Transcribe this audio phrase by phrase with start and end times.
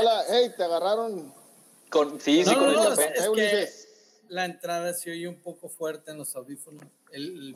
[0.00, 0.24] Hola.
[0.28, 1.32] Hey, te agarraron.
[1.90, 3.12] Con, sí, sí, con el café.
[3.16, 3.68] Es que
[4.28, 6.82] la entrada se oye un poco fuerte en los audífonos.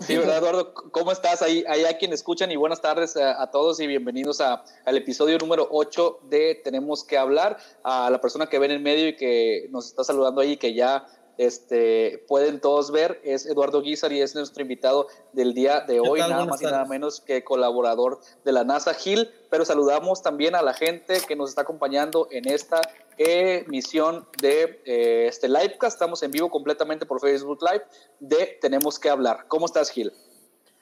[0.01, 0.73] Sí, ¿verdad, Eduardo?
[0.75, 1.43] ¿Cómo estás?
[1.43, 5.37] Ahí, ahí a quien escuchan y buenas tardes a, todos y bienvenidos a, al episodio
[5.39, 7.59] número 8 de Tenemos que hablar.
[7.85, 10.73] A la persona que ve en el medio y que nos está saludando ahí, que
[10.73, 11.07] ya
[11.39, 16.21] este, pueden todos ver, es Eduardo Guizar y es nuestro invitado del día de hoy,
[16.21, 20.63] nada más y nada menos que colaborador de la NASA Gil, pero saludamos también a
[20.63, 22.81] la gente que nos está acompañando en esta
[23.17, 27.85] emisión de eh, este livecast, estamos en vivo completamente por Facebook Live
[28.21, 29.47] de Tenemos que hablar.
[29.49, 30.13] ¿Cómo estás Gil?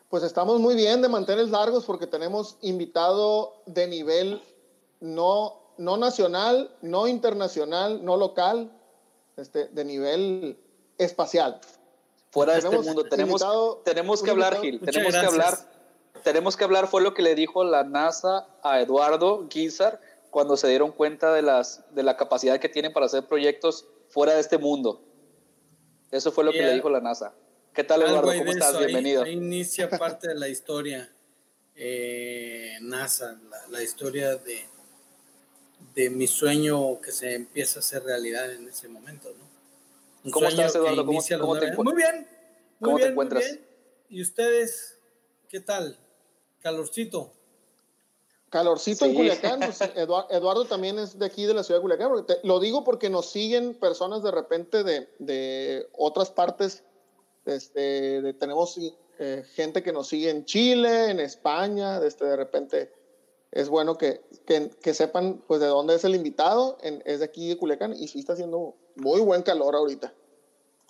[0.08, 4.42] Pues estamos muy bien de mantener largos porque tenemos invitado de nivel
[5.00, 8.72] no, no nacional, no internacional, no local,
[9.40, 10.58] este, de nivel
[10.98, 11.60] espacial.
[12.30, 13.04] Fuera de este mundo.
[13.04, 13.44] Tenemos,
[13.84, 14.80] tenemos que hablar, Gil.
[14.80, 15.58] Tenemos que hablar.
[16.22, 20.68] Tenemos que hablar, fue lo que le dijo la NASA a Eduardo Guizar cuando se
[20.68, 24.58] dieron cuenta de, las, de la capacidad que tienen para hacer proyectos fuera de este
[24.58, 25.02] mundo.
[26.10, 27.32] Eso fue lo que le dijo la NASA.
[27.72, 28.32] ¿Qué tal, Eduardo?
[28.36, 28.78] ¿Cómo estás?
[28.78, 29.22] Bienvenido.
[29.22, 31.10] Ahí, inicia parte de la historia
[31.82, 34.66] eh, NASA, la historia de,
[35.94, 39.50] de mi sueño que se empieza a hacer realidad en ese momento, ¿no?
[40.30, 41.06] ¿Cómo estás, Eduardo?
[41.06, 41.78] ¿Cómo, te encuentras?
[41.78, 42.28] Muy bien.
[42.80, 43.58] ¿Cómo te encuentras?
[44.08, 44.98] ¿Y ustedes
[45.48, 45.98] qué tal?
[46.60, 47.32] Calorcito.
[48.50, 49.60] Calorcito en Culiacán.
[49.60, 52.12] Pues, Eduardo, también es de aquí, de la ciudad de Culiacán.
[52.42, 56.82] lo digo porque nos siguen personas de repente de, de otras partes.
[57.46, 58.78] Este, de, tenemos
[59.18, 62.92] eh, gente que nos sigue en Chile, en España, este, de repente
[63.52, 67.56] es bueno que, que, sepan pues de dónde es el invitado, es de aquí de
[67.56, 70.12] Culiacán y sí está haciendo muy buen calor ahorita.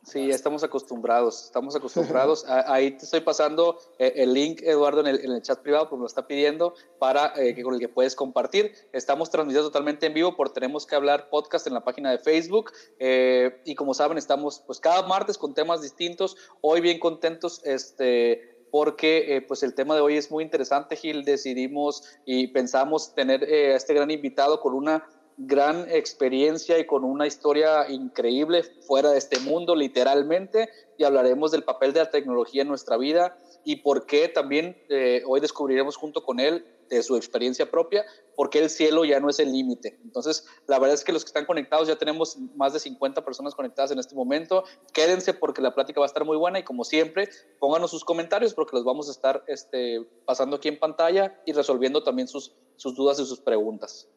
[0.03, 2.45] Sí, ya estamos acostumbrados, estamos acostumbrados.
[2.49, 6.03] Ahí te estoy pasando eh, el link, Eduardo, en el, en el chat privado, como
[6.03, 8.73] lo está pidiendo, para eh, que con el que puedes compartir.
[8.93, 12.73] Estamos transmitiendo totalmente en vivo por Tenemos que hablar podcast en la página de Facebook.
[12.99, 16.37] Eh, y como saben, estamos pues cada martes con temas distintos.
[16.63, 21.25] Hoy bien contentos, este, porque eh, pues el tema de hoy es muy interesante, Gil.
[21.25, 25.05] Decidimos y pensamos tener eh, a este gran invitado con una
[25.37, 31.65] gran experiencia y con una historia increíble fuera de este mundo, literalmente, y hablaremos del
[31.65, 36.25] papel de la tecnología en nuestra vida y por qué también eh, hoy descubriremos junto
[36.25, 36.65] con él
[36.97, 38.05] de su experiencia propia,
[38.37, 39.99] porque el cielo ya no es el límite.
[40.03, 43.55] Entonces, la verdad es que los que están conectados, ya tenemos más de 50 personas
[43.55, 44.65] conectadas en este momento.
[44.93, 47.29] Quédense porque la plática va a estar muy buena y como siempre,
[47.59, 52.03] pónganos sus comentarios porque los vamos a estar este, pasando aquí en pantalla y resolviendo
[52.03, 54.09] también sus, sus dudas y sus preguntas.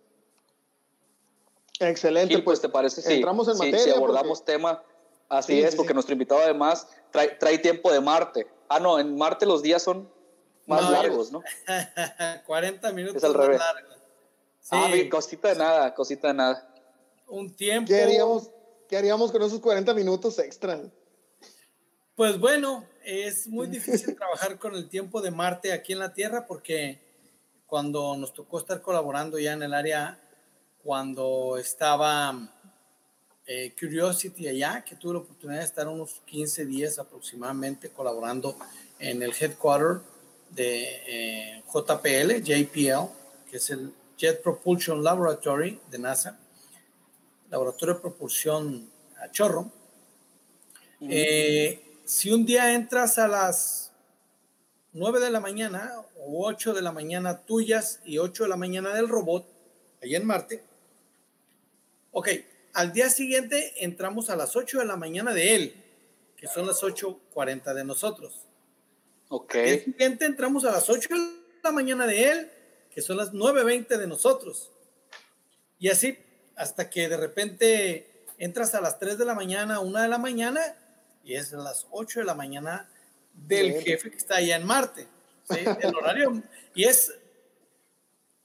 [1.80, 2.40] Excelente.
[2.40, 3.02] pues, ¿te parece?
[3.02, 3.80] Sí, entramos en materia.
[3.80, 4.84] Si abordamos tema,
[5.30, 8.48] así es, porque nuestro invitado además trae, trae tiempo de Marte.
[8.68, 10.10] Ah, no, en Marte los días son
[10.66, 11.44] más largos, ¿no?
[12.46, 13.60] 40 minutos es al revés.
[13.60, 13.98] más largos.
[14.72, 15.02] Ah, sí.
[15.02, 16.70] Ah, cosita de nada, cosita de nada.
[17.28, 17.88] Un tiempo.
[17.88, 18.50] ¿Qué haríamos,
[18.88, 20.82] ¿Qué haríamos con esos 40 minutos extra?
[22.16, 26.46] Pues bueno, es muy difícil trabajar con el tiempo de Marte aquí en la Tierra
[26.46, 27.00] porque
[27.68, 30.20] cuando nos tocó estar colaborando ya en el área,
[30.84, 32.54] cuando estaba
[33.48, 38.56] eh, Curiosity allá, que tuve la oportunidad de estar unos 15 días aproximadamente colaborando
[39.00, 40.02] en el headquarter
[40.54, 46.40] de eh, JPL, JPL, que es el Jet Propulsion Laboratory de NASA,
[47.50, 48.90] laboratorio de propulsión
[49.22, 49.72] a chorro.
[51.02, 53.92] Eh, si un día entras a las
[54.94, 58.94] 9 de la mañana o 8 de la mañana tuyas y 8 de la mañana
[58.94, 59.46] del robot,
[60.02, 60.64] allá en Marte,
[62.12, 62.30] ok,
[62.74, 65.84] al día siguiente entramos a las 8 de la mañana de él,
[66.38, 68.46] que son las 8.40 de nosotros.
[69.36, 69.56] Ok.
[69.56, 71.18] El siguiente entramos a las 8 de
[71.64, 72.52] la mañana de él,
[72.92, 74.70] que son las 9.20 de nosotros.
[75.80, 76.20] Y así,
[76.56, 80.62] hasta que de repente entras a las 3 de la mañana, 1 de la mañana,
[81.24, 82.88] y es a las 8 de la mañana
[83.34, 85.08] del jefe que está allá en Marte.
[85.50, 86.44] El horario,
[86.76, 87.12] y es,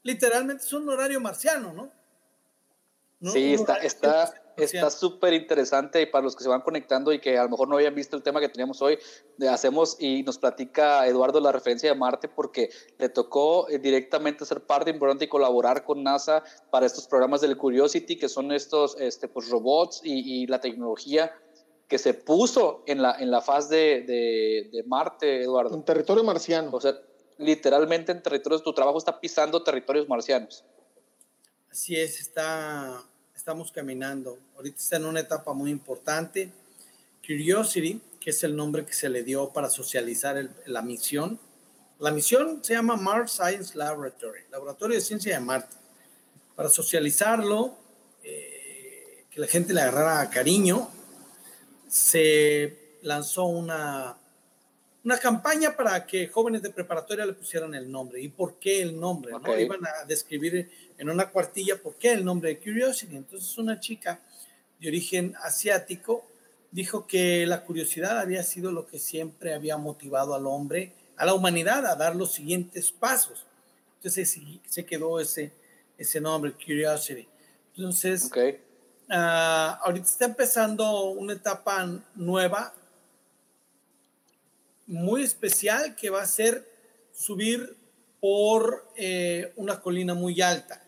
[0.03, 3.31] literalmente es un horario marciano, ¿no?
[3.31, 4.35] Sí, está, está,
[4.65, 7.69] está súper interesante y para los que se van conectando y que a lo mejor
[7.69, 8.99] no habían visto el tema que teníamos hoy,
[9.51, 14.61] hacemos y nos platica Eduardo la referencia de Marte porque le tocó eh, directamente ser
[14.61, 19.29] parte importante y colaborar con NASA para estos programas del Curiosity, que son estos este,
[19.29, 21.33] pues, robots y, la tecnología
[21.89, 25.75] que se puso en la, en la faz de, de, de Marte, Eduardo.
[25.75, 26.71] En territorio marciano.
[26.73, 26.95] O sea,
[27.39, 30.65] literalmente en territorios, tu trabajo está pisando territorios marcianos.
[31.71, 33.03] Así es, está,
[33.49, 34.39] estamos caminando.
[34.57, 36.53] Ahorita está en una etapa muy importante.
[37.27, 41.41] Curiosity, que es el nombre que se le dio para socializar la misión.
[41.99, 45.75] La misión se llama Mars Science Laboratory, Laboratorio de Ciencia de Marte.
[46.57, 47.75] para socializarlo,
[48.23, 50.91] eh, que la gente le agarrara cariño,
[51.89, 54.19] se lanzó una,
[55.05, 58.21] una campaña para que jóvenes de preparatoria le pusieran el nombre.
[58.21, 59.33] ¿Y por qué el nombre?
[59.33, 59.59] ¿no?
[59.59, 63.17] Iban a describir en una cuartilla por qué el nombre de Curiosity.
[63.17, 64.21] Entonces una chica
[64.79, 66.25] de origen asiático
[66.71, 71.35] dijo que la curiosidad había sido lo que siempre había motivado al hombre, a la
[71.35, 73.47] humanidad, a dar los siguientes pasos.
[73.97, 75.53] Entonces se quedó ese,
[75.97, 77.27] ese nombre, Curiosity.
[77.77, 78.31] Entonces,
[79.09, 82.75] ah, ahorita está empezando una etapa nueva,
[84.89, 86.67] muy especial, que va a ser
[87.13, 87.77] subir
[88.21, 90.83] por eh, una colina muy alta.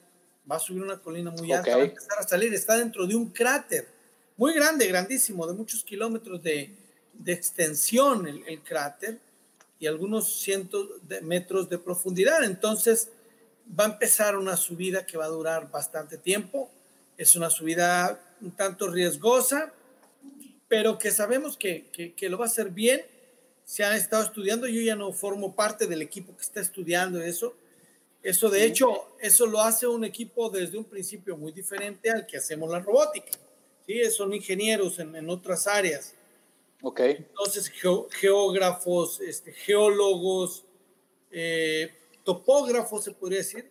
[0.51, 3.15] Va a subir una colina muy alta, va a empezar a salir, está dentro de
[3.15, 3.87] un cráter
[4.37, 6.75] muy grande, grandísimo, de muchos kilómetros de,
[7.13, 9.19] de extensión el, el, cráter
[9.79, 12.43] y algunos cientos de metros de profundidad.
[12.43, 13.11] Entonces,
[13.79, 16.71] va a empezar una subida que va a durar bastante tiempo.
[17.19, 19.75] Es una subida un tanto riesgosa,
[20.69, 23.03] pero que sabemos que, que, que, lo va a hacer bien.
[23.71, 27.55] Se han estado estudiando, yo ya no formo parte del equipo que está estudiando eso.
[28.21, 32.37] Eso, de hecho, eso lo hace un equipo desde un principio muy diferente al que
[32.37, 33.31] hacemos la robótica.
[33.87, 34.03] ¿sí?
[34.11, 36.15] Son ingenieros en, en otras áreas.
[36.83, 36.99] Ok.
[37.01, 37.71] Entonces,
[38.11, 40.65] geógrafos, este, geólogos,
[41.31, 41.93] eh,
[42.25, 43.71] topógrafos, se podría decir,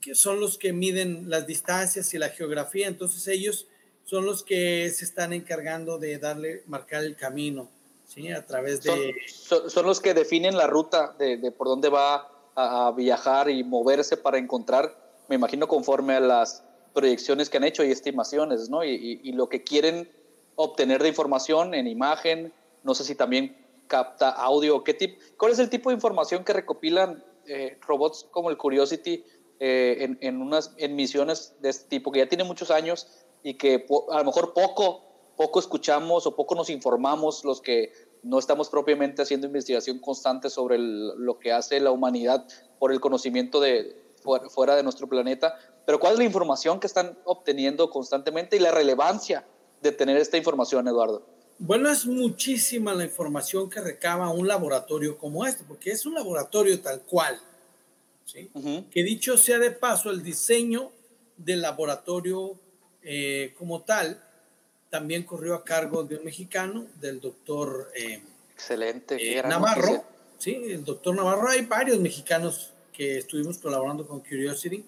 [0.00, 2.88] que son los que miden las distancias y la geografía.
[2.88, 3.68] Entonces, ellos
[4.02, 7.70] son los que se están encargando de darle, marcar el camino,
[8.14, 8.30] ¿sí?
[8.30, 9.14] A través de...
[9.26, 14.16] Son, los que definen la ruta de, de por dónde va a, viajar y moverse
[14.16, 14.96] para encontrar,
[15.28, 16.62] me imagino, conforme a las
[16.92, 18.84] proyecciones que han hecho y estimaciones, ¿no?
[18.84, 20.10] Y, lo que quieren
[20.54, 22.52] obtener de información en imagen,
[22.84, 23.56] no sé si también
[23.88, 28.50] capta audio, qué tipo, cuál es el tipo de información que recopilan eh, robots como
[28.50, 29.24] el Curiosity
[29.58, 33.08] eh, en, en, unas en misiones de este tipo, que ya tiene muchos años
[33.42, 35.02] y que a lo mejor poco,
[35.36, 37.92] poco escuchamos o poco nos informamos los que
[38.24, 42.46] no estamos propiamente haciendo investigación constante sobre el, lo que hace la humanidad
[42.78, 44.02] por el conocimiento de
[44.50, 45.54] fuera de nuestro planeta,
[45.84, 49.46] pero cuál es la información que están obteniendo constantemente y la relevancia
[49.82, 51.26] de tener esta información, Eduardo.
[51.58, 56.80] Bueno, es muchísima la información que recaba un laboratorio como este, porque es un laboratorio
[56.80, 57.38] tal cual.
[58.24, 58.50] ¿sí?
[58.54, 58.88] Uh -huh.
[58.88, 60.90] Que dicho sea de paso, el diseño
[61.36, 62.58] del laboratorio
[63.02, 64.20] eh, como tal
[64.94, 68.22] también corrió a cargo de un mexicano, del doctor eh,
[68.54, 70.04] Excelente, eh, Navarro.
[70.38, 71.48] Sí, el doctor Navarro.
[71.48, 74.84] Hay varios mexicanos que estuvimos colaborando con Curiosity.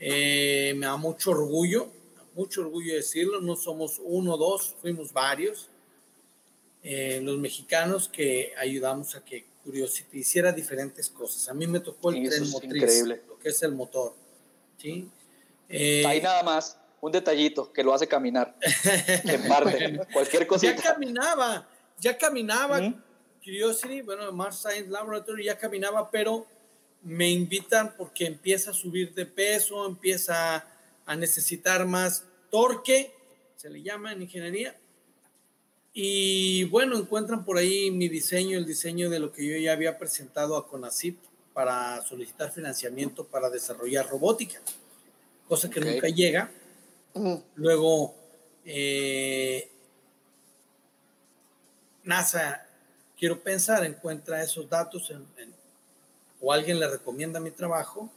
[0.00, 1.92] Eh, me da mucho orgullo,
[2.34, 3.40] mucho orgullo decirlo.
[3.40, 5.68] No somos uno o dos, fuimos varios.
[6.82, 11.48] Eh, los mexicanos que ayudamos a que Curiosity hiciera diferentes cosas.
[11.48, 13.22] A mí me tocó el sí, tren motriz, increíble.
[13.28, 14.12] lo que es el motor.
[14.76, 15.08] ¿sí?
[15.68, 18.56] Eh, Ahí nada más, un detallito que lo hace caminar.
[19.24, 20.66] en parte, bueno, cualquier cosa.
[20.66, 22.80] Ya caminaba, ya caminaba.
[22.80, 23.02] ¿Mm?
[23.42, 26.46] Curiosity, bueno, Mars Science Laboratory ya caminaba, pero
[27.02, 30.66] me invitan porque empieza a subir de peso, empieza
[31.06, 33.14] a necesitar más torque,
[33.56, 34.76] se le llama en ingeniería.
[35.92, 39.98] Y bueno, encuentran por ahí mi diseño, el diseño de lo que yo ya había
[39.98, 41.18] presentado a CONACYT
[41.52, 44.60] para solicitar financiamiento para desarrollar robótica,
[45.48, 45.92] cosa que okay.
[45.92, 46.50] nunca llega.
[47.54, 48.14] Luego,
[48.64, 49.68] eh,
[52.04, 52.66] NASA,
[53.18, 55.60] quiero pensar, encuentra esos datos en, en
[56.40, 58.08] o alguien le recomienda mi trabajo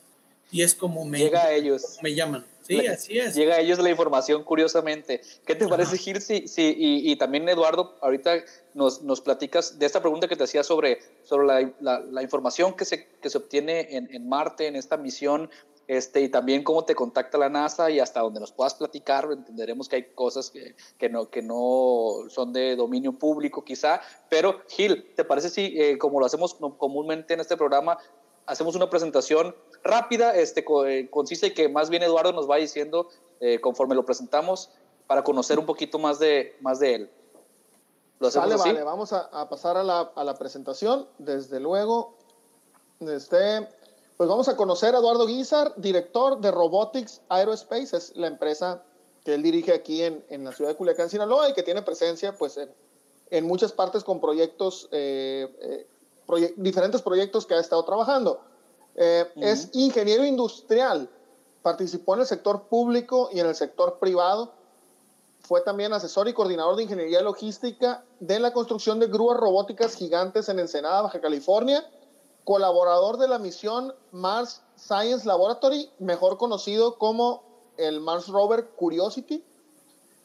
[0.51, 1.97] y es como me, llega a ellos.
[2.01, 2.45] me llaman.
[2.61, 3.35] Sí, le, así es.
[3.35, 5.21] Llega a ellos la información curiosamente.
[5.45, 6.21] ¿Qué te parece, Gil?
[6.21, 8.35] Sí, sí, y, y, también, Eduardo, ahorita
[8.73, 12.75] nos, nos, platicas de esta pregunta que te hacía sobre, sobre la, la, la información
[12.75, 15.49] que se, que se obtiene en, en, Marte, en esta misión,
[15.87, 19.89] este, y también cómo te contacta la NASA y hasta donde nos puedas platicar, entenderemos
[19.89, 25.13] que hay cosas que, que, no, que no son de dominio público quizá, pero Gil,
[25.15, 27.97] ¿te parece si, eh, como lo hacemos comúnmente en este programa,
[28.45, 33.09] hacemos una presentación rápida, este, eh, concisa y que más bien Eduardo nos va diciendo
[33.39, 34.69] eh, conforme lo presentamos
[35.07, 37.11] para conocer un poquito más de, más de él.
[38.19, 38.69] ¿Lo vale, así?
[38.69, 41.07] vale, vamos a, a pasar a la, a la, presentación.
[41.17, 42.15] Desde luego,
[43.01, 43.67] este,
[44.17, 48.83] pues vamos a conocer a Eduardo Guizar, director de Robotics Aerospace, es la empresa
[49.23, 52.33] que él dirige aquí en, en la ciudad de Culiacán, Sinaloa, y que tiene presencia
[52.33, 52.69] pues, en,
[53.31, 55.87] en muchas partes con proyectos, eh, eh,
[56.27, 58.41] proye diferentes proyectos que ha estado trabajando.
[58.95, 59.47] Eh, uh -huh.
[59.47, 61.09] Es ingeniero industrial,
[61.61, 64.53] participó en el sector público y en el sector privado.
[65.41, 70.47] Fue también asesor y coordinador de ingeniería logística de la construcción de grúas robóticas gigantes
[70.47, 71.83] en Ensenada, Baja California.
[72.43, 77.43] Colaborador de la misión Mars Science Laboratory, mejor conocido como
[77.77, 79.43] el Mars Rover Curiosity,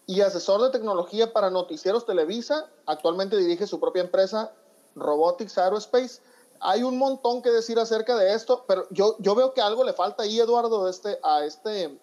[0.09, 2.67] y asesor de tecnología para noticieros Televisa.
[2.87, 4.53] Actualmente dirige su propia empresa,
[4.97, 6.23] Robotics Aerospace.
[6.61, 9.93] Hay un montón que decir acerca de esto, pero yo, yo veo que algo le
[9.93, 12.01] falta ahí, Eduardo, este, a, este,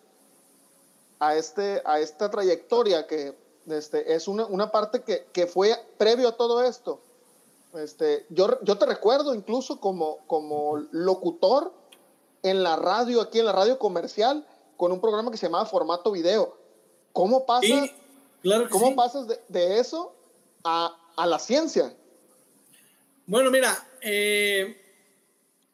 [1.20, 3.36] a, este, a esta trayectoria, que
[3.68, 7.00] este, es una, una parte que, que, fue previo a todo esto.
[7.78, 11.74] Este, yo, yo te recuerdo incluso como, como locutor
[12.44, 14.46] en la radio, aquí en la radio comercial,
[14.78, 16.58] con un programa que se llamaba Formato Video.
[17.12, 17.90] ¿Cómo pasas,
[18.42, 20.14] claro ¿cómo pasas de, de, eso
[20.64, 21.96] a, a, la ciencia?
[23.26, 24.80] Bueno, mira, eh,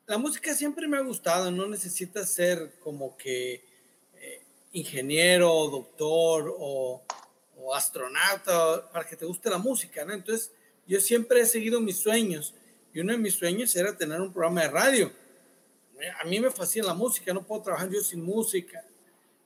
[0.05, 3.65] la música siempre me ha gustado, no necesitas ser como que
[4.15, 4.43] eh,
[4.73, 7.01] ingeniero, doctor o,
[7.57, 10.13] o, astronauta para que te guste la música, ¿no?
[10.13, 10.51] Entonces,
[10.91, 12.53] yo siempre he seguido mis sueños
[12.93, 15.11] y uno de mis sueños era tener un programa de radio
[16.19, 18.83] a mí me fascina la música, no puedo trabajar yo sin música.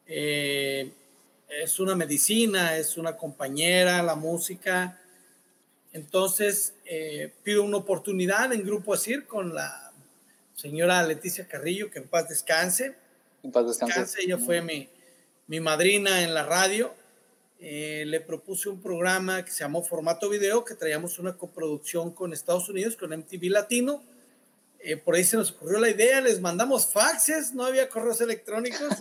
[0.06, 0.92] Eh,
[1.50, 5.00] es una medicina, es una compañera, la música.
[5.94, 9.92] Entonces, eh, pido una oportunidad en Grupo Asir con la
[10.56, 12.96] señora Leticia Carrillo, que en paz descanse.
[13.44, 14.22] En paz descanse.
[14.22, 14.90] Ella fue mi,
[15.48, 16.94] mi madrina en la radio.
[17.60, 22.34] Eh, le propuse un programa que se llamó Formato Video, que traíamos una coproducción con
[22.34, 24.04] Estados Unidos, con MTV Latino
[24.88, 28.88] eh, por ahí se nos ocurrió la idea, les mandamos faxes, no había correos electrónicos.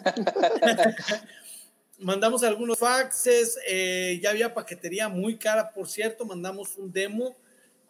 [1.99, 7.37] mandamos algunos faxes, eh, ya había paquetería muy cara, por cierto, mandamos un demo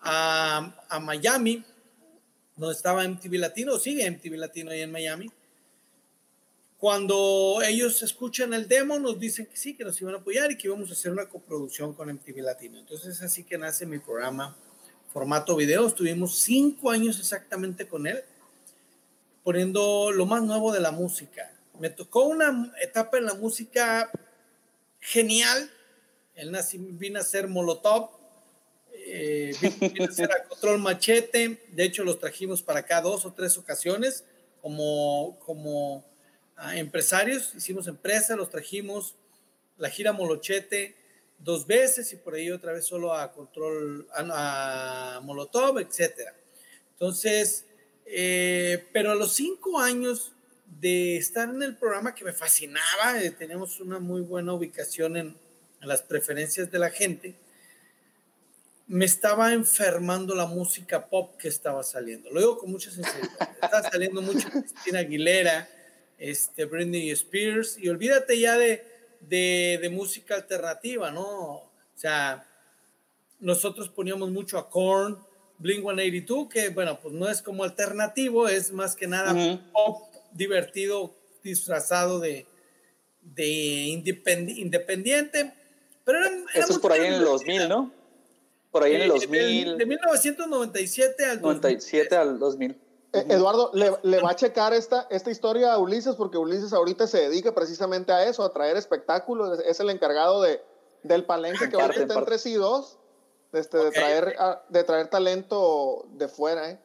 [0.01, 1.65] a, a, Miami,
[2.57, 5.31] donde estaba MTV Latino, sigue MTV Latino ahí en Miami.
[6.85, 10.59] Cuando ellos escuchan el demo, nos dicen que sí, que nos iban a apoyar y
[10.59, 12.79] que íbamos a hacer una coproducción con MTV Latino.
[12.79, 14.55] Entonces, así que nace mi programa
[15.11, 15.87] formato video.
[15.87, 18.23] Estuvimos cinco años exactamente con él,
[19.43, 21.51] poniendo lo más nuevo de la música.
[21.81, 24.11] Me tocó una etapa en la música
[25.01, 25.71] genial.
[26.35, 28.11] Él nací, vino a ser Molotov,
[28.93, 31.65] eh, vino a ser a Control Machete.
[31.73, 34.23] De hecho, los trajimos para acá dos o tres ocasiones
[34.61, 36.13] como, como
[36.57, 37.55] ah, empresarios.
[37.55, 39.15] Hicimos empresa, los trajimos.
[39.77, 40.97] La gira Molochete
[41.39, 46.35] dos veces y por ahí otra vez solo a control, a, Molotov, etcétera.
[46.93, 47.67] Entonces,
[48.07, 50.33] eh, pero a los cinco años
[50.81, 55.37] de estar en el programa que me fascinaba, eh, teníamos una muy buena ubicación en,
[55.81, 57.35] en, las preferencias de la gente,
[58.87, 62.31] me estaba enfermando la música pop que estaba saliendo.
[62.31, 63.51] Lo digo con mucha sinceridad.
[63.63, 65.69] Estaba saliendo mucho Cristina Aguilera,
[66.19, 68.85] este, Britney Spears, y olvídate ya de,
[69.21, 71.25] de, de, música alternativa, ¿no?
[71.25, 72.47] O sea,
[73.41, 75.19] nosotros poníamos mucho a Korn,
[75.59, 79.35] Blink 182, que bueno, pues no es como alternativo, es más que nada
[79.73, 80.03] pop
[80.33, 82.47] divertido, disfrazado de,
[83.23, 85.53] de independiente.
[86.05, 87.93] Pero era, Eso es por ahí en el 2000, ¿no?
[88.71, 89.65] Por ahí en el 2000.
[89.65, 92.77] De, de 1997 al 97 al 2000.
[93.15, 97.29] Eh, Eduardo, le, va a checar esta, esta historia a Ulises porque Ulises ahorita se
[97.29, 99.61] dedica precisamente a eso, a traer espectáculos.
[99.61, 100.61] Es el encargado de,
[101.05, 102.99] del palenque que ahorita está en 3 y 2,
[103.53, 104.37] este, de, traer,
[104.69, 106.71] de traer talento de fuera.
[106.73, 106.81] ¿eh?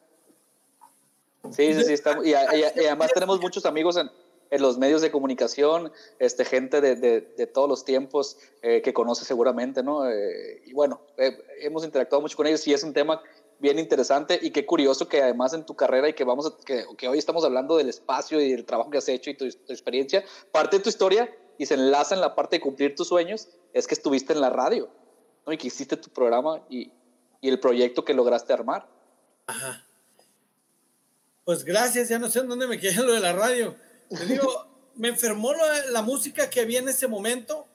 [1.52, 1.94] Sí, sí, sí.
[1.94, 4.12] Estamos, y, además tenemos muchos amigos en,
[4.52, 8.94] en, los medios de comunicación, este, gente de, de, de todos los tiempos eh, que
[8.94, 10.08] conoce seguramente, ¿no?
[10.08, 11.02] Eh, y bueno,
[11.60, 13.24] hemos interactuado mucho con ellos y es un tema
[13.60, 16.86] bien interesante y qué curioso que además en tu carrera y que vamos a, que,
[16.98, 19.74] que, hoy estamos hablando del espacio y del trabajo que has hecho y tu, tu,
[19.74, 23.50] experiencia, parte de tu historia y se enlaza en la parte de cumplir tus sueños
[23.74, 24.90] es que estuviste en la radio
[25.46, 25.54] ¿no?
[25.54, 26.92] y que hiciste tu programa y,
[27.42, 28.88] y el proyecto que lograste armar.
[29.48, 29.86] Ajá.
[31.44, 33.76] Pues gracias, ya no sé en dónde me quedé lo de la radio.
[34.10, 34.48] Te digo,
[34.96, 37.66] me enfermó la, la música que había en ese momento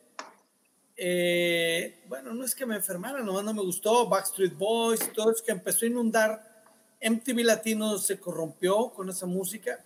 [0.97, 5.45] eh, bueno, no es que me enfermara, nomás no me gustó, Backstreet Boys, todo eso
[5.45, 6.65] que empezó a inundar.
[7.03, 9.85] MTV Latino se corrompió con esa música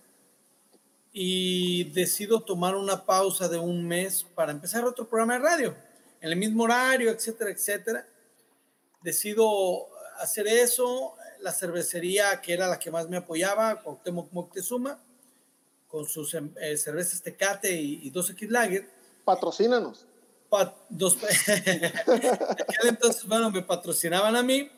[1.11, 5.75] y decido tomar una pausa de un mes para empezar otro programa de radio,
[6.21, 8.07] en el mismo horario, etcétera, etcétera.
[9.01, 9.87] Decido
[10.19, 14.99] hacer eso, la cervecería que era la que más me apoyaba, Cuauhtémoc Moctezuma,
[15.87, 18.87] con sus eh, cervezas Tecate y, y 2X Lager.
[19.25, 20.08] Patrocínanos
[20.89, 21.17] dos,
[22.83, 24.69] entonces, bueno, me patrocinaban a mí.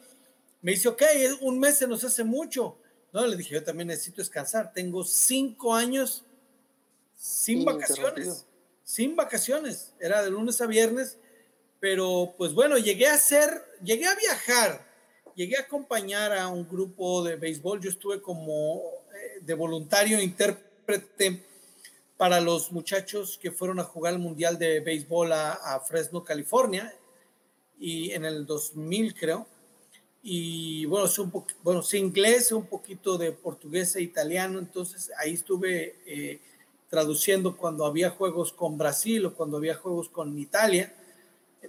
[0.61, 1.01] Me dice, ok,
[1.41, 2.77] un mes se nos hace mucho.
[3.13, 4.73] No, le dije, yo también necesito descansar.
[4.73, 6.23] Tengo cinco años
[7.17, 8.45] sin vacaciones.
[8.83, 9.93] Sin vacaciones.
[9.99, 11.17] Era de lunes a viernes.
[11.79, 13.49] Pero, pues bueno, llegué a ser,
[13.83, 14.87] llegué a viajar.
[15.35, 17.81] Llegué a acompañar a un grupo de béisbol.
[17.81, 18.81] Yo estuve como
[19.13, 21.43] eh, de voluntario intérprete
[22.21, 26.93] para los muchachos que fueron a jugar el Mundial de Béisbol a, Fresno, California,
[27.79, 29.47] y en el 2000 creo.
[30.21, 35.33] Y bueno, sé, un bueno, sé inglés, un poquito de portugués e italiano, entonces ahí
[35.33, 36.39] estuve eh,
[36.91, 40.93] traduciendo cuando había juegos con Brasil o cuando había juegos con Italia.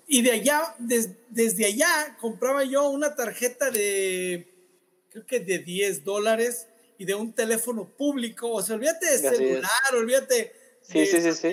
[0.07, 4.47] Y de allá, desde allá, compraba yo una tarjeta de,
[5.11, 6.67] creo que de 10 dólares
[7.03, 8.49] y de un teléfono público.
[8.53, 10.53] O sea, olvídate de celular, olvídate.
[10.83, 11.49] Sí, sí, sí, sí.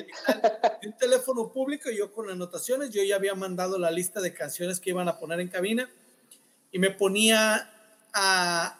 [0.81, 4.79] De un teléfono público, yo con anotaciones, yo ya había mandado la lista de canciones
[4.79, 5.89] que iban a poner en cabina
[6.71, 7.67] y me ponía
[8.13, 8.79] a,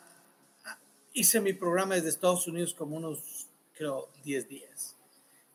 [1.14, 4.96] hice mi programa desde Estados Unidos como unos, creo, 10 días.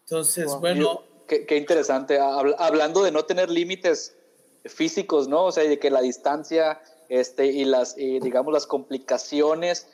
[0.00, 1.04] Entonces, bueno.
[1.28, 2.18] qué, qué, interesante.
[2.18, 4.16] Hablando de no tener límites
[4.64, 5.44] físicos, ¿no?
[5.44, 9.87] O sea, de que la distancia este, y las, digamos, las complicaciones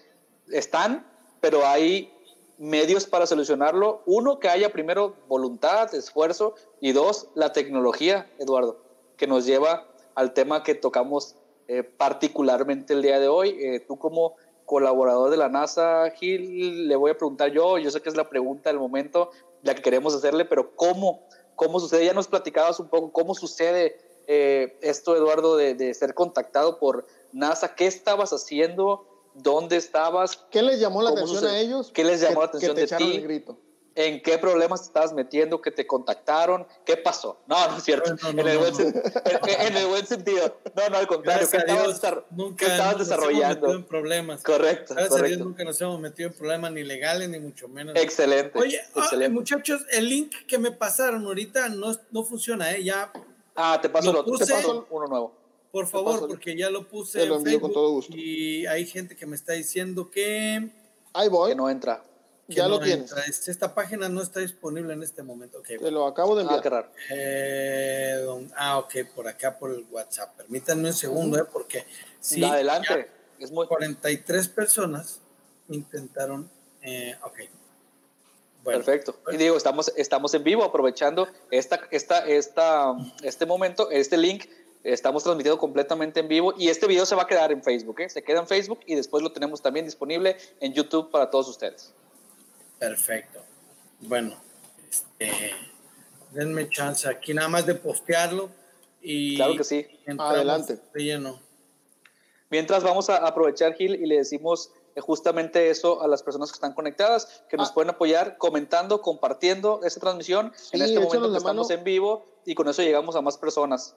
[0.53, 1.07] están,
[1.41, 2.13] pero hay
[2.59, 4.03] medios para solucionarlo.
[4.07, 8.79] Uno, que haya primero voluntad, esfuerzo, y dos, la tecnología, Eduardo,
[9.17, 11.37] que nos lleva al tema que tocamos
[11.69, 13.57] eh, particularmente el día de hoy.
[13.61, 14.35] Eh, tú como
[14.67, 18.29] colaborador de la NASA, Gil, le voy a preguntar yo, yo sé que es la
[18.29, 19.31] pregunta del momento,
[19.63, 21.27] la que queremos hacerle, pero ¿cómo,
[21.57, 22.05] cómo sucede?
[22.05, 27.07] Ya nos platicabas un poco cómo sucede eh, esto, Eduardo, de, de, ser contactado por
[27.33, 27.75] NASA.
[27.75, 29.07] ¿Qué estabas haciendo?
[29.35, 30.37] ¿Dónde estabas?
[30.51, 31.91] ¿Qué les llamó la atención a ellos?
[31.93, 33.17] ¿Qué les llamó la atención de ti?
[33.17, 33.59] El grito?
[33.95, 35.61] ¿En qué problemas te estabas metiendo?
[35.61, 36.67] ¿Que te contactaron?
[36.85, 37.41] ¿Qué pasó?
[37.47, 38.17] No, no es cierto.
[38.29, 40.59] en, el buen sentido.
[40.77, 41.49] No, no, al contrario.
[41.51, 43.67] ¿Qué estabas, nunca estabas desarrollando?
[43.67, 44.43] Nos en problemas.
[44.43, 44.95] Correcto.
[44.95, 45.25] Gracias correcto.
[45.25, 47.97] a Dios nunca nos hemos metido en problemas ni legales ni mucho menos.
[47.97, 48.59] Excelente.
[48.59, 49.35] Oye, ah, excelente.
[49.35, 52.85] muchachos, el link que me pasaron ahorita no, no funciona, ¿eh?
[52.85, 53.13] Ya.
[53.57, 55.40] Ah, te paso, lo, te paso uno nuevo.
[55.73, 58.17] Por favor, porque ya lo puse lo en Facebook con todo gusto.
[58.17, 60.69] y hay gente que me está diciendo que...
[61.13, 61.51] Ahí voy.
[61.51, 62.03] Que no entra.
[62.55, 63.13] Ya lo tienes.
[63.49, 65.59] Esta página no está disponible en este momento.
[65.61, 66.59] Okay, Te lo acabo de enviar.
[66.59, 66.89] Ah, qué raro.
[67.11, 70.37] Eh, ah, ok, por acá por el WhatsApp.
[70.37, 71.45] Permítanme un segundo, ¿eh?
[71.51, 71.87] porque
[72.21, 72.43] sí.
[72.43, 73.09] Adelante.
[73.39, 73.67] Es muy...
[73.67, 75.21] 43 personas
[75.69, 76.51] intentaron.
[76.83, 77.39] Eh, ok.
[78.63, 79.19] Bueno, Perfecto.
[79.33, 84.45] Y digo, estamos, estamos en vivo aprovechando esta, esta, esta, este momento, este link
[84.83, 88.09] Estamos transmitiendo completamente en vivo y este video se va a quedar en Facebook, ¿eh?
[88.09, 91.93] se queda en Facebook y después lo tenemos también disponible en YouTube para todos ustedes.
[92.79, 93.41] Perfecto.
[94.01, 94.35] Bueno,
[94.89, 95.53] este,
[96.31, 98.49] denme chance aquí nada más de postearlo
[99.03, 99.87] y claro que sí.
[100.19, 100.79] Adelante.
[100.95, 101.39] Lleno.
[102.49, 106.57] Mientras vamos a aprovechar Gil y le decimos eh, justamente eso a las personas que
[106.57, 107.75] están conectadas, que nos ah.
[107.75, 112.67] pueden apoyar comentando, compartiendo esta transmisión en este momento que estamos en vivo y con
[112.67, 113.95] eso llegamos a más personas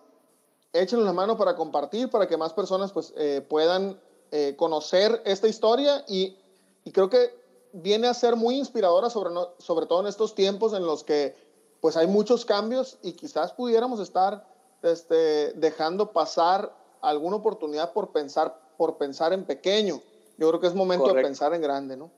[0.73, 3.99] échenle la mano para compartir, para que más personas pues, eh, puedan
[4.31, 6.35] eh, conocer esta historia y,
[6.83, 7.39] y, creo que
[7.71, 11.35] viene a ser muy inspiradora, sobre, sobre todo en estos tiempos en los que
[11.79, 14.47] pues hay muchos cambios y quizás pudiéramos estar
[14.81, 20.01] este, dejando pasar alguna oportunidad por pensar, por pensar en pequeño.
[20.37, 22.09] Yo creo que es momento de pensar en grande, ¿no?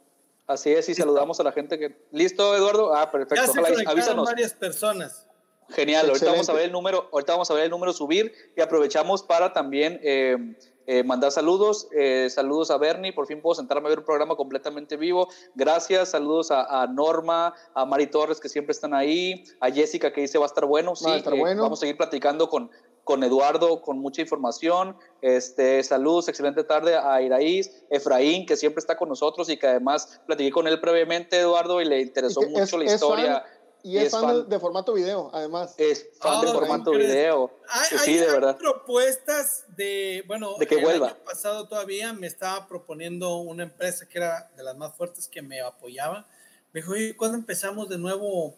[0.47, 2.05] Así es, y saludamos a la gente que...
[2.11, 2.93] ¿Listo, Eduardo?
[2.93, 3.51] Ah, perfecto.
[3.53, 4.25] Ya Avísanos.
[4.25, 5.24] varias personas.
[5.69, 8.61] Genial, ahorita vamos a ver el número, ahorita vamos a ver el número subir y
[8.61, 10.37] aprovechamos para también eh,
[10.85, 14.35] eh, mandar saludos, eh, saludos a Bernie, por fin puedo sentarme a ver un programa
[14.35, 20.13] completamente vivo, gracias, saludos a, Norma, a Mari Torres que siempre están ahí, a Jessica
[20.13, 21.63] que dice va a estar bueno, sí, bueno.
[21.63, 22.69] vamos a seguir platicando con,
[23.03, 28.95] con Eduardo con mucha información, este, saludos, excelente tarde a Iraíz, Efraín que siempre está
[28.95, 32.85] con nosotros y que además platiqué con él previamente Eduardo y le interesó mucho la
[32.85, 33.43] historia.
[33.85, 35.75] Y, es, fan, de, formato video, además.
[35.77, 37.51] Es fan de formato video.
[37.69, 38.57] Hay, sí, de verdad.
[38.57, 41.09] propuestas de, bueno, de que el vuelva.
[41.09, 45.43] año pasado todavía me estaba proponiendo una empresa que era de las más fuertes que
[45.43, 46.25] me apoyaba.
[46.73, 48.57] Me dijo, oye, ¿cuándo empezamos de nuevo?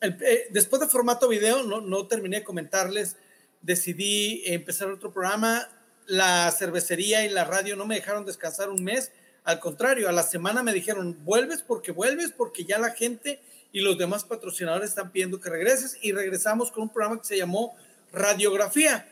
[0.00, 3.16] Eh, después de formato video, no, no terminé de comentarles,
[3.62, 5.68] decidí empezar otro programa.
[6.06, 9.10] La cervecería y la radio no me dejaron descansar un mes.
[9.48, 13.40] Al contrario, a la semana me dijeron, vuelves porque vuelves, porque ya la gente
[13.72, 17.38] y los demás patrocinadores están pidiendo que regreses y regresamos con un programa que se
[17.38, 17.74] llamó
[18.12, 19.08] Radiografía,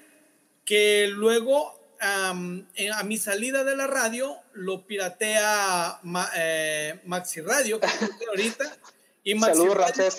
[0.67, 6.03] que luego a mi salida de la radio lo piratea
[6.37, 7.87] eh, Maxi Radio, que
[8.29, 8.77] ahorita.
[9.25, 10.19] Y Maxi Saludos, Ramsés.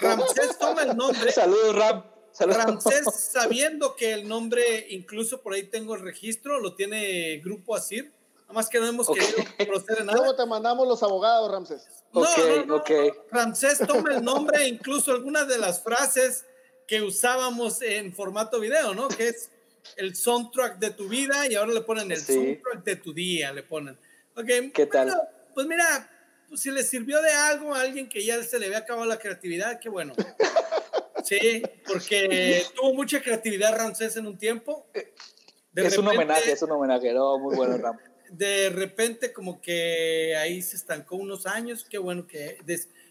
[0.00, 1.30] Ramsés toma el nombre.
[1.30, 2.02] Saludos, Ram.
[2.36, 8.10] Ramsés, sabiendo que el nombre, incluso por ahí tengo el registro, lo tiene Grupo Asir,
[8.50, 10.18] nada más que no hemos querido proceder en nada.
[10.18, 11.86] Luego te mandamos los abogados, Ramsés.
[12.12, 12.22] No,
[12.66, 12.82] no,
[13.30, 16.44] Ramsés toma el nombre, incluso algunas de las frases
[16.86, 19.08] que usábamos en formato video, ¿no?
[19.08, 19.50] Que es
[19.96, 23.62] el soundtrack de tu vida y ahora le ponen el soundtrack de tu día, le
[23.62, 23.96] ponen.
[24.36, 24.70] Okay.
[24.70, 25.16] ¿Qué tal?
[25.54, 26.10] pues mira,
[26.48, 29.18] pues, si le sirvió de algo a alguien que ya se le había acabado la
[29.18, 30.14] creatividad, qué bueno.
[31.22, 34.86] Sí, porque tuvo mucha creatividad Ramsés en un tiempo.
[35.74, 37.98] es un homenaje, es un homenaje, no, muy bueno Ram.
[38.30, 42.58] De repente como que ahí se estancó unos años, qué bueno que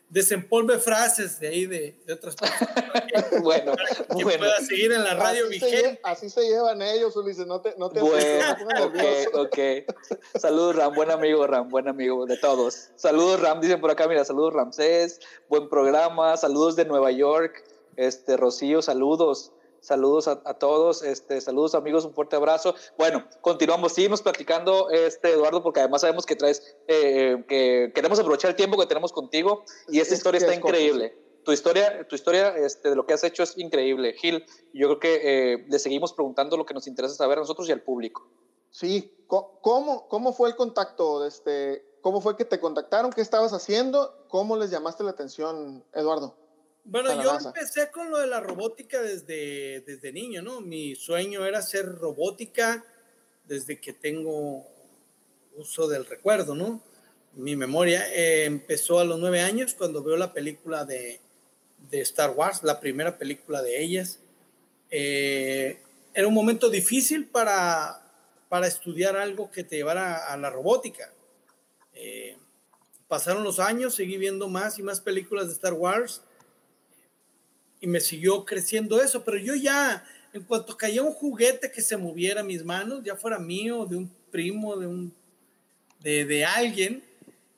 [0.09, 3.43] desempolve frases de ahí de, otras personas.
[3.43, 3.73] bueno,
[4.17, 5.81] que pueda seguir en la radio así vigente.
[5.81, 8.55] Se, así se llevan ellos, Ulises, no te, no te bueno,
[8.85, 9.57] ok, ok.
[10.39, 12.89] Saludos, Ram, buen amigo, Ram, buen amigo de todos.
[12.95, 17.63] Saludos, Ram, dicen por acá, mira, saludos, Ramsés, buen programa, saludos de Nueva York,
[17.95, 19.51] este, Rocío, saludos.
[19.81, 22.75] Saludos a, todos, este, saludos amigos, un fuerte abrazo.
[22.97, 28.51] Bueno, continuamos, seguimos platicando, este, Eduardo, porque además sabemos que traes, eh, que queremos aprovechar
[28.51, 31.17] el tiempo que tenemos contigo y esta historia está increíble.
[31.45, 34.45] Tu historia, tu historia este, de lo que has hecho es increíble, Gil.
[34.73, 37.71] Yo creo que eh, le seguimos preguntando lo que nos interesa saber a nosotros y
[37.71, 38.27] al público.
[38.71, 41.25] Sí, ¿cómo, cómo fue el contacto?
[41.25, 43.11] Este, ¿Cómo fue que te contactaron?
[43.11, 44.25] ¿Qué estabas haciendo?
[44.27, 46.35] ¿Cómo les llamaste la atención, Eduardo?
[46.83, 50.61] Bueno, yo empecé con lo de la robótica desde, desde niño, ¿no?
[50.61, 52.83] Mi sueño era hacer robótica
[53.45, 54.65] desde que tengo
[55.55, 56.81] uso del recuerdo, ¿no?
[57.33, 61.19] Mi memoria eh, empezó a los nueve años cuando veo la película de,
[61.89, 64.19] de Star Wars, la primera película de ellas.
[64.89, 65.79] Eh,
[66.13, 68.01] era un momento difícil para,
[68.49, 71.13] para estudiar algo que te llevara a la robótica.
[71.93, 72.37] Eh,
[73.07, 76.23] pasaron los años, seguí viendo más y más películas de Star Wars
[77.81, 81.97] y me siguió creciendo eso, pero yo ya, en cuanto caía un juguete que se
[81.97, 85.13] moviera a mis manos, ya fuera mío, de un primo, de un,
[85.99, 87.03] de, de alguien,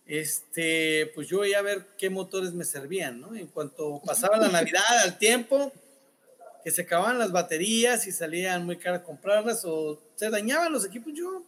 [0.06, 3.36] este, pues yo iba a ver qué motores me servían, ¿no?
[3.36, 5.72] En cuanto pasaba la Navidad, al tiempo,
[6.64, 11.14] que se acababan las baterías y salían muy caras comprarlas o se dañaban los equipos,
[11.16, 11.44] yo,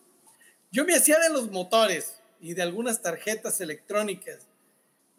[0.71, 4.47] yo me hacía de los motores y de algunas tarjetas electrónicas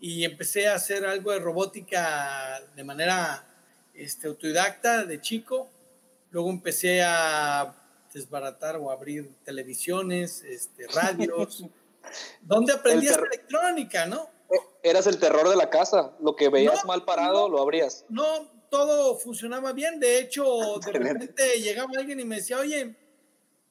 [0.04, 3.42] y empecé a hacer algo de robótica de manera
[3.94, 5.70] este, autodidacta de chico.
[6.30, 7.74] Luego empecé a
[8.12, 11.64] desbaratar o abrir televisiones, este, radios,
[12.42, 14.28] donde aprendí electrónica, ¿no?
[14.82, 18.04] Eras el terror de la casa, lo que veías mal parado lo abrías.
[18.10, 20.44] No, todo funcionaba bien, de hecho,
[20.84, 22.94] de repente llegaba alguien y me decía, oye,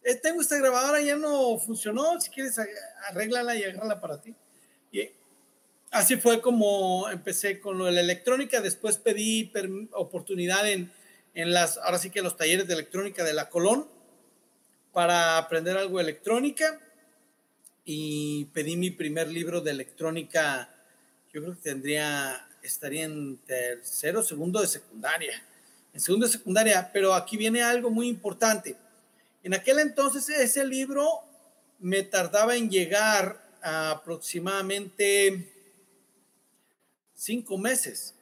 [0.02, 2.58] eh, tengo esta grabadora, ya no funcionó, si quieres
[3.08, 4.36] arréglala y agárrala para ti.
[4.92, 5.12] Y
[5.94, 8.60] así fue como empecé con lo de la electrónica.
[8.60, 9.52] Después pedí
[9.94, 10.92] oportunidad en,
[11.34, 13.88] en, las, ahora sí que los talleres de electrónica de la Colón
[14.92, 16.80] para aprender algo de electrónica.
[17.86, 20.70] Y pedí mi primer libro de electrónica.
[21.34, 25.44] Yo creo que tendría, estaría en tercero, segundo de secundaria.
[25.94, 28.76] En segundo de secundaria, pero aquí viene algo muy importante.
[29.44, 31.22] En aquel entonces ese libro
[31.80, 35.53] me tardaba en llegar a aproximadamente
[37.24, 38.16] cinco meses.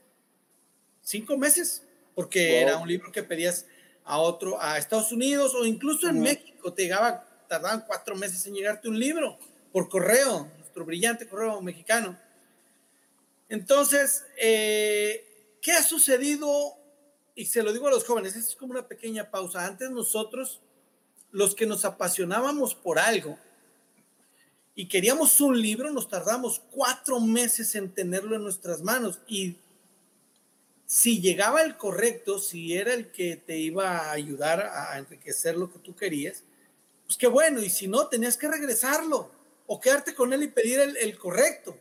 [1.02, 1.82] Cinco meses,
[2.14, 3.66] porque era un libro que pedías
[4.04, 8.54] a otro, a Estados Unidos o incluso en México, te llegaba, tardaban cuatro meses en
[8.54, 9.40] llegarte un libro
[9.72, 12.18] por correo, nuestro brillante correo mexicano.
[13.50, 16.78] Entonces, eh, ¿qué ha sucedido?
[17.34, 19.66] Y se lo digo a los jóvenes, es como una pequeña pausa.
[19.66, 20.62] Antes nosotros,
[21.32, 23.40] los que nos apasionábamos por algo,
[24.74, 29.20] y queríamos un libro, nos tardamos cuatro meses en tenerlo en nuestras manos.
[29.28, 29.58] Y
[30.86, 35.72] si llegaba el correcto, si era el que te iba a ayudar a enriquecer lo
[35.72, 36.44] que tú querías,
[37.06, 37.62] pues qué bueno.
[37.62, 39.30] Y si no, tenías que regresarlo
[39.68, 41.78] o quedarte con él y pedir el, el correcto.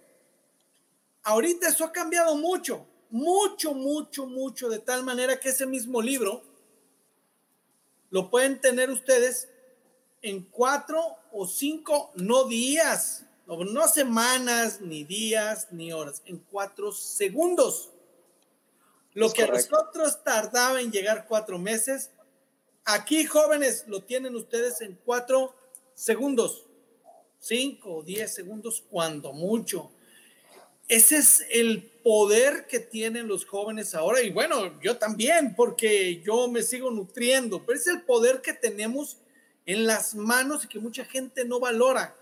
[1.23, 6.43] Ahorita eso ha cambiado mucho, mucho, mucho, mucho, de tal manera que ese mismo libro
[8.11, 9.49] lo pueden tener ustedes
[10.23, 17.91] en cuatro o cinco, no días, no, semanas, ni días, ni horas, en cuatro segundos.
[19.13, 22.11] Lo que a nosotros tardaba en llegar cuatro meses,
[22.85, 25.55] aquí jóvenes lo tienen ustedes en cuatro
[25.95, 26.67] segundos,
[27.41, 29.91] cinco o diez segundos, cuando mucho.
[30.87, 36.49] Ese es el poder que tienen los jóvenes ahora y bueno, yo también, porque yo
[36.49, 39.17] me sigo nutriendo, pero es el poder que tenemos
[39.67, 42.15] en las manos y que mucha gente no valora.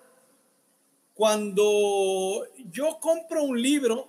[1.18, 4.08] Nuando yo compro un libro,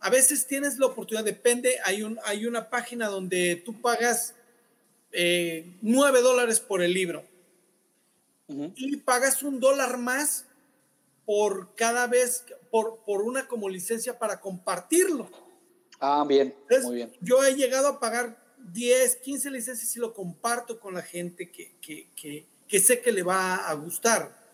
[0.00, 4.34] a veces tienes la oportunidad, depende, hay, un, hay una página donde tú pagas
[5.12, 7.24] eh, nueve dólares por el libro
[8.48, 10.44] y pagas un dólar más
[11.24, 15.28] por cada vez, por, por una como licencia para compartirlo.
[15.98, 17.12] Ah, bien, muy bien.
[17.20, 21.76] Yo he llegado a pagar 10, 15 licencias y lo comparto con la gente que,
[21.80, 24.44] que, que, que sé que le va a gustar.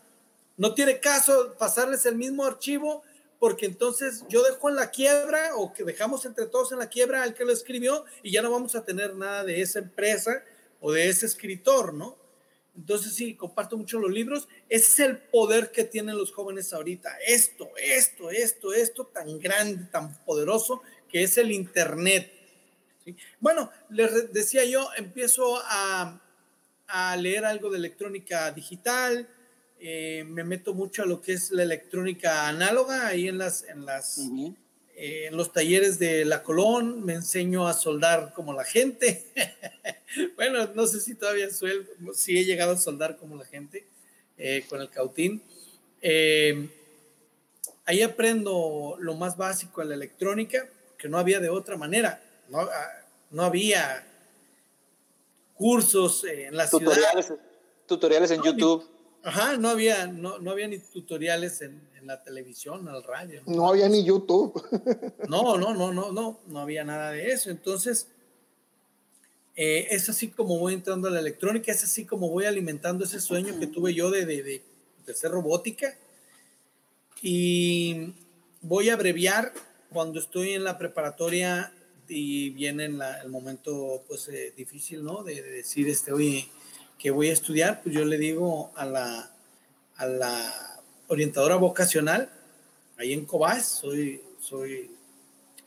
[0.56, 3.02] No tiene caso pasarles el mismo archivo
[3.38, 7.22] porque entonces yo dejo en la quiebra o que dejamos entre todos en la quiebra
[7.22, 10.44] al que lo escribió y ya no vamos a tener nada de esa empresa
[10.80, 12.16] o de ese escritor, ¿no?
[12.76, 14.48] Entonces sí, comparto mucho los libros.
[14.68, 17.10] Ese es el poder que tienen los jóvenes ahorita.
[17.26, 22.32] Esto, esto, esto, esto tan grande, tan poderoso que es el Internet.
[23.40, 26.20] Bueno, les decía yo, empiezo a,
[26.86, 29.28] a leer algo de electrónica digital,
[29.84, 33.84] eh, me meto mucho a lo que es la electrónica análoga, ahí en, las, en,
[33.84, 34.16] las,
[34.94, 39.24] eh, en los talleres de la Colón, me enseño a soldar como la gente.
[40.36, 41.84] bueno, no sé si todavía soy,
[42.14, 43.84] si he llegado a soldar como la gente
[44.38, 45.42] eh, con el cautín.
[47.84, 52.22] ahí aprendo lo más básico de la electrónica, que no había de otra manera.
[52.52, 52.90] No, ah,
[53.30, 54.06] no había
[55.54, 57.40] cursos en la tutoriales, ciudad.
[57.86, 58.86] Tutoriales en YouTube.
[59.24, 63.40] Ajá, no había, no, no había ni tutoriales en, en, la televisión, en el radio.
[63.46, 64.52] No, había ni YouTube.
[65.30, 67.48] no, no, no, no, no, no había nada de eso.
[67.48, 68.08] Entonces,
[69.56, 73.20] eh, es así como voy entrando a la electrónica, es así como voy alimentando ese
[73.20, 74.62] sueño que tuve yo de, de, de,
[75.06, 75.96] de ser robótica.
[77.22, 78.12] Y
[78.60, 79.54] voy a abreviar
[79.90, 81.72] cuando estoy en la preparatoria
[82.12, 85.22] y viene la, el momento pues eh, difícil, ¿no?
[85.22, 86.48] De, de, decir, este, oye,
[86.98, 89.34] que voy a estudiar, pues yo le digo a la,
[89.96, 92.30] a la orientadora vocacional,
[92.96, 94.90] ahí en Cobás, soy, soy,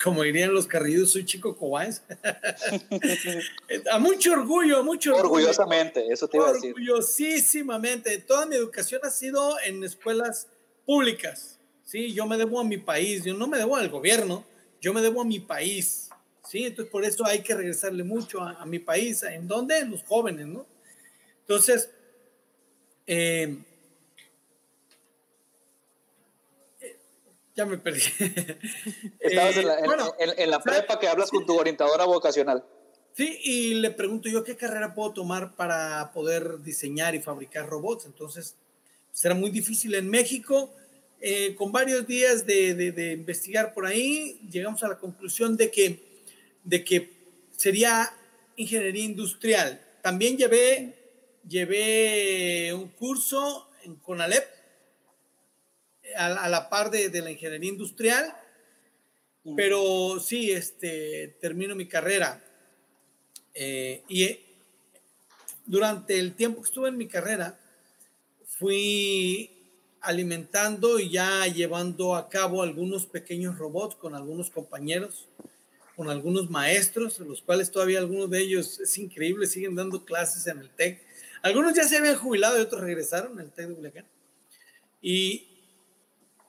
[0.01, 2.03] como dirían los carrillos, soy chico Cobás.
[3.91, 5.47] a mucho orgullo, mucho orgullo.
[5.47, 6.73] Orgullosamente, eso te iba a decir.
[6.73, 8.17] Orgullosísimamente.
[8.19, 10.47] Toda mi educación ha sido en escuelas
[10.85, 11.59] públicas.
[11.83, 14.43] Sí, yo me debo a mi país, yo no me debo al gobierno,
[14.81, 16.04] yo me debo a mi país.
[16.47, 19.23] Sí, entonces por eso hay que regresarle mucho a, a mi país.
[19.23, 19.79] ¿En dónde?
[19.79, 20.65] En los jóvenes, ¿no?
[21.41, 21.89] Entonces,
[23.07, 23.57] eh,
[27.55, 28.01] ya me perdí.
[29.19, 32.65] Estabas en la, en, bueno, en, en la prepa que hablas con tu orientadora vocacional.
[33.13, 38.05] Sí, y le pregunto yo qué carrera puedo tomar para poder diseñar y fabricar robots.
[38.05, 38.55] Entonces,
[39.11, 40.73] será muy difícil en México.
[41.21, 45.71] Eh, con varios días de, de, de, investigar por ahí, llegamos a la conclusión de
[45.71, 46.04] que,
[46.65, 47.09] de que
[47.55, 48.11] sería
[48.57, 49.81] ingeniería industrial.
[50.01, 50.95] También llevé
[51.47, 54.45] llevé un curso en CONALEP
[56.17, 58.35] a, a la par de, de, la ingeniería industrial,
[59.55, 62.43] pero sí, este, termino mi carrera.
[63.53, 64.39] Eh, y
[65.65, 67.59] durante el tiempo que estuve en mi carrera,
[68.45, 69.51] fui
[70.01, 75.27] alimentando y ya llevando a cabo algunos pequeños robots con algunos compañeros,
[75.95, 80.59] con algunos maestros, los cuales todavía algunos de ellos es increíble, siguen dando clases en
[80.59, 81.05] el TEC
[81.45, 84.05] algunos ya se habían jubilado y otros regresaron al TEC de Culiacán.
[84.99, 85.47] Y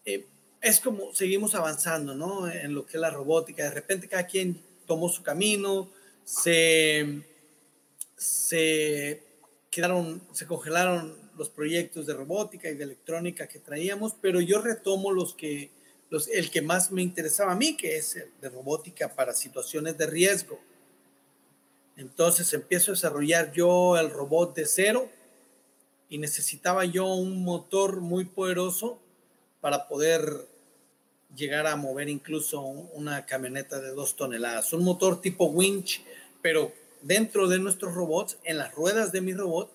[0.07, 0.25] eh,
[0.63, 2.51] es como seguimos avanzando, ¿no?
[2.51, 3.65] En lo que es la robótica.
[3.65, 5.91] De repente cada quien tomó su camino,
[6.25, 7.21] se,
[8.17, 9.23] se
[9.71, 15.13] quedaron, se congelaron los proyectos de robótica y de electrónica que traíamos, pero yo retomo
[15.13, 15.69] los que,
[16.11, 19.99] los, el que más me interesaba a mí, que es el de robótica para situaciones
[19.99, 20.61] de riesgo.
[21.97, 25.09] Entonces empiezo a desarrollar yo el robot de cero
[26.09, 28.99] y necesitaba yo un motor muy poderoso
[29.61, 30.47] para poder
[31.35, 34.73] llegar a mover incluso una camioneta de dos toneladas.
[34.73, 36.05] Un motor tipo winch,
[36.43, 39.71] pero dentro de nuestros robots, en las ruedas de mi robot,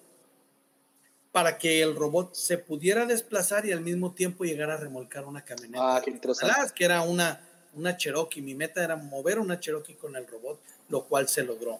[1.32, 5.44] para que el robot se pudiera desplazar y al mismo tiempo llegar a remolcar una
[5.44, 5.96] camioneta.
[5.96, 6.74] Ah, qué interesante.
[6.76, 7.42] Que era una,
[7.74, 8.42] una Cherokee.
[8.42, 11.80] Mi meta era mover una Cherokee con el robot, lo cual se logró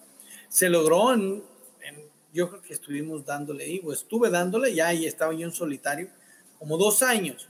[0.52, 1.42] se logró en,
[1.80, 6.10] en, yo creo que estuvimos dándole, digo, estuve dándole, ya ahí estaba yo en solitario,
[6.58, 7.48] como dos años,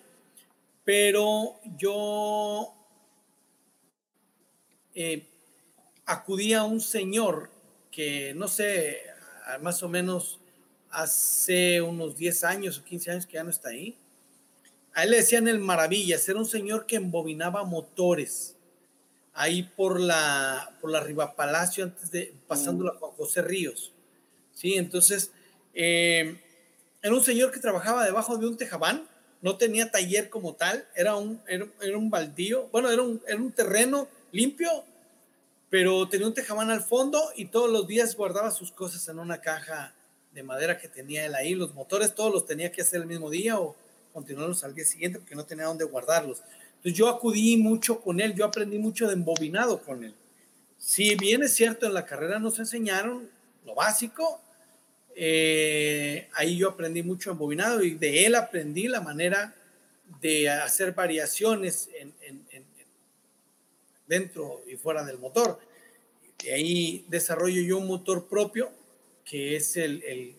[0.84, 2.72] pero yo
[4.94, 5.26] eh,
[6.06, 7.50] acudí a un señor
[7.90, 9.02] que, no sé,
[9.60, 10.38] más o menos
[10.92, 13.96] hace unos 10 años o 15 años que ya no está ahí.
[14.94, 18.56] A él le decían el Maravillas, era un señor que embobinaba motores
[19.32, 23.92] ahí por la, por la Riva Palacio, antes de, pasando a Juan José Ríos.
[24.52, 25.32] Sí, entonces,
[25.72, 26.38] eh,
[27.00, 29.08] era un señor que trabajaba debajo de un tejabán,
[29.40, 33.38] no tenía taller como tal, era un, era, era un baldío, bueno, era un, era
[33.38, 34.68] un terreno limpio,
[35.70, 39.40] pero tenía un tejabán al fondo y todos los días guardaba sus cosas en una
[39.40, 39.94] caja
[40.32, 41.54] de madera que tenía él ahí.
[41.54, 43.76] Los motores todos los tenía que hacer el mismo día o
[44.12, 46.42] continuarlos al día siguiente porque no tenía dónde guardarlos.
[46.76, 50.14] Entonces yo acudí mucho con él, yo aprendí mucho de embobinado con él.
[50.78, 53.30] Si bien es cierto, en la carrera nos enseñaron
[53.64, 54.40] lo básico,
[55.14, 59.54] eh, ahí yo aprendí mucho embobinado y de él aprendí la manera
[60.20, 62.12] de hacer variaciones en,
[64.06, 65.60] dentro y fuera del motor.
[66.42, 68.70] Y ahí desarrollo yo un motor propio,
[69.24, 70.36] que es el, el,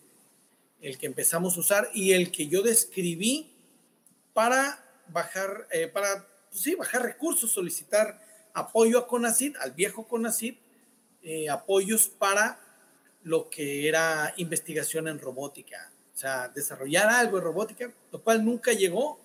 [0.80, 3.50] el que empezamos a usar y el que yo describí
[4.32, 8.20] para bajar, eh, para pues sí, bajar recursos, solicitar
[8.52, 10.54] apoyo a CONACID, al viejo CONACID,
[11.22, 12.60] eh, apoyos para
[13.22, 15.90] lo que era investigación en robótica.
[16.14, 19.18] O sea, desarrollar algo en robótica, lo cual nunca llegó.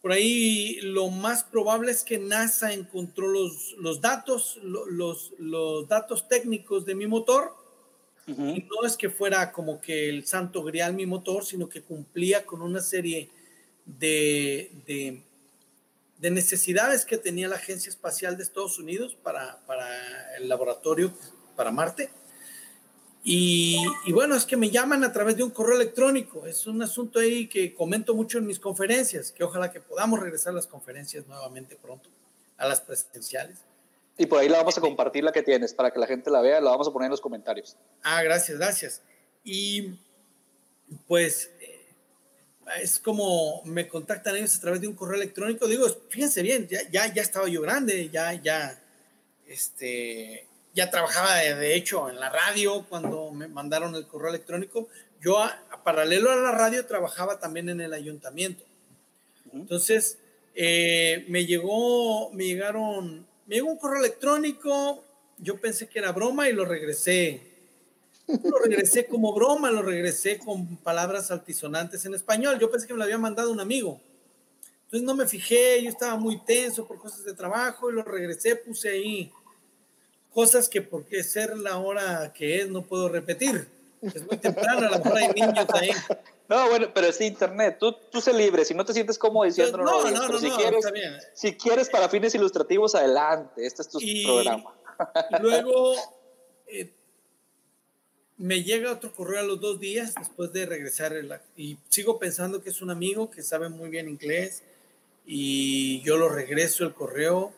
[0.00, 6.26] Por ahí lo más probable es que NASA encontró los, los datos, los, los datos
[6.28, 7.54] técnicos de mi motor.
[8.26, 12.62] No es que fuera como que el santo grial mi motor, sino que cumplía con
[12.62, 13.30] una serie
[13.84, 15.22] de, de,
[16.18, 21.12] de necesidades que tenía la Agencia Espacial de Estados Unidos para, para el laboratorio
[21.56, 22.10] para Marte.
[23.24, 26.46] Y, y, bueno, es que me llaman a través de un correo electrónico.
[26.46, 30.52] Es un asunto ahí que comento mucho en mis conferencias, que ojalá que podamos regresar
[30.52, 32.08] a las conferencias nuevamente pronto,
[32.56, 33.58] a las presenciales.
[34.22, 36.40] Y por ahí la vamos a compartir la que tienes para que la gente la
[36.40, 37.76] vea, la vamos a poner en los comentarios.
[38.04, 39.02] Ah, gracias, gracias.
[39.42, 39.96] Y
[41.08, 41.88] pues eh,
[42.80, 45.66] es como me contactan ellos a través de un correo electrónico.
[45.66, 48.80] Digo, fíjense bien, ya, ya, ya estaba yo grande, ya, ya,
[49.48, 54.86] este, ya trabajaba de, hecho en la radio cuando me mandaron el correo electrónico.
[55.20, 58.62] Yo, a, paralelo a la radio, trabajaba también en el ayuntamiento.
[59.52, 60.18] Entonces,
[60.54, 65.04] eh, me llegó, me llegaron, me llegó un correo electrónico.
[65.36, 67.42] Yo pensé que era broma y lo regresé.
[68.26, 72.58] Lo regresé como broma, lo regresé con palabras altisonantes en español.
[72.58, 74.00] Yo pensé que me lo había mandado un amigo.
[74.84, 78.56] Entonces no me fijé, yo estaba muy tenso por cosas de trabajo y lo regresé,
[78.56, 79.30] puse ahí
[80.32, 83.68] cosas que por qué ser la hora que es no puedo repetir.
[84.02, 85.90] Es muy temprano, a lo mejor hay niños ahí.
[86.48, 87.76] No, bueno, pero es internet.
[87.78, 88.64] Tú, tú sé libre.
[88.64, 90.84] Si no te sientes cómodo diciendo no, no, no, no, si, quieres,
[91.34, 93.64] si quieres para fines ilustrativos, adelante.
[93.64, 94.74] Este es tu programa.
[95.40, 95.94] luego
[96.66, 96.92] eh,
[98.38, 101.14] me llega otro correo a los dos días después de regresar
[101.56, 104.62] y sigo pensando que es un amigo que sabe muy bien inglés
[105.24, 107.52] y yo lo regreso el correo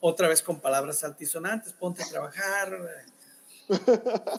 [0.00, 2.76] otra vez con palabras altisonantes, ponte a trabajar,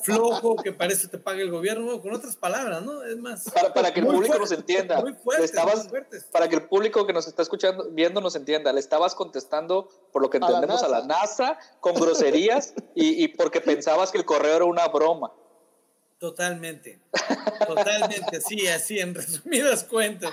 [0.04, 3.04] flojo, que parece te paga el gobierno, con otras palabras, ¿no?
[3.04, 3.50] Es más.
[3.74, 5.02] Para, que el público nos entienda.
[5.02, 5.88] Muy estabas,
[6.32, 8.74] Para que el público que nos está escuchando, viendo, nos entienda.
[8.74, 13.62] Le estabas contestando, por lo que entendemos, a la NASA, con groserías y, y porque
[13.62, 15.32] pensabas que el correo era una broma.
[16.22, 17.02] Totalmente,
[17.66, 20.32] totalmente, así, así, en resumidas cuentas.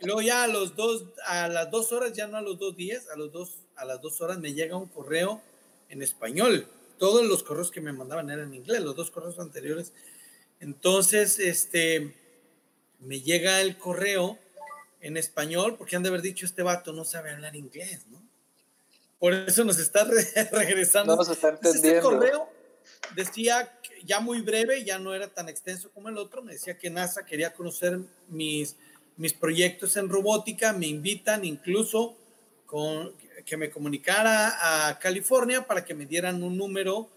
[0.00, 2.76] Y luego ya a los dos, a las dos horas, ya no a los dos
[2.76, 5.40] días, a los dos, a las dos horas me llega un correo
[5.88, 6.68] en español.
[7.02, 9.92] Todos los correos que me mandaban eran en inglés, los dos correos anteriores.
[10.60, 12.14] Entonces, este,
[13.00, 14.38] me llega el correo
[15.00, 18.22] en español, porque han de haber dicho, este vato no sabe hablar inglés, ¿no?
[19.18, 20.04] Por eso nos está
[20.52, 21.14] regresando.
[21.14, 21.88] No nos está entendiendo.
[21.88, 22.48] Este correo
[23.16, 26.88] decía, ya muy breve, ya no era tan extenso como el otro, me decía que
[26.88, 28.76] NASA quería conocer mis
[29.16, 32.16] mis proyectos en robótica, me invitan incluso
[32.66, 33.12] con,
[33.44, 37.08] que me comunicara a California para que me dieran un número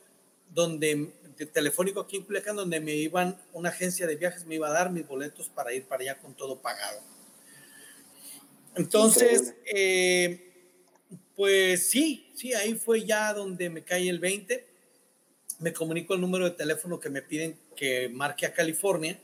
[0.53, 4.67] donde de telefónico aquí en Culiacán donde me iban una agencia de viajes me iba
[4.67, 7.01] a dar mis boletos para ir para allá con todo pagado.
[8.75, 10.51] Entonces, eh,
[11.35, 14.65] pues sí, sí, ahí fue ya donde me cae el 20.
[15.59, 19.17] Me comunico el número de teléfono que me piden que marque a California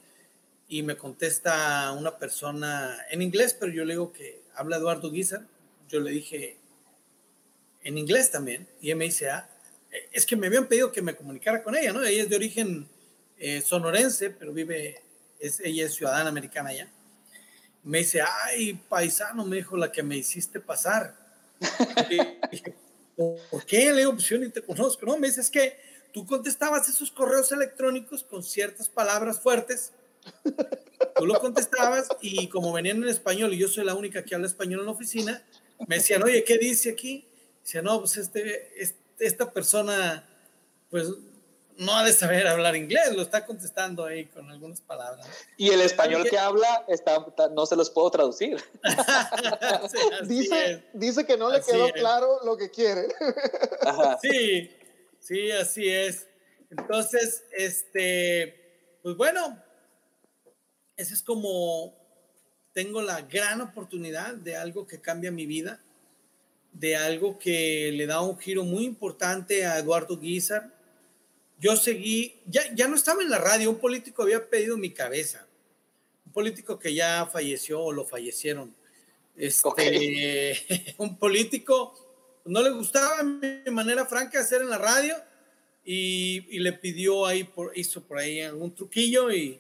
[0.70, 5.46] y me contesta una persona en inglés, pero yo le digo que habla Eduardo Guizar.
[5.90, 6.58] Yo le dije
[7.84, 9.50] en inglés también, y me dice, ah,
[10.12, 12.04] es que me habían pedido que me comunicara con ella, ¿no?
[12.04, 12.88] Ella es de origen
[13.38, 15.02] eh, sonorense, pero vive,
[15.40, 16.90] es, ella es ciudadana americana ya.
[17.84, 21.16] Me dice, ay, paisano, me dijo la que me hiciste pasar.
[22.52, 22.76] dije,
[23.16, 23.92] ¿por qué?
[23.92, 25.18] Le digo, pues yo ni te conozco, ¿no?
[25.18, 25.78] Me dice, es que
[26.14, 29.94] tú contestabas esos correos electrónicos con ciertas palabras fuertes
[31.16, 34.48] Tú lo contestabas y como venían en español y yo soy la única que habla
[34.48, 35.44] español en la oficina,
[35.88, 37.26] me decían, oye, ¿qué dice aquí?
[37.64, 38.72] Decía, no, pues este,
[39.20, 40.28] esta persona,
[40.90, 41.08] pues
[41.78, 45.28] no ha de saber hablar inglés, lo está contestando ahí con algunas palabras.
[45.58, 48.64] Y el español que habla está, no se los puedo traducir.
[50.28, 53.08] dice, dice que no le quedó claro lo que quiere.
[54.22, 54.72] Sí,
[55.20, 56.28] sí, así es.
[56.70, 59.62] Entonces, este, pues bueno,
[60.96, 62.00] ese es como
[62.74, 65.82] tengo la gran oportunidad de algo que cambia mi vida,
[66.74, 70.74] de algo que le da un giro muy importante a Eduardo Guizar.
[71.60, 75.48] Yo seguí, ya, ya no estaba en la radio, un político había pedido mi cabeza,
[76.26, 78.74] un político que ya falleció o lo fallecieron,
[79.36, 81.94] Este, un político
[82.46, 85.16] no le gustaba mi manera franca de hacer en la radio
[85.84, 89.60] y, le pidió ahí, por, hizo por ahí algún truquillo y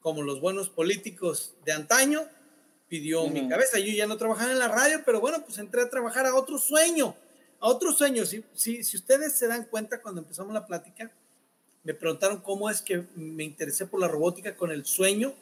[0.00, 2.28] como los buenos políticos de antaño,
[2.88, 3.78] pidió mi cabeza.
[3.78, 6.58] Yo ya no trabajaba en la radio, pero bueno, pues entré a trabajar a otro
[6.58, 7.14] sueño,
[7.60, 8.24] a otro sueño.
[8.24, 11.10] Si, si, si ustedes se dan cuenta cuando empezamos la plática,
[11.82, 15.34] me preguntaron cómo es que me interesé por la robótica con el sueño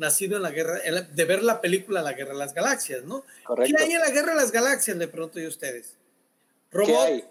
[0.00, 3.22] nacido en la guerra, de ver la película La Guerra de las Galaxias, ¿no?
[3.44, 3.76] Correcto.
[3.76, 4.96] ¿Qué hay en la Guerra de las Galaxias?
[4.96, 5.94] Le pregunto yo a ustedes.
[6.72, 7.24] Robots.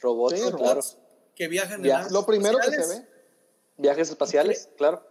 [0.00, 0.96] Robots,
[1.34, 3.04] que viajan en naves Lo primero que se ve.
[3.76, 5.04] Viajes espaciales, claro.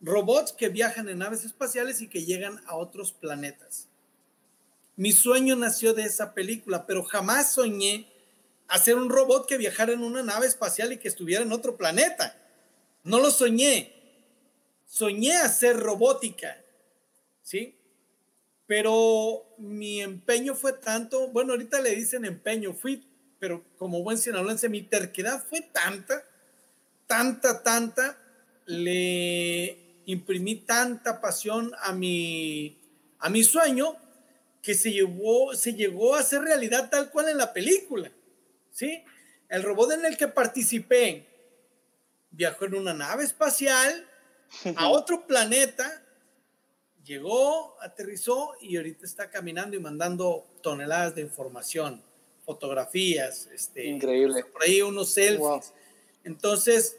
[0.00, 3.88] Robots que viajan en naves espaciales y que llegan a otros planetas.
[4.96, 8.08] Mi sueño nació de esa película, pero jamás soñé
[8.68, 12.36] hacer un robot que viajara en una nave espacial y que estuviera en otro planeta.
[13.02, 13.94] No lo soñé.
[14.86, 16.60] Soñé hacer robótica,
[17.42, 17.76] ¿sí?
[18.66, 23.06] Pero mi empeño fue tanto, bueno, ahorita le dicen empeño, fui,
[23.38, 26.24] pero como buen sinaloense, mi terquedad fue tanta,
[27.06, 28.18] tanta, tanta,
[28.66, 32.78] le imprimí tanta pasión a mi,
[33.18, 33.94] a mi sueño
[34.62, 38.10] que se, llevó, se llegó a hacer realidad tal cual en la película.
[38.72, 39.04] ¿sí?
[39.50, 41.26] El robot en el que participé
[42.30, 44.08] viajó en una nave espacial
[44.76, 46.02] a otro planeta,
[47.04, 52.02] llegó, aterrizó y ahorita está caminando y mandando toneladas de información,
[52.46, 54.42] fotografías, este, increíble.
[54.44, 55.74] Por ahí unos selfies.
[56.24, 56.96] Entonces,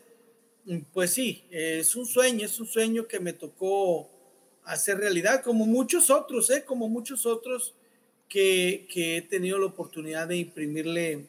[0.94, 4.10] pues sí, es un sueño, es un sueño que me tocó
[4.64, 6.64] hacer realidad, como muchos otros, ¿eh?
[6.64, 7.74] como muchos otros
[8.28, 11.26] que, que he tenido la oportunidad de imprimirle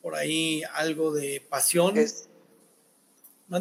[0.00, 1.96] por ahí algo de pasión.
[1.96, 2.28] Es,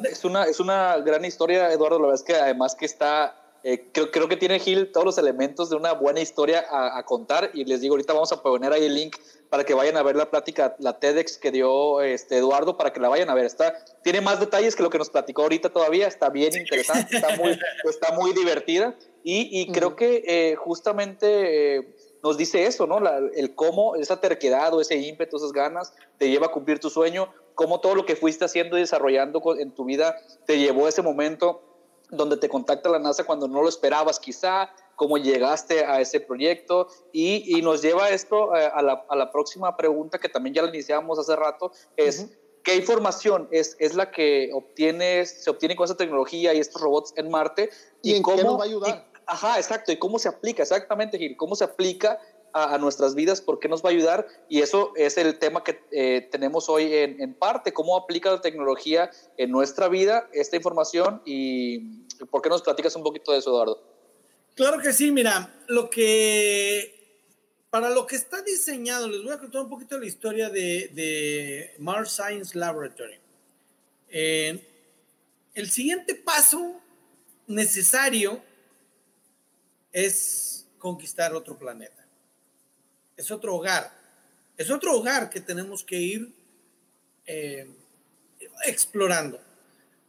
[0.09, 1.99] es, una, es una gran historia, Eduardo.
[1.99, 5.17] La verdad es que además que está, eh, creo, creo que tiene Gil todos los
[5.17, 7.51] elementos de una buena historia a, contar.
[7.53, 9.15] Y les digo, ahorita vamos a poner ahí el link
[9.53, 12.99] para que vayan a ver la plática, la TEDx que dio este Eduardo, para que
[12.99, 13.45] la vayan a ver.
[13.45, 16.07] Está, tiene más detalles que lo que nos platicó ahorita todavía.
[16.07, 17.51] Está bien interesante, está muy,
[17.87, 18.95] está muy divertida.
[19.23, 21.77] Y, y creo que eh, justamente...
[21.77, 22.99] Eh, nos dice eso, ¿no?
[23.35, 27.27] el cómo esa terquedad o ese ímpetu, esas ganas te lleva a cumplir tu sueño,
[27.53, 31.01] cómo todo lo que fuiste haciendo y desarrollando en tu vida te llevó a ese
[31.01, 31.61] momento
[32.09, 36.87] donde te contacta la NASA cuando no lo esperabas quizá, cómo llegaste a ese proyecto
[37.11, 40.61] y, y nos lleva esto eh, a, la, a, la, próxima pregunta que también ya
[40.61, 42.29] la iniciamos hace rato, es...
[42.63, 47.13] ¿Qué información es, es la que obtienes, se obtiene con esa tecnología y estos robots
[47.17, 47.69] en Marte?
[48.01, 49.07] ¿Y, en cómo, qué nos va a ayudar?
[49.25, 49.91] Ajá, exacto.
[49.91, 50.63] ¿Y cómo se aplica?
[50.63, 51.35] Exactamente, Gil.
[51.35, 52.19] ¿Cómo se aplica
[52.53, 53.41] a, nuestras vidas?
[53.41, 54.27] ¿Por qué nos va a ayudar?
[54.47, 57.73] Y eso es el tema que eh, tenemos hoy en, parte.
[57.73, 61.21] ¿Cómo aplica la tecnología en nuestra vida esta información?
[61.25, 63.92] ¿Y por qué nos platicas un poquito de eso, Eduardo?
[64.55, 65.11] Claro que sí.
[65.11, 66.91] Mira, lo que...
[67.69, 72.11] Para lo que está diseñado, les voy a contar un poquito la historia de, Mars
[72.11, 73.19] Science Laboratory.
[74.09, 74.63] Eh,
[75.55, 76.79] el siguiente paso
[77.47, 78.43] necesario
[79.91, 82.05] es conquistar otro planeta.
[83.17, 83.91] Es otro hogar.
[84.55, 86.31] Es otro hogar que tenemos que ir
[87.25, 87.67] eh,
[88.65, 89.41] explorando.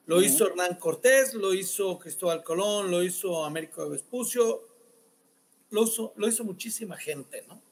[0.07, 4.63] Lo hizo Hernán Cortés, lo hizo Cristóbal Colón, lo hizo Américo Vespucio,
[5.71, 7.63] lo hizo, lo hizo muchísima gente, ¿no?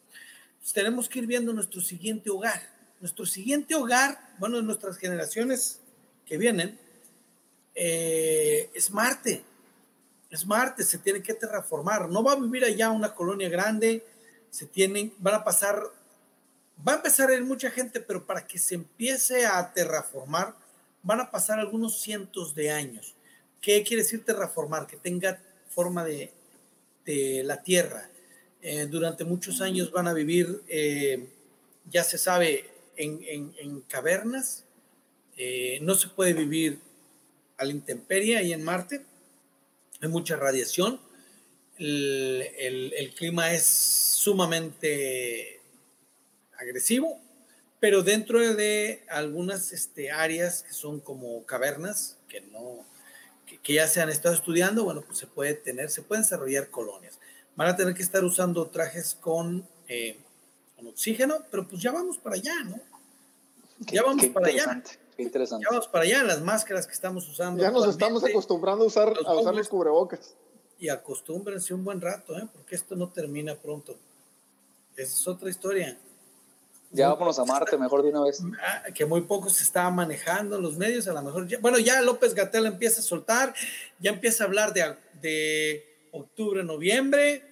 [0.72, 2.62] tenemos que ir viendo nuestro siguiente hogar.
[3.00, 5.80] Nuestro siguiente hogar, bueno, de nuestras generaciones
[6.24, 6.78] que vienen,
[7.74, 9.44] eh, es Marte
[10.32, 12.08] es Marte, se tiene que terraformar.
[12.08, 14.04] No va a vivir allá una colonia grande,
[14.48, 15.78] se tienen, van a pasar,
[16.88, 20.54] va a empezar a ir mucha gente, pero para que se empiece a terraformar,
[21.02, 23.14] van a pasar algunos cientos de años.
[23.60, 24.86] ¿Qué quiere decir terraformar?
[24.86, 26.32] Que tenga forma de,
[27.44, 28.08] la Tierra.
[28.60, 31.28] Eh, durante muchos años van a vivir, eh,
[31.90, 34.64] ya se sabe, en, cavernas.
[35.36, 36.78] Eh, no se puede vivir
[37.56, 39.04] a la intemperie ahí en Marte
[40.02, 41.00] hay mucha radiación,
[41.78, 45.60] el, clima es sumamente
[46.58, 47.20] agresivo,
[47.82, 52.86] pero dentro de algunas este, áreas que son como cavernas, que, no,
[53.44, 57.18] que, ya se han estado estudiando, bueno, pues se puede tener, se pueden desarrollar colonias.
[57.56, 60.16] Van a tener que estar usando trajes con, eh,
[60.76, 62.80] con oxígeno, pero pues ya vamos para allá, ¿no?
[63.90, 64.80] Ya vamos para allá
[65.18, 65.64] interesante.
[65.64, 67.60] Ya vamos para allá, las máscaras que estamos usando.
[67.60, 70.36] Ya nos estamos acostumbrando a usar los, a usar los cubrebocas.
[70.78, 72.46] Y acostúmbrense un buen rato, ¿eh?
[72.52, 73.96] porque esto no termina pronto.
[74.94, 75.98] Esa es otra historia.
[76.92, 78.42] Ya vámonos a Marte mejor de una vez.
[78.60, 81.48] Ah, que muy poco se está manejando los medios, a lo mejor.
[81.60, 83.54] bueno, ya López Gatel empieza a soltar,
[83.98, 87.42] ya empieza a hablar de, de octubre, noviembre.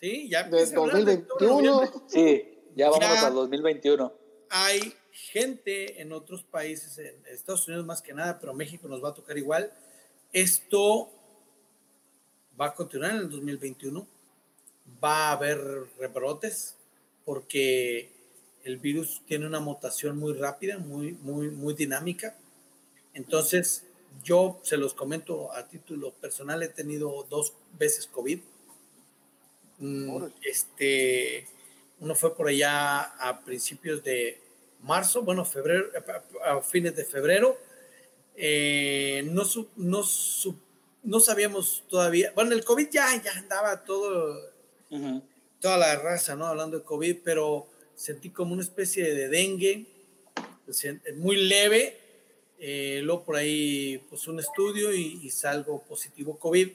[0.00, 0.44] Sí, ya.
[0.44, 2.04] De 2021.
[2.06, 4.12] sí, ya vamos al 2021.
[4.48, 9.10] Hay gente en otros países, en Estados Unidos más que nada, pero México nos va
[9.10, 9.70] a tocar igual.
[10.32, 11.10] Esto
[12.58, 14.06] va a continuar en el 2021.
[15.02, 15.60] Va a haber
[15.98, 16.76] rebrotes
[17.24, 18.21] porque
[18.64, 22.36] el virus tiene una mutación muy rápida, muy, muy, muy dinámica.
[23.14, 23.84] Entonces,
[24.22, 28.40] yo se los comento a título personal, he tenido dos veces COVID.
[29.78, 31.46] Mm, este,
[32.00, 34.40] uno fue por allá a principios de
[34.82, 35.86] marzo, bueno, febrero,
[36.44, 37.58] a fines de febrero.
[38.36, 39.42] Eh, no,
[39.76, 40.02] no,
[41.02, 44.52] no sabíamos todavía, bueno, el COVID ya, ya andaba todo,
[45.60, 46.46] toda la raza, ¿no?
[46.46, 47.66] Hablando de COVID, pero
[48.02, 49.86] sentí como una especie de dengue,
[51.16, 51.96] muy leve,
[52.58, 56.68] eh, luego por ahí pues un estudio y, salgo positivo COVID.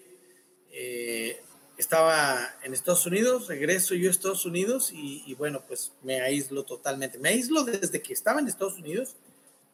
[0.71, 1.41] Eh,
[1.77, 7.19] estaba en Estados Unidos, regreso yo a Estados Unidos y, bueno, pues me aíslo totalmente.
[7.19, 9.17] Me aíslo desde que estaba en Estados Unidos,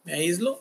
[0.04, 0.60] me aíslo.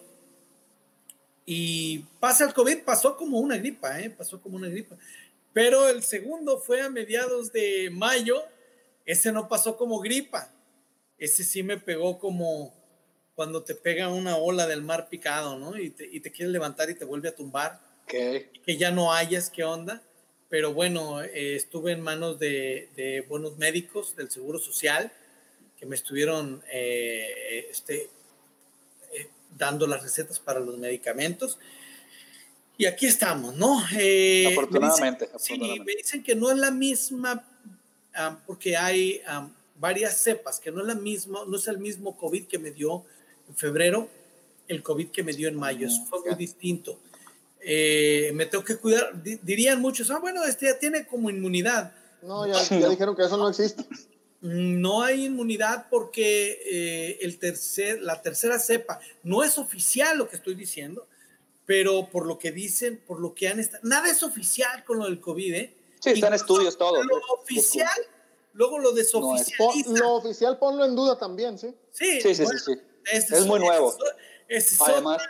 [1.47, 4.11] Y pasa el COVID, pasó como una gripa, ¿eh?
[4.11, 4.97] pasó como una gripa.
[5.55, 8.43] Pero el segundo fue a mediados de mayo,
[9.07, 10.52] ese no pasó como gripa,
[11.25, 12.75] ese sí me pegó como
[13.37, 15.79] cuando te pega una ola del mar picado, ¿no?
[15.79, 17.81] Y te, y te quieres levantar y te vuelve a tumbar.
[18.07, 20.03] Que ya no hayas qué onda.
[20.49, 25.12] Pero bueno, eh, estuve en manos de, de, buenos médicos del Seguro Social
[25.79, 28.11] que me estuvieron eh, este,
[29.14, 31.57] eh, dando las recetas para los medicamentos.
[32.77, 33.79] Y aquí estamos, ¿no?
[33.79, 37.49] afortunadamente, Sí, me dicen que no es la misma,
[38.14, 39.23] ah, porque hay
[39.83, 43.05] varias cepas, que no es la misma, no es el mismo COVID que me dio
[43.49, 44.09] en febrero,
[44.68, 47.01] el COVID que me dio en mayo, eso fue muy distinto.
[47.61, 49.11] Eh, me tengo que cuidar,
[49.43, 51.93] dirían muchos, ah, bueno, este ya tiene como inmunidad.
[52.22, 53.85] No, ya, ya dijeron que eso no existe.
[54.41, 60.37] No hay inmunidad porque eh, el tercer, la tercera cepa no es oficial lo que
[60.37, 61.09] estoy diciendo,
[61.66, 65.07] pero por lo que dicen, por lo que han estado, nada es oficial con lo
[65.07, 65.74] del COVID, ¿eh?
[65.99, 67.03] Sí, están estudios todo.
[67.03, 67.89] Lo oficial
[68.53, 69.91] luego lo desoficializa.
[69.99, 71.75] lo oficial ponlo en duda también, ¿sí?
[71.91, 72.45] Sí, sí, sí.
[72.47, 72.73] sí,
[73.11, 73.97] es, muy nuevo.
[74.49, 75.23] Es, Además,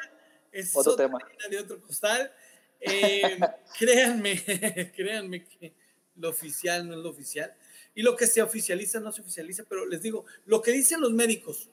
[0.50, 1.18] es otro tema.
[1.50, 2.32] De otro costal.
[2.80, 3.38] Eh,
[3.78, 4.42] créanme,
[4.96, 5.74] créanme que
[6.16, 7.54] lo oficial no es lo oficial.
[7.94, 11.12] Y lo que se oficializa no se oficializa, pero les digo, lo que dicen los
[11.12, 11.68] médicos.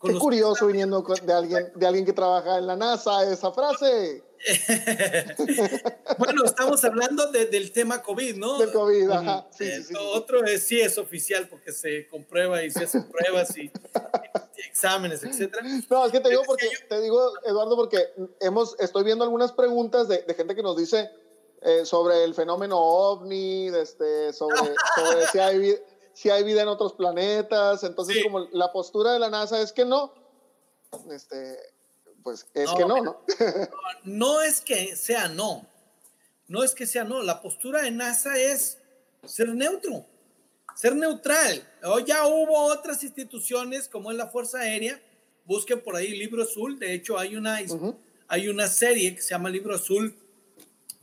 [0.00, 4.22] Qué curioso viniendo de alguien, de alguien que trabaja en la NASA esa frase.
[6.18, 8.58] bueno, estamos hablando del tema COVID, ¿no?
[8.58, 9.48] Del COVID, ajá.
[10.14, 13.72] otro es, sí es oficial porque se comprueba y se hacen pruebas y,
[14.68, 15.64] exámenes, etcétera.
[15.90, 17.98] No, es que te digo porque, te digo, Eduardo, porque
[18.40, 21.10] hemos, estoy viendo algunas preguntas de, gente que nos dice
[21.62, 24.56] eh, sobre el fenómeno ovni, este, sobre,
[24.94, 25.76] sobre si, hay,
[26.18, 27.84] si hay vida en otros planetas.
[27.84, 30.12] Entonces, como la postura de la NASA es que no.
[31.12, 31.56] Este,
[32.24, 33.20] pues es que no, ¿no?
[34.02, 35.64] no es que sea no.
[36.48, 37.22] No es que sea no.
[37.22, 38.78] La postura de NASA es
[39.22, 40.06] ser neutro,
[40.74, 41.62] ser neutral.
[41.84, 45.00] O ya hubo otras instituciones como es la Fuerza Aérea.
[45.44, 46.80] Busquen por ahí Libro Azul.
[46.80, 47.60] De hecho, hay una,
[48.26, 50.16] hay una serie que se llama Libro Azul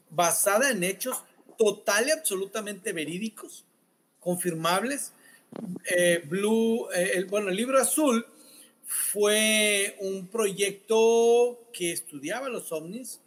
[0.09, 1.23] basada en hechos
[1.57, 3.64] total y absolutamente verídicos,
[4.25, 5.13] confirmables.
[5.85, 8.25] Eh, Blue, eh, bueno, el libro azul
[8.83, 13.21] fue un proyecto que estudiaba los ovnis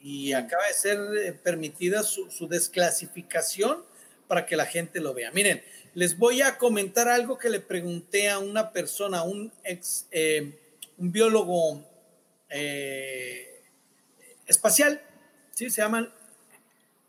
[0.00, 3.82] y acaba de ser eh, permitida su, desclasificación
[4.28, 5.30] para que la gente lo vea.
[5.32, 5.62] Miren,
[5.94, 10.06] les voy a comentar algo que le pregunté a una persona, un ex,
[10.98, 11.82] un biólogo
[14.46, 15.00] espacial,
[15.52, 15.70] ¿sí?
[15.70, 16.12] Se llaman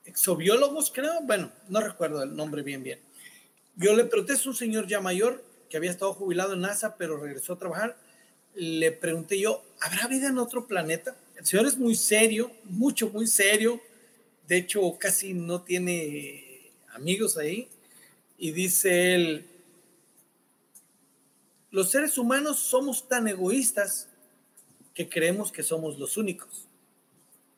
[0.05, 1.21] exobiólogos, creo.
[1.23, 2.99] Bueno, no recuerdo el nombre bien, bien.
[3.75, 7.17] Yo le pregunté, es un señor ya mayor, que había estado jubilado en NASA, pero
[7.17, 7.97] regresó a trabajar,
[8.53, 11.15] le pregunté yo, ¿habrá vida en otro planeta?
[11.35, 13.81] El señor es muy serio, mucho, muy serio.
[14.47, 17.67] De hecho, casi no tiene amigos ahí.
[18.37, 19.45] Y dice él,
[21.71, 24.07] los seres humanos somos tan egoístas
[24.93, 26.67] que creemos que somos los únicos.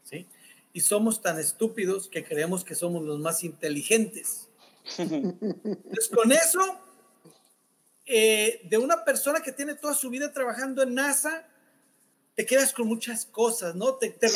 [0.04, 0.26] ¿sí?
[0.74, 4.47] Y somos tan estúpidos que creemos que somos los más inteligentes.
[4.98, 6.80] Entonces, con eso
[8.06, 11.46] eh, de una persona que tiene toda su vida trabajando en NASA,
[12.36, 13.96] te quedas con muchas cosas, ¿no?
[13.96, 14.30] Te, te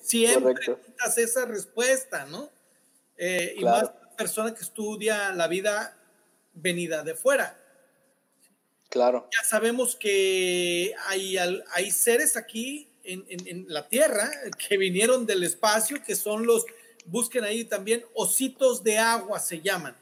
[0.00, 0.54] siempre
[0.98, 2.50] das esa respuesta, ¿no?
[3.16, 5.96] Eh, y más persona que estudia la vida
[6.54, 7.56] venida de fuera.
[8.88, 9.28] Claro.
[9.32, 14.30] Ya sabemos que hay, hay seres aquí en, en, en, la Tierra
[14.68, 16.64] que vinieron del espacio, que son los,
[17.06, 19.96] busquen ahí también, ositos de agua se llaman.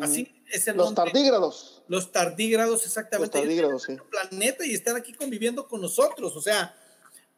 [0.00, 1.82] Así es el Los tardígrados.
[1.88, 3.38] Los tardígrados, exactamente.
[3.38, 3.96] Los tardígrados, sí.
[4.10, 6.36] planeta y están aquí conviviendo con nosotros.
[6.36, 6.74] O sea,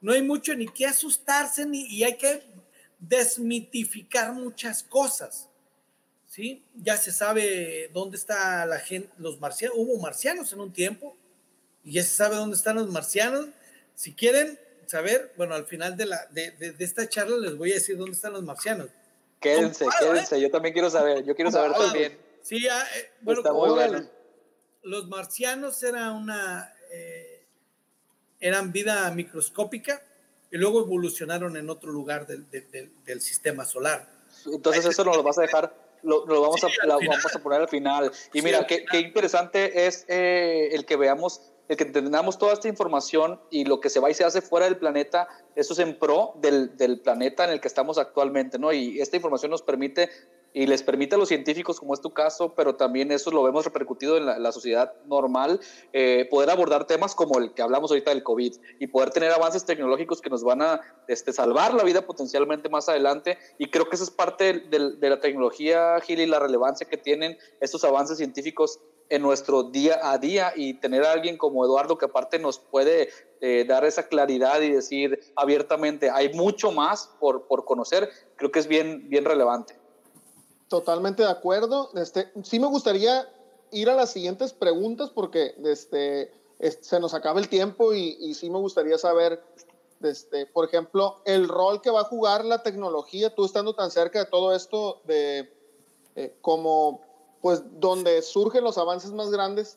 [0.01, 2.43] no hay mucho ni que asustarse ni, y hay que
[2.99, 5.49] desmitificar muchas cosas.
[6.29, 6.65] ¿Sí?
[6.75, 9.77] Ya se sabe dónde está la gente, los marcianos.
[9.79, 11.15] Hubo marcianos en un tiempo
[11.85, 13.49] y ya se sabe dónde están los marcianos.
[13.95, 14.59] Si quieren
[14.93, 18.13] saber, bueno, al final de, la, de, de, esta charla les voy a decir dónde
[18.13, 18.89] están los marcianos.
[19.41, 22.19] Quédense, quédense, yo también quiero saber, yo quiero saber también.
[22.43, 24.07] Sí, ah, eh, bueno, Está muy bueno.
[24.83, 27.47] los marcianos eran una, eh,
[28.39, 30.03] eran vida microscópica
[30.51, 34.07] y luego evolucionaron en otro lugar del, del, del sistema solar.
[34.45, 37.69] Entonces eso nos lo vas a dejar, lo, lo vamos, a, vamos a poner al
[37.69, 38.13] final.
[38.35, 42.69] Y mira, qué, qué, interesante es eh, el que veamos el que entendamos toda esta
[42.69, 45.99] información y lo que se va y se hace fuera del planeta, eso es en
[45.99, 48.73] pro del, del, planeta en el que estamos actualmente, ¿no?
[48.73, 50.11] Y esta información nos permite
[50.55, 53.65] y les permite a los científicos, como es tu caso, pero también eso lo vemos
[53.65, 55.61] repercutido en la, la sociedad normal,
[55.93, 59.65] eh, poder abordar temas como el que hablamos ahorita del COVID y poder tener avances
[59.65, 63.39] tecnológicos que nos van a este, salvar la vida potencialmente más adelante.
[63.59, 66.99] Y creo que esa es parte de, de la tecnología, Gil, y la relevancia que
[66.99, 68.79] tienen estos avances científicos
[69.13, 73.11] en nuestro día a día y tener a alguien como Eduardo que aparte nos puede
[73.43, 78.59] eh, dar esa claridad y decir abiertamente, hay mucho más por, por conocer, creo que
[78.59, 79.79] es bien, bien relevante.
[80.69, 81.91] Totalmente de acuerdo.
[81.95, 83.29] Este, sí me gustaría
[83.71, 86.33] ir a las siguientes preguntas porque este,
[86.81, 89.45] se nos acaba el tiempo y, sí me gustaría saber,
[90.01, 94.21] este, por ejemplo, el rol que va a jugar la tecnología, tú estando tan cerca
[94.21, 95.53] de todo esto, de
[96.17, 97.12] eh, como
[97.43, 99.77] pues donde surgen los avances más grandes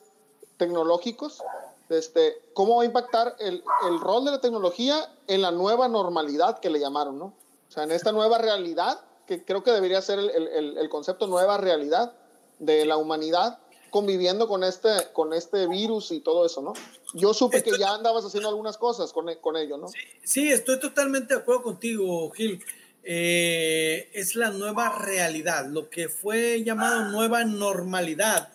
[0.56, 1.42] tecnológicos,
[1.90, 6.60] este, cómo va a impactar el, el, rol de la tecnología en la nueva normalidad
[6.60, 7.26] que le llamaron, ¿no?
[7.26, 11.26] O sea, en esta nueva realidad, que creo que debería ser el, el, el concepto
[11.26, 12.12] nueva realidad
[12.58, 13.58] de la humanidad
[13.90, 16.74] conviviendo con este, con este virus y todo eso, ¿no?
[17.14, 19.88] Yo supe estoy, que ya andabas haciendo algunas cosas con, con ello, ¿no?
[19.88, 22.62] Sí, sí, estoy totalmente de acuerdo contigo, Gil
[23.08, 28.52] eh, es la nueva realidad, lo que fue llamado nueva normalidad.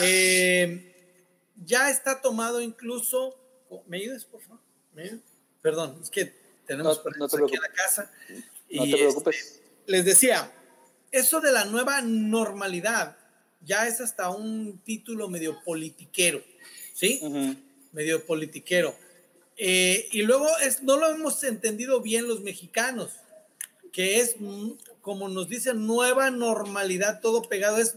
[0.00, 0.94] Eh,
[1.66, 3.36] ya está tomado incluso.
[3.86, 4.60] ¿Me ayudas, por favor?
[5.60, 6.32] Perdón, es que
[6.66, 8.10] tenemos no, no aquí en la casa.
[8.70, 9.36] No te preocupes.
[9.36, 10.50] Este, les decía,
[11.10, 13.18] eso de la nueva normalidad
[13.60, 16.42] ya es hasta un título medio politiquero,
[16.94, 17.18] ¿sí?
[17.20, 17.56] Uh -huh.
[17.92, 18.96] Medio politiquero.
[19.58, 23.18] Eh, y luego es, no lo hemos entendido bien los mexicanos
[23.92, 24.36] que es,
[25.02, 27.94] como nos dicen, nueva normalidad, todo pegado, es,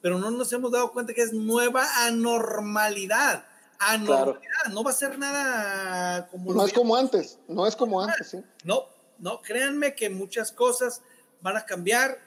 [0.00, 3.44] pero no nos hemos dado cuenta que es nueva anormalidad.
[3.78, 4.74] Anormalidad, claro.
[4.74, 6.54] no va a ser nada como...
[6.54, 8.38] No es como antes, no es como antes, ¿sí?
[8.62, 8.86] No,
[9.18, 11.02] no, créanme que muchas cosas
[11.42, 12.18] van a cambiar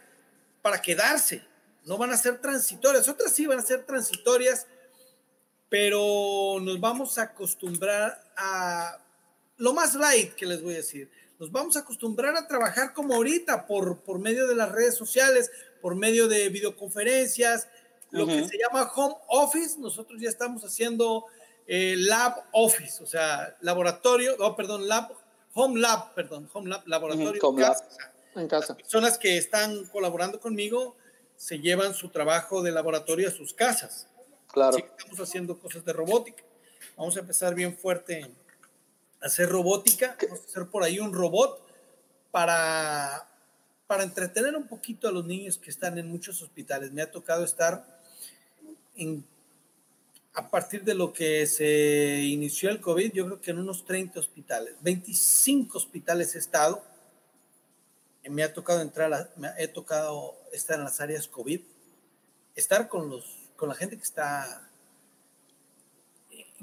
[0.62, 1.42] para quedarse,
[1.86, 4.68] no van a ser transitorias, otras sí van a ser transitorias,
[5.70, 8.98] pero nos vamos a acostumbrar a
[9.58, 11.10] lo más light que les voy a decir
[11.40, 15.50] nos vamos a acostumbrar a trabajar como ahorita por, por medio de las redes sociales,
[15.82, 17.68] por medio de videoconferencias,
[18.12, 18.44] lo uh -huh.
[18.44, 19.80] que se llama home office.
[19.80, 21.26] Nosotros ya estamos haciendo
[21.66, 25.14] eh, lab office, o sea, laboratorio, oh, perdón, lab,
[25.54, 27.60] home lab, perdón, home lab, laboratorio uh -huh.
[27.60, 27.86] en casa.
[27.88, 28.74] O sea, en casa.
[28.74, 30.96] Las personas que están colaborando conmigo
[31.38, 34.08] se llevan su trabajo de laboratorio a sus casas.
[34.52, 34.72] Claro.
[34.72, 36.44] Así que estamos haciendo cosas de robótica.
[36.98, 38.30] Vamos a empezar bien fuerte
[39.22, 41.66] hacer robótica, vamos a hacer por ahí un robot
[42.32, 43.28] para,
[43.88, 46.92] para entretener un poquito a los niños que están en muchos hospitales.
[46.92, 48.02] Me ha tocado estar
[48.96, 49.26] en,
[50.34, 54.20] a partir de lo que se inició el COVID, yo creo que en unos 30
[54.20, 56.84] hospitales, 25 hospitales he estado.
[58.30, 61.62] Me ha tocado entrar, a, me he tocado estar en las áreas COVID,
[62.56, 64.70] estar con, los, con la gente que está...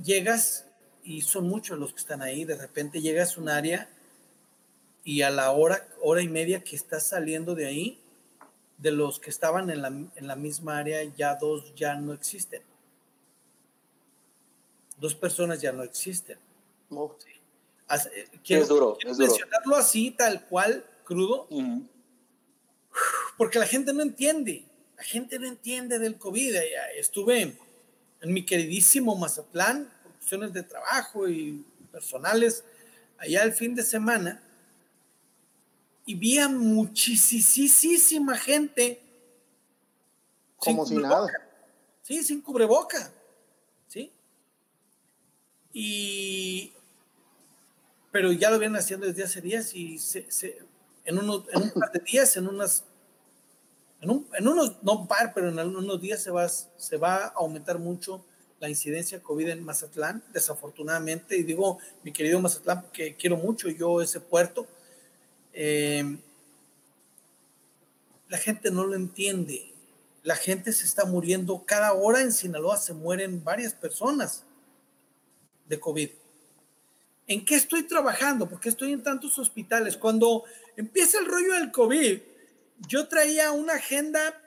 [0.02, 0.65] Llegas
[1.06, 2.44] y son muchos los que están ahí.
[2.44, 3.88] De repente llegas a un área
[5.04, 8.00] y a la hora, hora y media que estás saliendo de ahí,
[8.78, 12.60] de los que estaban en la, en la misma área, ya dos ya no existen.
[14.98, 16.38] Dos personas ya no existen.
[16.90, 17.16] Oh.
[17.18, 17.30] Sí.
[18.44, 19.30] Quiero, es duro, quiero es duro.
[19.30, 21.88] mencionarlo así, tal cual, crudo, uh -huh.
[23.38, 24.64] porque la gente no entiende.
[24.96, 26.56] La gente no entiende del COVID.
[26.96, 27.42] Estuve
[28.20, 29.92] en mi queridísimo Mazatlán,
[30.26, 32.64] cuestiones de trabajo y personales
[33.16, 34.42] allá el fin de semana
[36.04, 39.00] y vi a muchísima gente
[40.56, 41.28] como si nada.
[42.02, 43.12] Sí, sin cubreboca.
[43.86, 44.10] ¿Sí?
[45.72, 46.72] Y
[48.10, 50.58] pero ya lo vienen haciendo desde hace días y se, se,
[51.04, 52.82] en, unos, en un par de días, en unas
[54.00, 54.10] en,
[54.48, 58.24] unos, no par, pero en algunos días se va, se va a aumentar mucho
[58.58, 64.00] la incidencia COVID en Mazatlán, desafortunadamente, y digo, mi querido Mazatlán, que quiero mucho yo
[64.00, 64.66] ese puerto,
[65.52, 66.18] eh,
[68.28, 69.72] la gente no lo entiende.
[70.22, 71.64] La gente se está muriendo.
[71.64, 74.44] Cada hora en Sinaloa se mueren varias personas
[75.66, 76.10] de COVID.
[77.28, 78.48] ¿En qué estoy trabajando?
[78.48, 79.96] Porque estoy en tantos hospitales.
[79.96, 80.44] Cuando
[80.76, 82.20] empieza el rollo del COVID,
[82.88, 84.42] yo traía una agenda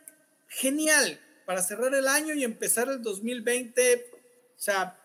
[0.47, 1.20] genial
[1.50, 4.12] para cerrar el año y empezar el 2020,
[4.56, 4.95] o sea,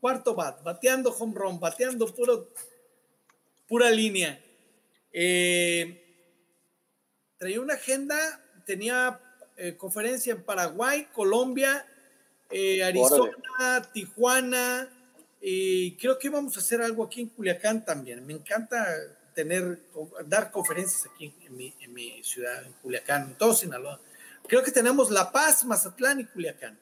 [0.00, 2.50] cuarto bat, bateando home run, bateando puro,
[3.66, 4.40] pura línea.
[5.12, 6.00] Eh,
[7.36, 8.16] traía una agenda,
[8.64, 9.20] tenía
[9.56, 11.84] eh, conferencia en Paraguay, Colombia,
[12.48, 14.88] eh, Arizona, Tijuana,
[15.40, 18.24] y creo que vamos a hacer algo aquí en Culiacán también.
[18.24, 18.86] Me encanta
[19.34, 19.80] tener,
[20.26, 24.00] dar conferencias aquí en mi, en mi ciudad, en Culiacán, en todo Sinaloa.
[24.46, 26.78] Creo que tenemos La Paz, Mazatlán y Culiacán.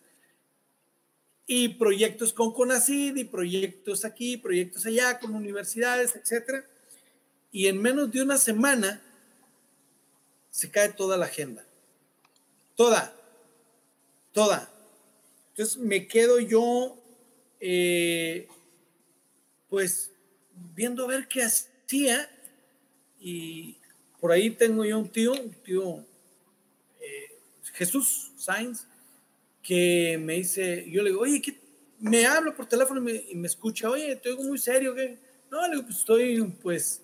[1.47, 6.65] Y proyectos con CONACID y proyectos aquí, proyectos allá, con universidades, etcétera.
[7.53, 9.03] Y en menos de una semana
[10.51, 11.65] se cae toda la agenda.
[12.77, 13.15] Toda.
[14.33, 14.71] Toda.
[15.51, 16.97] Entonces me quedo yo,
[17.61, 18.49] eh,
[19.69, 20.11] pues,
[20.75, 22.31] viendo a ver qué hacía.
[23.21, 23.77] Y
[24.21, 26.05] por ahí tengo yo un tío, un tío
[27.81, 28.87] Jesús Sainz,
[29.63, 31.59] que me dice, yo le digo, oye, ¿qué?
[31.99, 35.19] me hablo por teléfono y me, escucha, oye, te oigo muy serio, que
[35.51, 37.01] no, le digo, pues estoy, pues,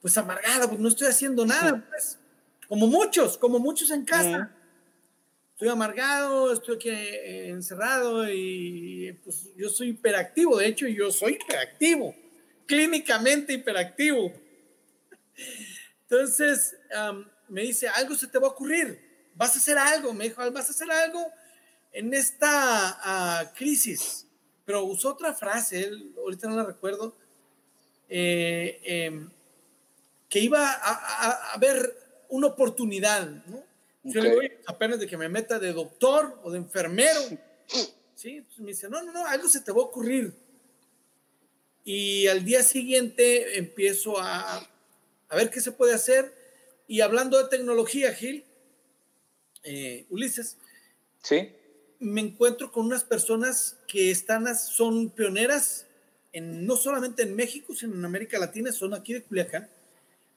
[0.00, 2.18] pues amargada, pues no estoy haciendo nada, pues
[2.66, 4.50] como muchos, como muchos en casa.
[5.52, 10.56] Estoy amargado, estoy aquí eh, encerrado y pues yo soy hiperactivo.
[10.56, 12.16] De hecho, yo soy hiperactivo,
[12.64, 14.32] clínicamente hiperactivo.
[16.08, 16.74] Entonces,
[17.48, 19.03] me dice, algo se te va a ocurrir,
[19.34, 21.30] vas a hacer algo, me dijo, vas a hacer algo
[21.92, 22.48] en esta
[23.02, 24.26] ah, crisis.
[24.64, 27.14] Pero usó otra frase, ahorita no la recuerdo,
[28.08, 29.30] eh, em,
[30.28, 31.96] que iba a, ver
[32.28, 33.62] una oportunidad, ¿no?
[34.02, 37.20] Yo le digo, apenas de que me meta de doctor o de enfermero,
[38.14, 38.38] ¿sí?
[38.38, 40.34] Entonces me dice, no, no, no, algo se te va a ocurrir.
[41.84, 44.58] Y al día siguiente empiezo a,
[45.28, 46.34] a ver qué se puede hacer.
[46.86, 48.44] Y hablando de tecnología, Gil,
[49.64, 50.56] eh, Ulises,
[51.22, 51.50] ¿Sí?
[51.98, 55.86] me encuentro con unas personas que están, son pioneras,
[56.32, 59.68] en, no solamente en México, sino en América Latina, son aquí de Culiacán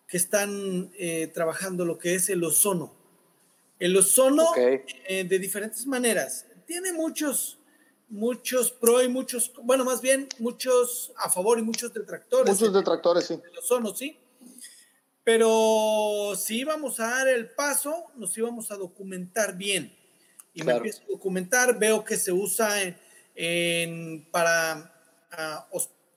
[0.08, 2.94] que están eh, trabajando lo que es el ozono.
[3.78, 6.46] El ozono eh, de diferentes maneras.
[6.66, 7.60] Tiene muchos,
[8.08, 12.50] muchos pro y muchos, bueno, más bien muchos a favor y muchos detractores.
[12.50, 13.34] Muchos detractores, sí.
[13.34, 14.18] El ozono, sí.
[15.28, 19.94] Pero si íbamos a dar el paso, nos íbamos a documentar bien.
[20.54, 22.70] Y me empiezo a documentar, veo que se usa
[23.36, 24.90] en, para,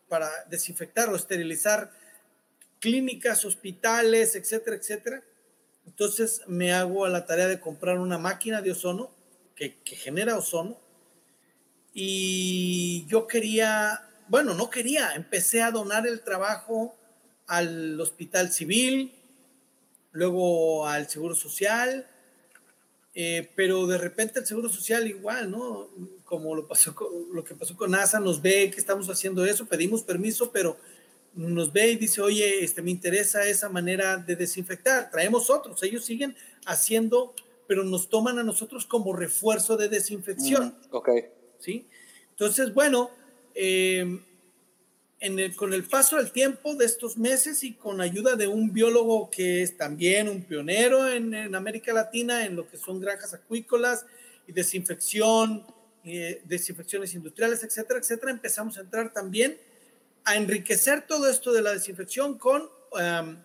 [0.09, 1.91] para desinfectar o esterilizar
[2.79, 5.25] clínicas, hospitales, etcétera, etcétera.
[5.87, 9.11] Entonces me hago a la tarea de comprar una máquina de ozono
[9.57, 10.79] que, genera ozono.
[11.93, 16.95] Y yo quería, bueno, no quería, empecé a donar el trabajo
[17.51, 19.13] al hospital civil,
[20.13, 22.07] luego al Seguro Social,
[23.13, 25.89] eh, pero de repente el Seguro Social igual, ¿no?
[26.25, 26.95] Como lo, pasó
[27.33, 30.77] lo que pasó con NASA, nos ve que estamos haciendo eso, pedimos permiso, pero
[31.35, 36.05] nos ve y dice, oye, este, me interesa esa manera de desinfectar, traemos otros, ellos
[36.05, 36.37] siguen
[36.67, 37.35] haciendo,
[37.67, 40.77] pero nos toman a nosotros como refuerzo de desinfección.
[40.89, 41.09] Mm, ok.
[41.59, 41.89] ¿Sí?
[42.31, 43.11] Entonces, bueno,
[43.57, 44.21] eh,
[45.21, 48.73] en el, con el paso del tiempo de estos meses y con ayuda de un
[48.73, 53.35] biólogo que es también un pionero en, en América Latina en lo que son granjas
[53.35, 54.07] acuícolas
[54.47, 55.67] y desinfección,
[56.05, 59.59] eh, desinfecciones industriales, etcétera, etcétera, empezamos a entrar también
[60.25, 63.37] a enriquecer todo esto de la desinfección con um,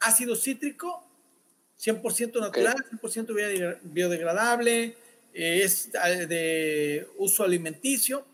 [0.00, 1.04] ácido cítrico,
[1.80, 4.96] 100% natural, 100% biodegradable,
[5.34, 8.24] eh, es eh, de uso alimenticio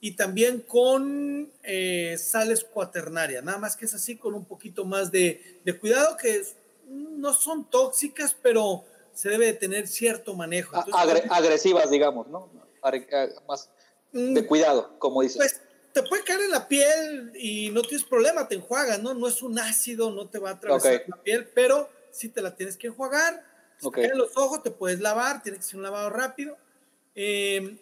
[0.00, 5.10] y también con eh, sales cuaternarias, nada más que es así con un poquito más
[5.10, 6.42] de, de cuidado que
[6.88, 8.84] no son tóxicas, pero
[9.14, 10.76] se debe de tener cierto manejo.
[11.30, 12.50] agresivas, digamos, ¿no?
[13.48, 13.70] Más
[14.12, 15.38] de mm, cuidado, como dices.
[15.38, 15.60] Pues,
[15.92, 19.14] te puede caer en la piel y no tienes problema, te enjuagas, ¿no?
[19.14, 22.54] No es un ácido, no te va a atravesar la piel, pero sí te la
[22.54, 23.42] tienes que enjuagar.
[23.78, 26.58] Si te caen los ojos, te puedes lavar, tiene que ser un lavado rápido.
[27.14, 27.78] Eh,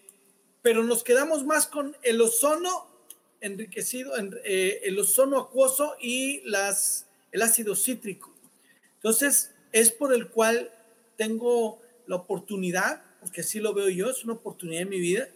[0.65, 2.87] pero nos quedamos más con el ozono
[3.43, 8.33] enriquecido, eh, el ozono acuoso y las, el ácido cítrico.
[8.95, 10.71] Entonces, es por el cual
[11.19, 15.29] tengo la oportunidad, porque así lo veo yo, es una oportunidad en mi vida,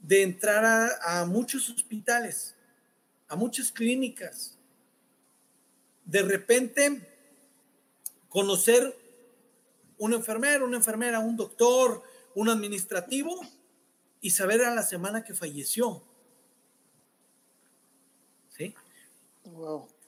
[0.00, 2.54] de entrar a muchos hospitales,
[3.26, 4.58] a muchas clínicas.
[6.04, 7.08] De repente,
[8.28, 8.94] conocer
[9.96, 12.02] un enfermero, una enfermera, un doctor,
[12.34, 13.40] un administrativo
[14.20, 16.02] y saber a la semana que falleció.
[18.56, 18.74] ¿Sí?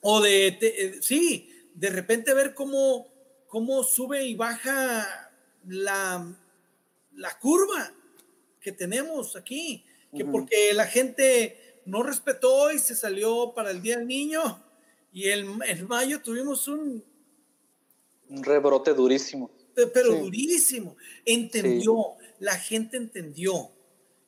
[0.01, 3.09] O de, eh, sí, de repente ver cómo,
[3.47, 5.31] cómo sube y baja
[5.67, 6.37] la,
[7.15, 7.93] la curva
[8.61, 9.85] que tenemos aquí,
[10.15, 14.63] que porque la gente no respetó y se salió para el Día del Niño
[15.13, 17.05] y el, en mayo tuvimos un...
[18.29, 19.51] Un rebrote durísimo.
[19.75, 20.97] Pero durísimo.
[21.25, 23.71] Entendió, la gente entendió.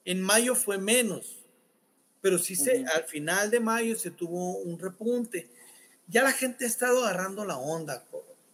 [0.04, 1.38] En mayo fue menos,
[2.20, 5.48] pero sí se, al final de mayo se tuvo un repunte.
[6.08, 8.04] Ya la gente ha estado agarrando la onda,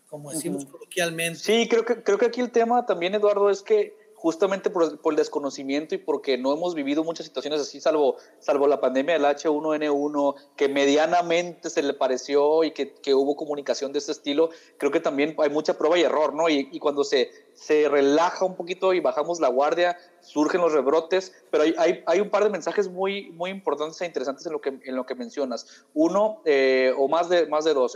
[0.08, 1.40] como decimos coloquialmente.
[1.40, 5.16] Sí, creo que, creo que aquí el tema también, Eduardo, es que justamente por, el
[5.16, 10.34] desconocimiento y porque no hemos vivido muchas situaciones así, salvo, salvo la pandemia del H1N1,
[10.56, 15.00] que medianamente se le pareció y que, que hubo comunicación de este estilo, creo que
[15.00, 16.50] también hay mucha prueba y error, ¿no?
[16.50, 17.30] Y, y cuando se,
[17.60, 22.20] se relaja un poquito y bajamos la guardia, surgen los rebrotes, pero hay, hay, hay,
[22.20, 25.14] un par de mensajes muy, muy importantes e interesantes en lo que, en lo que
[25.14, 25.84] mencionas.
[25.92, 27.94] Uno, eh, o más de, más de dos,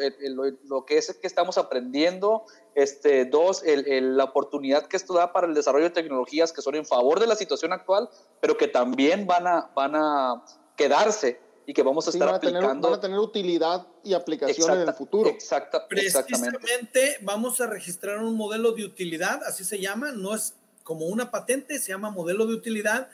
[0.68, 2.44] lo, que es que estamos aprendiendo,
[2.74, 6.74] este, dos, el, la oportunidad que esto da para el desarrollo de tecnologías que son
[6.74, 8.10] en favor de la situación actual,
[8.42, 10.44] pero que también van a, van a
[10.76, 12.68] quedarse y que vamos a estar van a aplicando.
[12.68, 15.30] Tener, van a tener utilidad y aplicación en el futuro.
[15.30, 21.06] Exacta, Precisamente vamos a registrar un modelo de utilidad, así se llama, no es como
[21.06, 23.08] una patente, se llama modelo de utilidad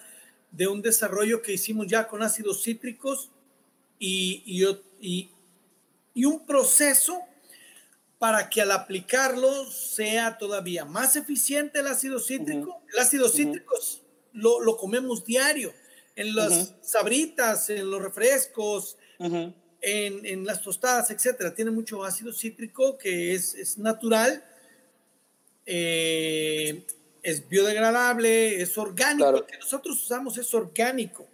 [0.50, 3.30] de un desarrollo que hicimos ya con ácidos cítricos
[3.98, 4.42] y,
[5.00, 5.30] y,
[6.14, 7.20] y, un proceso
[8.18, 12.82] para que al aplicarlo sea todavía más eficiente el ácido cítrico.
[12.92, 13.74] El ácido cítrico
[14.32, 15.72] lo, lo, comemos diario,
[16.20, 21.54] en las sabritas, en los refrescos, en, en, las tostadas, etcétera.
[21.54, 24.44] Tiene mucho ácido cítrico que es, es natural.
[25.64, 26.84] Eh,
[27.22, 29.32] es biodegradable, es orgánico.
[29.32, 31.26] Lo que nosotros usamos es orgánico,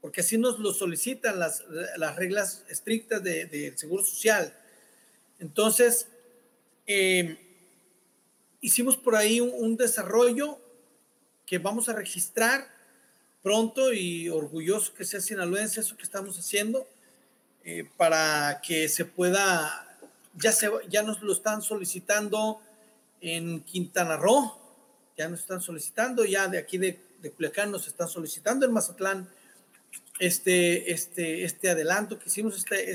[0.00, 1.64] porque así nos lo solicitan las,
[1.96, 4.54] las reglas estrictas del de, Seguro Social.
[5.38, 6.08] Entonces,
[6.86, 7.38] eh,
[8.60, 10.58] hicimos por ahí un, un, desarrollo
[11.46, 12.79] que vamos a registrar
[13.42, 16.86] pronto y orgulloso que sea sinaloense eso que estamos haciendo,
[17.64, 19.98] eh, para que se pueda,
[20.34, 22.60] ya, se, ya nos lo están solicitando
[23.20, 24.58] en Quintana Roo,
[25.16, 29.28] ya nos están solicitando, ya de aquí de, de Culiacán nos están solicitando, en Mazatlán,
[30.18, 32.92] este, este, este adelanto que hicimos, este,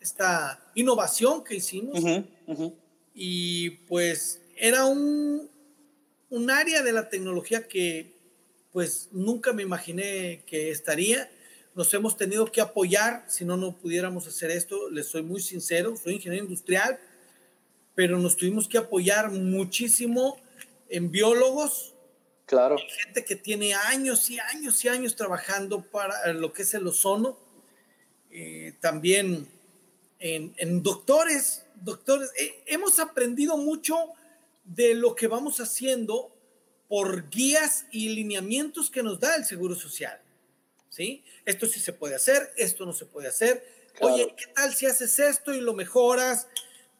[0.00, 1.98] esta innovación que hicimos.
[3.14, 5.50] Y pues era un,
[6.30, 8.15] un área de la tecnología que
[8.76, 11.30] pues nunca me imaginé que estaría.
[11.74, 14.90] Nos hemos tenido que apoyar, si no, no pudiéramos hacer esto.
[14.90, 17.00] Les soy muy sincero, soy ingeniero industrial,
[17.94, 20.38] pero nos tuvimos que apoyar muchísimo
[20.90, 21.94] en biólogos,
[22.44, 22.76] claro.
[23.02, 27.38] gente que tiene años y años y años trabajando para lo que es el ozono,
[28.30, 29.48] eh, también
[30.18, 32.30] en, en, doctores, doctores.
[32.38, 33.96] Eh, hemos aprendido mucho
[34.66, 36.35] de lo que vamos haciendo
[36.88, 40.20] por guías y lineamientos que nos da el Seguro Social.
[40.88, 41.24] ¿Sí?
[41.44, 43.62] Esto sí se puede hacer, esto no se puede hacer.
[43.94, 44.14] Claro.
[44.14, 46.48] Oye, ¿qué tal si haces esto y lo mejoras?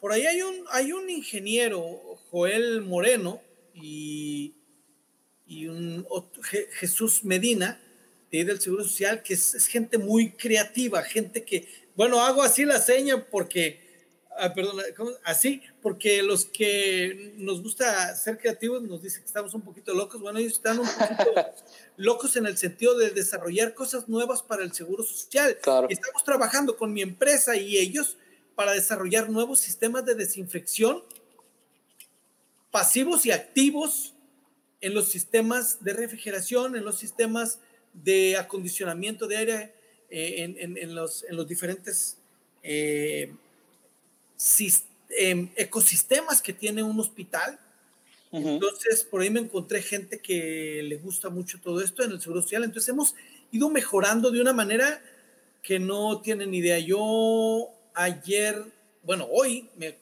[0.00, 3.40] Por ahí hay un, hay un ingeniero, Joel Moreno,
[3.74, 4.54] y,
[5.46, 6.06] y un
[6.78, 7.80] Jesús Medina,
[8.30, 12.64] de del Seguro Social, que es, es, gente muy creativa, gente que, bueno, hago así
[12.64, 13.85] la seña porque,
[14.38, 14.80] ah, perdón,
[15.24, 20.20] así, porque los que nos gusta ser creativos nos dicen que estamos un poquito locos,
[20.20, 21.32] bueno, ellos están un poquito
[21.96, 25.58] locos en el sentido de desarrollar cosas nuevas para el Seguro Social.
[25.62, 25.86] Claro.
[25.90, 28.16] Estamos trabajando con mi empresa y ellos
[28.54, 31.02] para desarrollar nuevos sistemas de desinfección
[32.76, 34.12] pasivos y activos
[34.82, 37.58] en los sistemas de refrigeración, en los sistemas
[37.94, 39.74] de acondicionamiento de aire,
[40.10, 42.18] eh, en, en, en, los, en, los, diferentes
[42.62, 43.34] eh,
[45.56, 47.58] ecosistemas que tiene un hospital.
[48.30, 48.54] Uh -huh.
[48.54, 52.42] Entonces, por ahí me encontré gente que le gusta mucho todo esto en el Seguro
[52.42, 52.64] Social.
[52.64, 53.14] Entonces, hemos
[53.52, 55.02] ido mejorando de una manera
[55.62, 56.78] que no tienen idea.
[56.78, 58.62] Yo ayer,
[59.02, 59.96] bueno, hoy me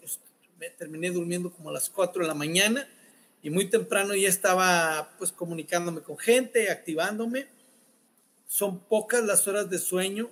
[0.59, 2.89] me terminé durmiendo como a las 4 de la mañana
[3.43, 7.47] y muy temprano ya estaba pues comunicándome con gente, activándome.
[8.47, 10.31] Son pocas las horas de sueño,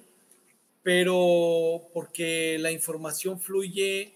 [0.82, 4.14] pero porque la información fluye,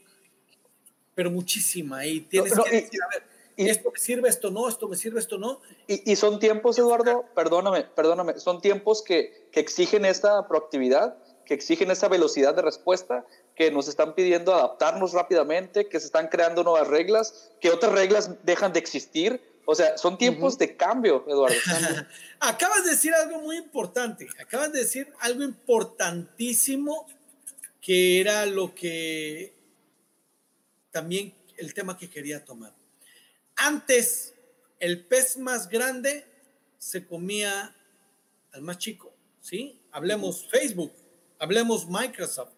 [1.14, 3.22] pero muchísima y tienes no, que decir, a ver,
[3.56, 5.60] esto me sirve, esto no, esto me sirve, esto no.
[5.86, 11.54] Y, y son tiempos, Eduardo, perdóname, perdóname, son tiempos que, que exigen esta proactividad, que
[11.54, 16.64] exigen esa velocidad de respuesta, que nos están pidiendo adaptarnos rápidamente, que se están creando
[16.64, 19.40] nuevas reglas, que otras reglas dejan de existir.
[19.68, 21.56] O sea, son tiempos de cambio, Eduardo.
[22.40, 24.28] Acabas de decir algo muy importante.
[24.40, 27.06] Acabas de decir algo importantísimo
[27.80, 29.52] que era lo que
[30.92, 32.72] también el tema que quería tomar.
[33.56, 34.34] Antes,
[34.78, 36.24] el pez más grande
[36.78, 37.74] se comía
[38.52, 39.80] al más chico, ¿sí?
[39.90, 40.92] Hablemos Facebook,
[41.40, 42.54] hablemos Microsoft,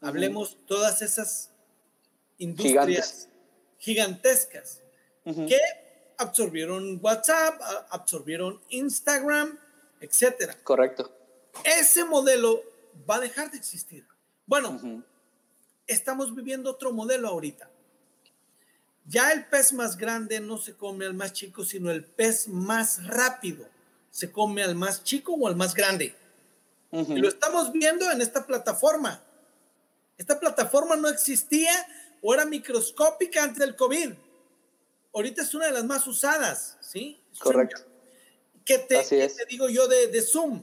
[0.00, 1.50] hablemos todas esas
[2.36, 3.28] industrias
[3.78, 4.82] gigantescas
[5.24, 5.58] que
[6.18, 7.60] absorbieron WhatsApp,
[7.90, 9.58] absorbieron Instagram,
[10.00, 10.56] etcétera.
[10.62, 11.10] Correcto.
[11.64, 12.62] Ese modelo
[13.08, 14.06] va a dejar de existir.
[14.46, 15.02] Bueno,
[15.86, 17.70] estamos viviendo otro modelo ahorita.
[19.06, 23.06] Ya el pez más grande no se come al más chico, sino el pez más
[23.06, 23.68] rápido
[24.10, 26.14] se come al más chico o al más grande.
[26.92, 29.20] Y lo estamos viendo en esta plataforma.
[30.16, 31.72] Esta plataforma no existía
[32.22, 34.12] o era microscópica antes del COVID.
[35.14, 37.22] Ahorita es una de las más usadas, ¿sí?
[37.38, 37.82] Correcto.
[38.64, 40.62] ¿Qué te, te digo yo de, Zoom?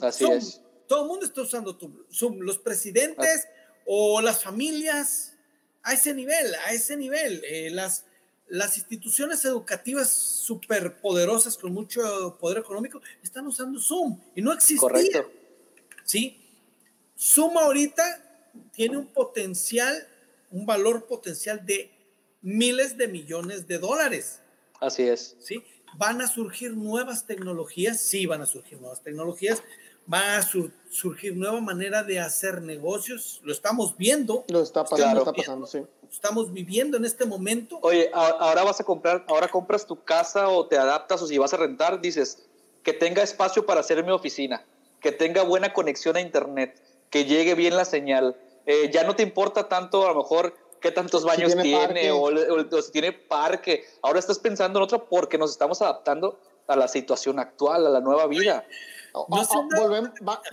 [0.00, 0.62] Así es.
[0.88, 1.78] Todo el mundo está usando
[2.10, 2.40] Zoom.
[2.40, 3.46] Los presidentes
[3.84, 5.34] o las familias
[5.82, 7.42] a ese nivel, a ese nivel.
[7.44, 8.06] Eh, las,
[8.48, 14.80] las instituciones educativas superpoderosas con mucho poder económico están usando Zoom y no existía.
[14.80, 15.30] Correcto.
[16.04, 16.38] ¿Sí?
[17.18, 20.06] Zoom ahorita tiene un potencial,
[20.50, 22.01] un valor potencial de
[22.42, 24.40] miles de millones de dólares.
[24.80, 25.36] Así es.
[25.40, 25.64] ¿Sí?
[25.96, 29.62] Van a surgir nuevas tecnologías, sí van a surgir nuevas tecnologías,
[30.12, 33.40] va a surgir nueva manera de hacer negocios.
[33.44, 34.44] Lo estamos viendo.
[34.48, 35.82] Lo está pasando, está pasando, sí.
[36.10, 37.78] Estamos viviendo en este momento.
[37.82, 41.54] Oye, ahora vas a comprar, ahora compras tu casa o te adaptas o si vas
[41.54, 42.42] a rentar, dices
[42.82, 44.64] que tenga espacio para hacer mi oficina,
[45.00, 48.36] que tenga buena conexión a internet, que llegue bien la señal.
[48.66, 52.82] Eh, ya no te importa tanto a lo mejor qué tantos baños tiene, o, o,
[52.82, 53.86] si tiene parque.
[54.02, 58.00] Ahora estás pensando en otro porque nos estamos adaptando a la situación actual, a la
[58.00, 58.66] nueva vida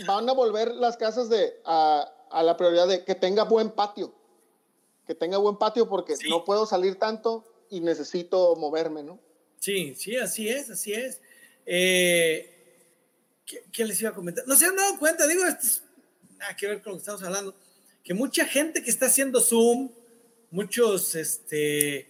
[0.06, 2.12] van a volver las casas de, a,
[2.44, 4.14] la prioridad de que tenga buen patio.
[5.08, 9.20] Que tenga buen patio porque no puedo salir tanto y necesito moverme, ¿no?
[9.60, 11.22] Sí, sí, así es, así es.
[11.66, 12.86] Eh,
[13.72, 14.46] ¿qué, les iba a comentar?
[14.48, 15.84] No se han dado cuenta, digo, esto es
[16.38, 17.56] nada que ver con lo que estamos hablando,
[18.04, 19.92] que mucha gente que está haciendo Zoom,
[20.52, 22.08] muchos, este,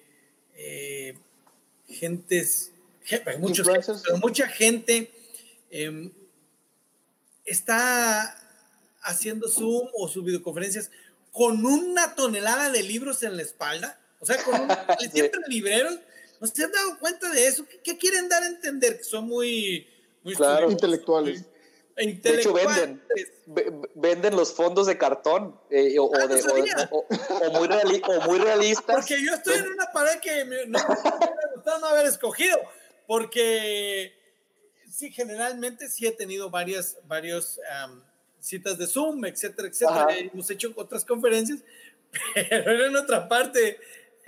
[0.55, 1.17] eh,
[1.87, 2.71] gentes,
[3.39, 3.67] muchos,
[4.21, 5.11] mucha gente
[5.71, 6.11] eh,
[7.45, 8.35] está
[9.01, 10.91] haciendo Zoom o sus videoconferencias
[11.31, 14.69] con una tonelada de libros en la espalda, o sea, con un,
[15.11, 15.99] siempre libreros,
[16.39, 17.65] ¿no se han dado cuenta de eso?
[17.83, 18.97] ¿Qué, quieren dar a entender?
[18.97, 19.87] Que son muy,
[20.23, 20.35] muy
[20.69, 21.45] intelectuales.
[21.99, 23.01] De hecho, venden,
[23.95, 26.41] venden los fondos de cartón eh, o, ah, de,
[26.91, 28.95] o, muy o, muy realistas.
[28.95, 32.57] Porque yo estoy en una pared que me, no, me gustado no haber escogido,
[33.05, 34.13] porque
[34.89, 37.59] sí, generalmente sí he tenido varias, varios
[38.39, 40.07] citas de Zoom, etcétera, etcétera.
[40.17, 41.59] Hemos hecho otras conferencias,
[42.33, 43.77] pero en otra parte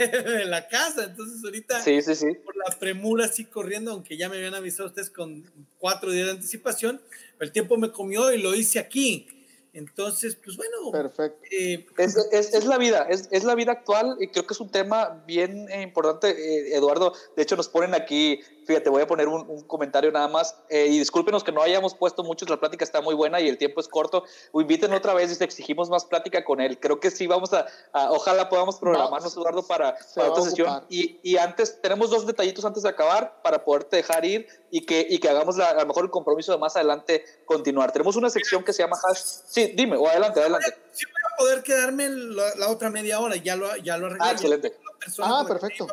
[0.08, 1.06] de la casa.
[1.06, 2.28] Entonces, ahorita, sí, sí, sí.
[2.44, 6.32] por la premura, así corriendo, aunque ya me habían avisado ustedes con cuatro días de
[6.34, 7.02] anticipación,
[7.40, 9.28] el tiempo me comió y lo hice aquí.
[9.74, 10.92] Entonces, pues bueno.
[10.92, 11.40] Perfecto.
[11.50, 14.60] Eh, es, es, es, la vida, es, es, la vida actual y creo que es
[14.60, 17.14] un tema bien eh, importante, eh, Eduardo.
[17.38, 18.42] De hecho, nos ponen aquí,
[18.72, 20.56] fíjate, voy a poner un, un comentario nada más.
[20.70, 23.82] y discúlpenos que no hayamos puesto mucho, la plática está muy buena y el tiempo
[23.82, 24.24] es corto.
[24.52, 26.80] O inviten otra vez y te exigimos más plática con él.
[26.80, 27.66] Creo que sí, vamos a,
[28.12, 30.86] ojalá podamos programarnos, Eduardo, para, para otra sesión.
[30.90, 35.06] Y, y, antes, tenemos dos detallitos antes de acabar para poderte dejar ir y que,
[35.10, 37.92] y que hagamos a lo mejor el compromiso de más adelante continuar.
[37.92, 39.22] Tenemos una sección que se llama hash.
[39.48, 40.74] Sí, dime, o adelante, adelante.
[40.92, 44.26] Sí, voy a poder quedarme la, otra media hora, ya lo, ya lo arreglé.
[44.26, 44.78] Ah, excelente.
[45.20, 45.88] Ah, perfecto.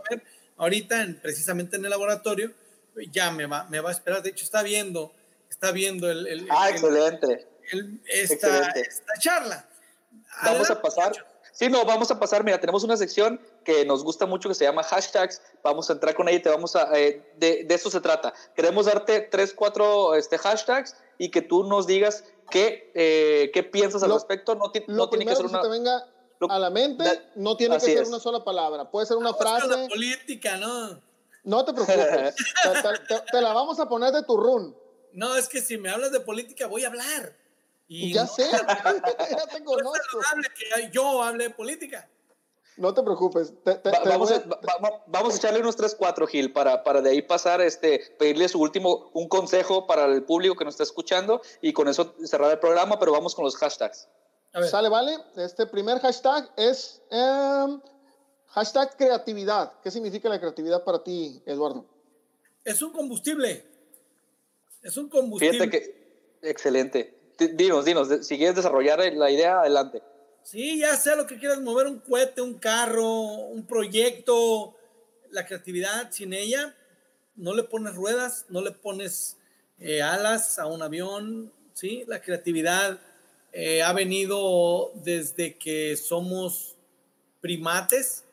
[0.56, 2.52] ahorita, precisamente en el laboratorio,
[3.10, 4.22] ya me va, me va a esperar.
[4.22, 5.12] De hecho, está viendo,
[5.50, 6.26] está viendo el.
[6.26, 7.46] el ah, excelente.
[8.06, 9.68] esta, esta, charla.
[10.42, 11.12] Vamos a pasar.
[11.52, 12.44] Sí, no, vamos a pasar.
[12.44, 15.42] Mira, tenemos una sección que nos gusta mucho que se llama hashtags.
[15.62, 16.96] Vamos a entrar con ella y te vamos a.
[16.96, 18.32] Eh, de, de, eso se trata.
[18.54, 24.02] Queremos darte tres, cuatro este, hashtags y que tú nos digas qué, eh, qué piensas
[24.02, 24.54] al respecto.
[24.54, 25.58] No, no tiene que ser una.
[25.58, 26.06] Que te venga
[26.48, 28.90] a la mente, no tiene que ser una sola palabra.
[28.90, 29.66] Puede ser una frase.
[29.66, 31.00] La política, ¿no?
[31.44, 32.34] No te preocupes.
[33.32, 34.76] te, la vamos a poner de tu run.
[35.12, 37.36] No, es que si me hablas de política, voy a hablar.
[37.86, 40.20] Y ya sé, ya te conozco.
[40.54, 42.08] que yo hable de política.
[42.76, 43.52] No te preocupes.
[44.04, 44.44] vamos, a,
[45.08, 48.60] vamos, a, echarle unos 3, 4, Gil, para, para de ahí pasar, este, pedirle su
[48.60, 52.60] último, un consejo para el público que nos está escuchando y con eso cerrar el
[52.60, 54.08] programa, pero vamos con los hashtags.
[54.70, 55.18] Sale, vale.
[55.36, 57.80] Este primer hashtag es em,
[58.48, 59.72] hashtag creatividad.
[59.82, 61.86] ¿Qué significa la creatividad para ti, Eduardo?
[62.64, 63.64] Es un combustible.
[64.82, 65.58] Es un combustible.
[65.58, 67.14] Fíjate que, excelente.
[67.54, 70.02] Dinos, dinos, si quieres desarrollar la idea, adelante.
[70.42, 74.74] Sí, ya sea lo que quieras mover, un cohete, un carro, un proyecto,
[75.30, 76.74] la creatividad, sin ella,
[77.36, 79.36] no le pones ruedas, no le pones
[79.78, 82.04] eh, alas a un avión, ¿sí?
[82.08, 82.98] La creatividad
[83.52, 86.76] eh, ha venido desde que somos
[87.40, 88.24] primates,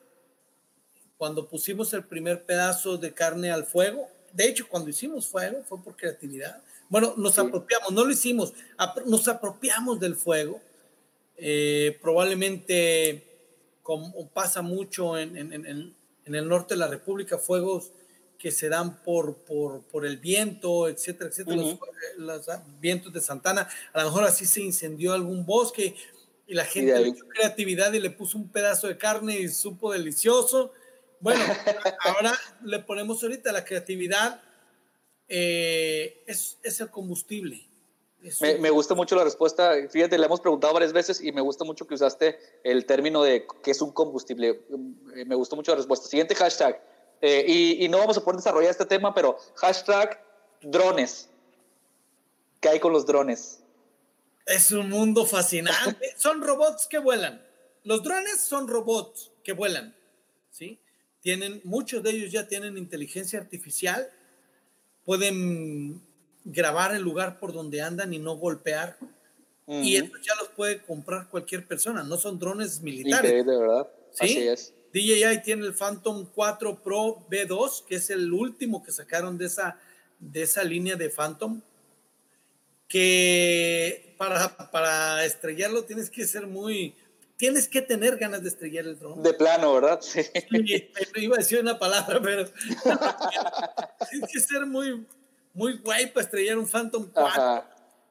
[1.18, 4.08] cuando pusimos el primer pedazo de carne al fuego.
[4.32, 6.62] De hecho, cuando hicimos fuego fue por creatividad.
[6.88, 8.52] Bueno, nos apropiamos, no lo hicimos,
[9.06, 10.60] nos apropiamos del fuego
[11.38, 13.24] eh, probablemente,
[13.82, 15.94] como pasa mucho en,
[16.24, 17.92] el norte de la República, fuegos
[18.38, 21.56] que se dan por, por, el viento, etcétera, etcétera,
[22.18, 22.46] los,
[22.80, 25.94] vientos de Santana, a lo mejor así se incendió algún bosque
[26.46, 29.92] y la gente le dio creatividad y le puso un pedazo de carne y supo
[29.92, 30.72] delicioso.
[31.20, 31.44] Bueno,
[32.00, 34.42] ahora le ponemos ahorita la creatividad,
[35.28, 37.66] eh, es, es el combustible.
[38.40, 39.74] Me, gusta mucho la respuesta.
[39.88, 43.46] Fíjate, le hemos preguntado varias veces y me gusta mucho que usaste el término de
[43.62, 44.62] qué es un combustible.
[45.14, 46.08] Eh, me gustó mucho la respuesta.
[46.08, 46.82] Siguiente hashtag.
[47.20, 50.20] Eh, y, no vamos a poder desarrollar este tema, pero hashtag
[50.60, 51.28] drones.
[52.60, 53.60] ¿Qué hay con los drones?
[54.44, 56.14] Es un mundo fascinante.
[56.16, 57.44] son robots que vuelan.
[57.84, 59.94] Los drones son robots que vuelan.
[60.50, 60.80] ¿sí?
[61.26, 64.08] Tienen, muchos de ellos ya tienen inteligencia artificial.
[65.04, 66.00] Pueden
[66.44, 68.96] grabar el lugar por donde andan y no golpear.
[69.66, 73.44] Y eso ya los puede comprar cualquier persona, no son drones militares.
[73.44, 73.88] de verdad.
[74.12, 74.24] ¿Sí?
[74.24, 74.74] Así es.
[74.92, 79.80] DJI tiene el Phantom 4 Pro B2, que es el último que sacaron de esa,
[80.20, 81.60] de esa línea de Phantom,
[82.86, 86.94] que para, para estrellarlo tienes que ser muy,
[87.36, 89.22] tienes que tener ganas de estrellar el dron.
[89.22, 90.00] De plano, ¿verdad?
[90.02, 90.20] Sí.
[91.16, 92.48] iba a decir una palabra, pero
[94.10, 95.06] tienes que ser muy,
[95.52, 97.64] muy guay para estrellar un Phantom 4.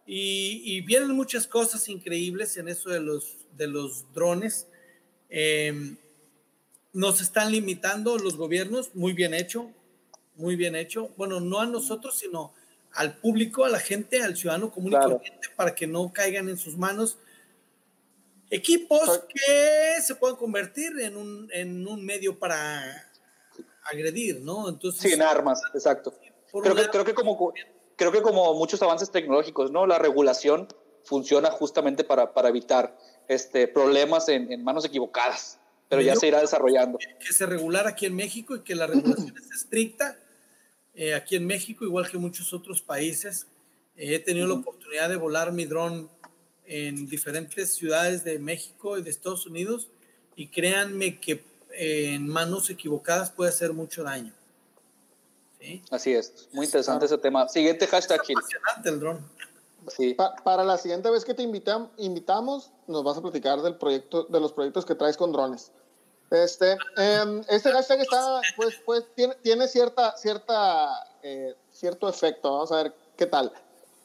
[0.08, 4.68] Y, vienen muchas cosas increíbles en eso de los, de los drones.
[5.30, 5.98] Em,
[6.94, 9.72] nos están limitando los gobiernos, muy bien hecho,
[10.36, 11.10] muy bien hecho.
[11.18, 12.54] Bueno, no a nosotros, sino
[12.94, 16.58] al público, a la gente, al ciudadano común y corriente, para que no caigan en
[16.58, 17.18] sus manos
[18.50, 23.10] equipos que se puedan convertir en un, en un medio para
[23.84, 24.70] agredir, ¿no?
[24.70, 26.14] Entonces, Sin armas, exacto
[26.62, 27.54] creo, que, creo, que como,
[27.96, 29.86] creo que como muchos avances tecnológicos, ¿no?
[29.88, 30.68] La regulación
[31.04, 36.41] funciona justamente para, para evitar este, problemas en, en manos equivocadas, pero ya se irá
[36.41, 36.98] desarrollando.
[36.98, 40.17] Que se regulara aquí en México y que la regulación es estricta.
[40.96, 43.47] Eh, aquí en México, igual que muchos otros países,
[43.97, 46.09] eh, he tenido la oportunidad de volar mi dron
[46.67, 49.87] en diferentes ciudades de México y de Estados Unidos
[50.36, 54.33] y créanme que eh, en manos equivocadas puede hacer mucho daño.
[55.89, 57.47] Así es, muy interesante ese tema.
[57.50, 58.21] Siguiente hashtag.
[58.83, 59.20] el dron.
[59.87, 60.16] Sí.
[60.43, 64.51] para la siguiente vez que te invitamos, nos vas a platicar del proyecto, de los
[64.51, 65.71] proyectos que traes con drones.
[66.32, 72.51] Este, em, este hashtag está, pues, pues tiene, tiene cierta, cierta, eh, cierto efecto.
[72.51, 73.51] Vamos a ver qué tal.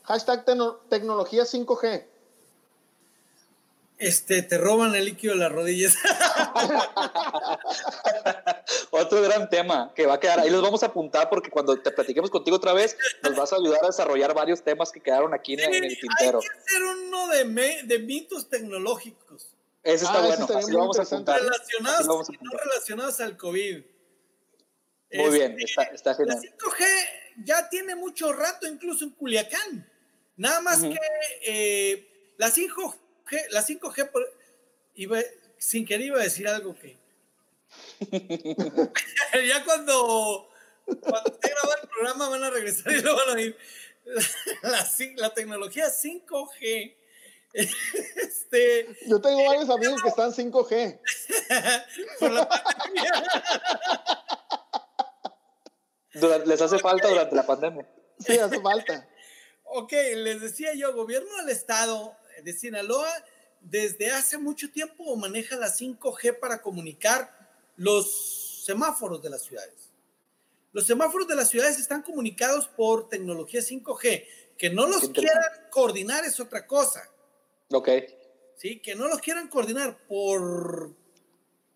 [0.02, 0.44] Hashtag
[0.88, 2.09] tecnología 5G
[4.00, 5.94] este, te roban el líquido de las rodillas.
[8.90, 11.90] Otro gran tema que va a quedar, ahí los vamos a apuntar porque cuando te
[11.90, 15.54] platiquemos contigo otra vez, nos vas a ayudar a desarrollar varios temas que quedaron aquí
[15.54, 16.40] en, el tintero.
[16.40, 19.48] Hay que hacer uno de, de mitos tecnológicos.
[19.82, 21.40] Ese está ah, bueno, así lo vamos a apuntar.
[21.40, 23.82] Relacionados, no relacionados al COVID.
[25.12, 26.40] Muy bien, este, está, genial.
[26.42, 26.84] La 5G
[27.44, 29.90] ya tiene mucho rato, incluso en Culiacán.
[30.36, 30.96] Nada más que
[31.42, 32.99] eh, la 5G
[33.50, 34.10] la 5G,
[34.94, 35.18] iba,
[35.58, 36.98] sin querer iba a decir algo que...
[39.46, 40.50] ya cuando,
[40.84, 43.56] cuando esté grabado el programa van a regresar y lo van a oír.
[44.62, 46.96] La, la, tecnología 5G.
[47.52, 51.00] Este, Yo tengo varios amigos que están 5G.
[52.18, 53.24] Por la pandemia.
[56.46, 57.88] les hace falta durante la pandemia.
[58.18, 59.08] Sí, hace falta.
[59.64, 63.10] Ok, les decía yo, gobierno del estado de Sinaloa
[63.60, 69.90] desde hace mucho tiempo maneja la 5G para comunicar los semáforos de las ciudades.
[70.72, 74.24] Los semáforos de las ciudades están comunicados por tecnología 5G.
[74.56, 77.02] Que no los quieran coordinar es otra cosa.
[77.70, 77.88] Ok.
[78.56, 80.94] Sí, que no los quieran coordinar por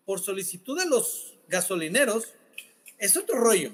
[0.05, 2.33] por solicitud de los gasolineros,
[2.97, 3.71] es otro rollo.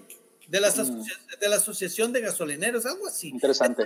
[0.48, 1.04] De, las mm.
[1.40, 3.30] de la Asociación de Gasolineros, algo así.
[3.30, 3.84] Interesante.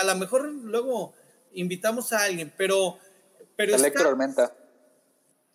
[0.00, 1.14] a lo mejor luego
[1.52, 2.98] invitamos a alguien, pero...
[3.56, 4.54] pero Héctor Armenta.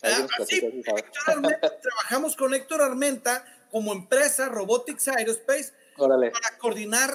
[0.02, 0.28] Ah,
[1.82, 7.10] trabajamos con Héctor Armenta como empresa Robotics Aerospace para coordinar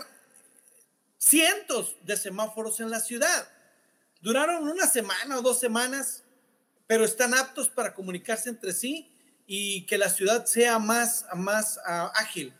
[1.19, 3.49] cientos de semáforos en la ciudad.
[4.21, 6.25] Duraron una semana o dos semanas,
[6.87, 9.13] pero están aptos para comunicarse entre sí
[9.47, 12.55] y que la ciudad sea más, más uh, ágil.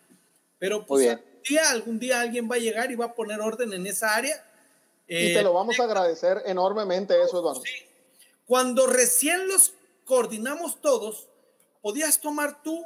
[0.59, 3.73] Pero pues algún día, algún día alguien va a llegar y va a poner orden
[3.73, 4.45] en esa área.
[5.09, 7.63] Y te lo vamos a agradecer enormemente eso, Eduardo.
[8.47, 9.73] Cuando recién los
[10.05, 11.29] coordinamos todos,
[11.81, 12.85] podías tomar tú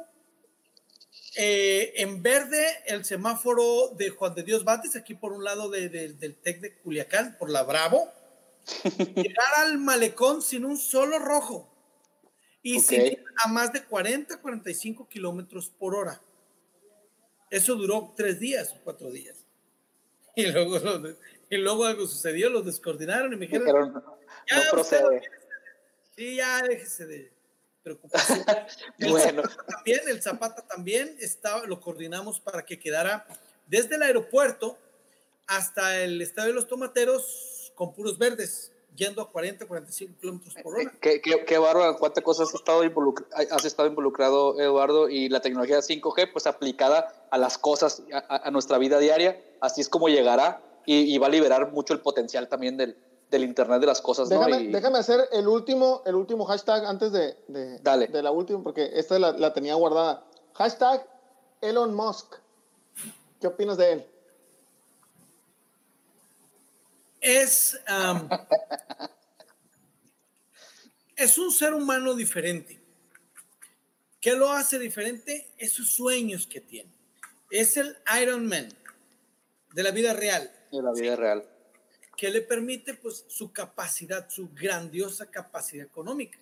[1.35, 5.89] eh, en verde el semáforo de Juan de Dios Bates, aquí por un lado de,
[5.89, 8.11] del TEC de Culiacán, por la Bravo,
[9.15, 11.69] llegar al malecón sin un solo rojo
[12.61, 16.21] y sin a más de 40, 45 kilómetros por hora.
[17.49, 19.37] Eso duró tres días o cuatro días.
[20.35, 20.79] Y luego,
[21.53, 24.17] y luego algo sucedió, los descoordinaron y me dijeron, no,
[24.49, 25.21] ya, procede.
[26.15, 27.31] Sí, ya déjese de
[27.83, 28.43] preocupación.
[28.97, 29.43] El bueno.
[29.43, 33.27] Zapata también, el Zapata también estaba, lo coordinamos para que quedara
[33.67, 34.77] desde el aeropuerto
[35.47, 40.75] hasta el estadio de los tomateros con puros verdes yendo a 40, 45 kilómetros por
[40.75, 40.91] hora.
[41.01, 42.83] Qué, qué, qué bárbaro, cuántas cosas has estado,
[43.51, 48.77] has estado involucrado, Eduardo, y la tecnología 5G, pues aplicada a las cosas, a, nuestra
[48.77, 52.97] vida diaria, así es como llegará y, va a liberar mucho el potencial también del,
[53.29, 54.29] del Internet de las cosas.
[54.29, 58.91] Déjame, déjame hacer el último, el último hashtag antes de, de, de la última, porque
[58.93, 60.25] esta la, la tenía guardada.
[60.53, 61.07] Hashtag
[61.61, 62.35] Elon Musk.
[63.39, 64.05] ¿Qué opinas de él?
[67.23, 67.79] es,
[71.15, 72.79] es un ser humano diferente.
[74.19, 75.49] ¿Qué lo hace diferente?
[75.57, 76.91] Es sus sueños que tiene.
[77.49, 78.69] Es el Iron Man
[79.73, 80.51] de la vida real.
[80.73, 81.45] De la vida real.
[82.17, 86.37] Que le permite pues su capacidad, su grandiosa capacidad económica.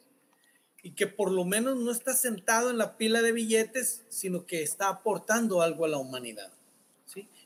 [0.81, 4.63] Y que por lo menos no está sentado en la pila de billetes, sino que
[4.63, 6.51] está aportando algo a la humanidad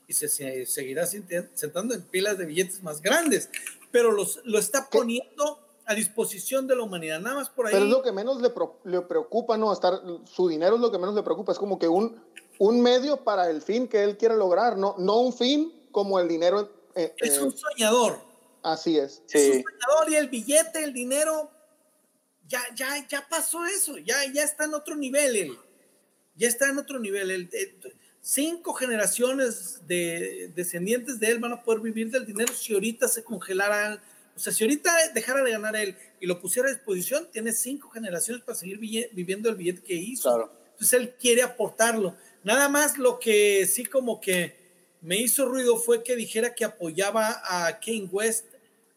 [0.08, 3.50] y se, seguirá sentando en pilas de billetes más grandes,
[3.90, 7.72] pero los, lo está poniendo a disposición de la humanidad, nada más por ahí.
[7.72, 8.52] Pero es lo que menos le,
[8.84, 9.72] le, preocupa, ¿no?
[9.72, 12.20] Estar, su dinero es lo que menos le preocupa, es como que un,
[12.58, 16.28] un medio para el fin que él quiere lograr, no, no un fin como el
[16.28, 16.70] dinero.
[16.96, 18.20] Eh, es un soñador.
[18.62, 19.22] Así es.
[19.30, 21.50] Es un soñador y el billete, el dinero,
[22.48, 25.58] ya, ya, ya pasó eso, ya, ya está en otro nivel él.
[26.34, 27.30] Ya está en otro nivel.
[27.30, 27.50] El,
[28.20, 33.22] cinco generaciones de descendientes de él van a poder vivir del dinero si ahorita se
[33.22, 34.02] congelara,
[34.34, 37.88] o sea, si ahorita dejara de ganar él y lo pusiera a disposición, tiene cinco
[37.88, 40.50] generaciones para seguir viviendo el billete que hizo.
[40.72, 42.16] Entonces él quiere aportarlo.
[42.42, 44.65] Nada más lo que sí como que
[45.06, 48.46] me hizo ruido fue que dijera que apoyaba a Kane West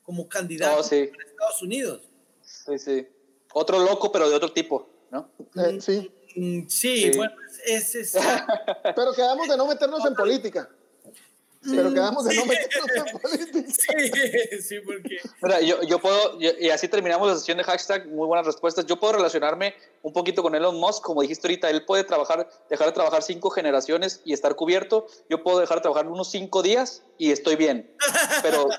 [0.02, 2.02] como candidato oh, para Estados Unidos.
[2.42, 3.08] Sí, sí.
[3.54, 5.30] Otro loco, pero de otro tipo, ¿no?
[5.56, 6.12] Eh, sí.
[6.36, 7.34] Mm, sí, bueno,
[7.64, 8.18] es, es,
[8.96, 10.68] Pero quedamos de no meternos en política.
[11.62, 13.72] Pero quedamos de no meternos en política.
[13.72, 15.18] Sí, sí, porque.
[15.42, 18.86] Mira, yo, yo puedo, y así terminamos la sesión de hashtag, muy buenas respuestas.
[18.86, 22.88] Yo puedo relacionarme un poquito con Elon Musk, como dijiste ahorita, él puede trabajar, dejar
[22.88, 25.08] de trabajar cinco generaciones y estar cubierto.
[25.30, 27.94] Yo puedo dejar de trabajar unos cinco días y estoy bien.
[28.42, 28.70] Pero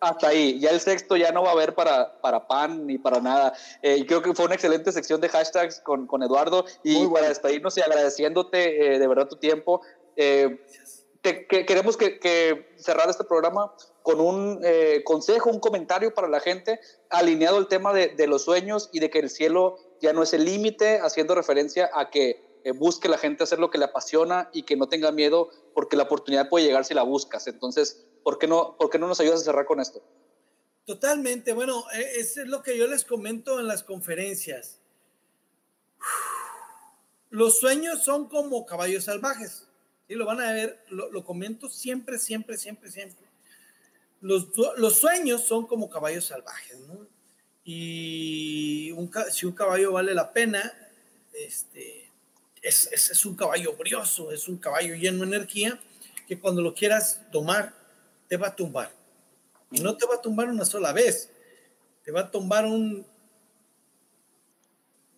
[0.00, 0.58] hasta ahí.
[0.58, 3.52] Ya el sexto ya no va a haber para, para pan ni para nada.
[3.82, 6.64] Eh, creo que fue una excelente sección de hashtags con, con Eduardo.
[6.82, 9.82] Y para despedirnos y agradeciéndote eh, de verdad tu tiempo,
[10.16, 10.58] eh,
[11.22, 16.80] queremos que, cerrar este programa con un eh, consejo, un comentario para la gente,
[17.10, 20.44] alineado al tema de, los sueños y de que el cielo ya no es el
[20.44, 24.76] límite, haciendo referencia a que busque la gente hacer lo que le apasiona y que
[24.76, 27.46] no tenga miedo porque la oportunidad puede llegar si la buscas.
[27.46, 30.02] Entonces, ¿Por qué no, por qué no nos ayudas a cerrar con esto?
[30.84, 31.52] Totalmente.
[31.52, 34.80] Bueno, e, eso es lo que yo les comento en las conferencias.
[37.30, 39.68] Los sueños son como caballos salvajes.
[40.10, 43.24] Y lo van a ver, lo, comento siempre, siempre, siempre, siempre.
[44.20, 47.06] Los, los, sueños son como caballos salvajes, ¿no?
[47.62, 50.74] Y un, si un caballo vale la pena,
[51.32, 52.10] este,
[52.60, 55.78] es, es, es un caballo brioso, es un caballo lleno de energía,
[56.26, 57.72] que cuando lo quieras tomar,
[58.26, 58.92] te va a tumbar.
[59.70, 61.30] Y no te va a tumbar una sola vez,
[62.02, 63.06] te va a tumbar un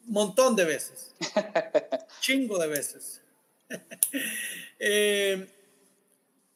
[0.04, 1.14] montón de veces,
[2.20, 3.22] chingo de veces.
[4.84, 5.48] Eh,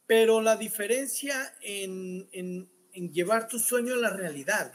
[0.09, 2.28] pero la diferencia en,
[2.93, 4.73] llevar tu sueño a la realidad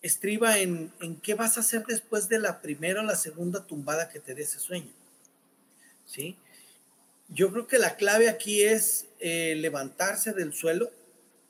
[0.00, 4.08] estriba en, en, qué vas a hacer después de la primera o la segunda tumbada
[4.08, 4.90] que te dé ese sueño.
[6.06, 6.38] ¿Sí?
[7.28, 10.90] Yo creo que la clave aquí es eh, levantarse del suelo,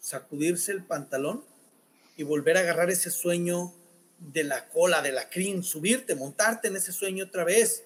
[0.01, 1.45] sacudirse el pantalón
[2.17, 3.73] y volver a agarrar ese sueño
[4.19, 7.85] de la cola, de la crin, subirte, montarte en ese sueño otra vez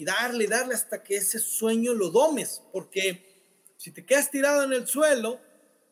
[0.00, 3.22] y darle, darle hasta que ese sueño lo domes, porque
[3.76, 5.38] si te quedas tirado en el suelo,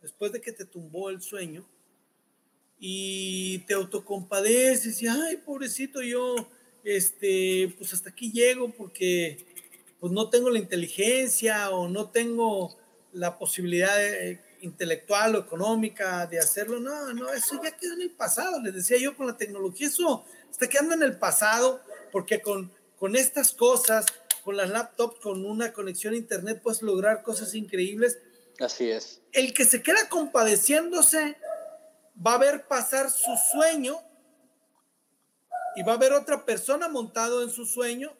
[0.01, 1.69] después de que te tumbó el sueño,
[2.81, 6.37] y te autocompadeces y, ay, pobrecito yo,
[6.85, 9.45] este, pues hasta aquí llego porque
[10.01, 12.79] pues no tengo la inteligencia o no tengo
[13.13, 16.81] la posibilidad eh, intelectual o económica de hacerlo.
[16.81, 18.63] No, no, eso ya quedó en el pasado.
[18.63, 23.17] Les decía yo con la tecnología, eso está quedando en el pasado porque con, con
[23.17, 24.07] estas cosas,
[24.45, 28.19] con las laptops, con una conexión a internet, puedes lograr cosas increíbles.
[28.59, 29.21] Así es.
[29.33, 31.37] El que se queda compadeciéndose
[32.27, 34.01] va a ver pasar su sueño
[35.77, 38.17] y va a ver otra persona montado en su sueño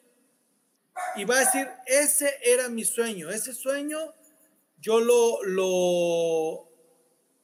[1.15, 4.13] y va a decir, ese era mi sueño, ese sueño
[4.79, 6.69] yo lo, lo,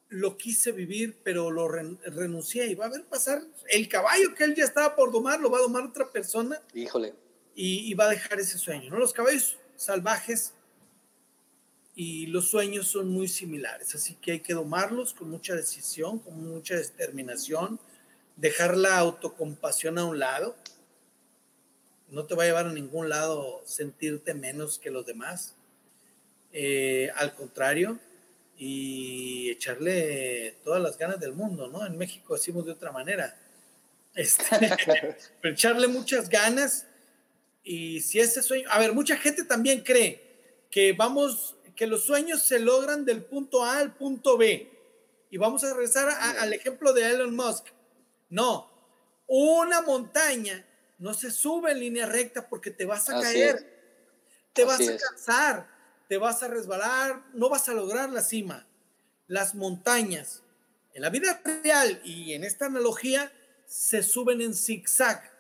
[0.10, 4.56] lo quise vivir, pero lo renuncié y va a ver pasar el caballo que él
[4.56, 6.62] ya estaba por domar, lo va a domar otra persona.
[6.74, 7.14] Híjole.
[7.56, 8.98] Y, y va a dejar ese sueño, ¿no?
[8.98, 10.54] Los caballos salvajes
[11.96, 16.44] y los sueños son muy similares, así que hay que domarlos con mucha decisión, con
[16.44, 17.80] mucha determinación,
[18.36, 20.58] dejar la autocompasión a un lado.
[22.10, 25.56] No te va a llevar a ningún lado sentirte menos que los demás.
[26.52, 28.00] Eh, al contrario,
[28.58, 31.86] y echarle todas las ganas del mundo, ¿no?
[31.86, 33.38] En México decimos de otra manera.
[34.14, 34.44] Este,
[35.42, 36.88] pero echarle muchas ganas
[37.66, 42.44] y si ese sueño, a ver, mucha gente también cree que vamos que los sueños
[42.44, 44.72] se logran del punto A al punto B.
[45.30, 47.66] Y vamos a regresar al ejemplo de Elon Musk.
[48.30, 48.72] No,
[49.28, 50.66] una montaña
[51.00, 53.68] no se sube en línea recta porque te vas a caer,
[54.54, 55.68] te vas a cansar,
[56.08, 58.66] te vas a resbalar, no vas a lograr la cima.
[59.28, 60.44] Las montañas
[60.94, 63.34] en la vida real y en esta analogía
[63.66, 65.32] se suben en zigzag.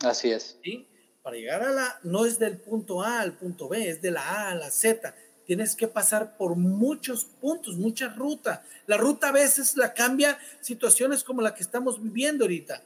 [0.00, 0.56] Así es.
[0.64, 0.88] ¿sí?
[1.26, 4.22] Para llegar a la, no es del punto A al punto B, es de la
[4.22, 5.12] A a la Z
[5.44, 8.64] tienes que pasar por muchos puntos, mucha ruta.
[8.86, 12.80] La ruta a veces la cambia situaciones como la que estamos viviendo ahorita,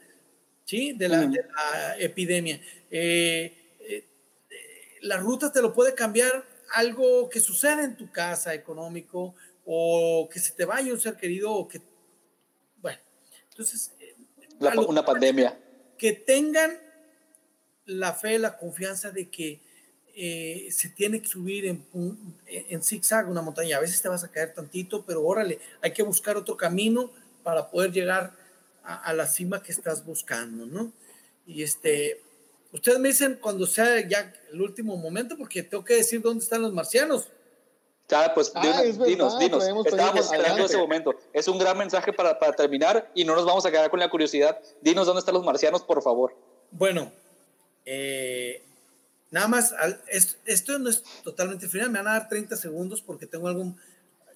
[0.65, 0.93] ¿sí?
[0.93, 1.29] De la,
[1.99, 2.59] epidemia.
[2.89, 4.07] Eh, eh,
[5.01, 6.43] la ruta te lo puede cambiar
[6.73, 9.35] algo que suceda en tu casa económico
[9.65, 11.79] o que se te vaya un ser querido o que,
[12.81, 12.99] bueno,
[13.51, 13.91] entonces...
[13.99, 14.15] Eh,
[14.87, 15.55] una pandemia.
[15.95, 16.90] Que tengan
[17.85, 19.59] la fe, la confianza de que
[20.15, 21.85] eh, se tiene que subir en,
[22.47, 23.77] en zigzag una montaña.
[23.77, 27.11] A veces te vas a caer tantito, pero órale, hay que buscar otro camino
[27.43, 28.33] para poder llegar
[28.83, 30.91] a, la cima que estás buscando, ¿no?
[31.45, 32.21] Y este,
[32.71, 36.61] ustedes me dicen cuando sea ya el último momento, porque tengo que decir dónde están
[36.61, 37.27] los marcianos.
[38.09, 39.63] Ya, pues ah, dinos, dinos.
[39.85, 41.15] Estábamos esperando ese momento.
[41.31, 44.09] Es un gran mensaje para, para terminar y no nos vamos a quedar con la
[44.09, 44.59] curiosidad.
[44.81, 46.35] Dinos dónde están los marcianos, por favor.
[46.71, 47.13] Bueno,
[47.85, 48.63] eh,
[49.31, 49.73] Nada más,
[50.45, 53.73] esto no es totalmente final, me van a dar 30 segundos porque tengo algo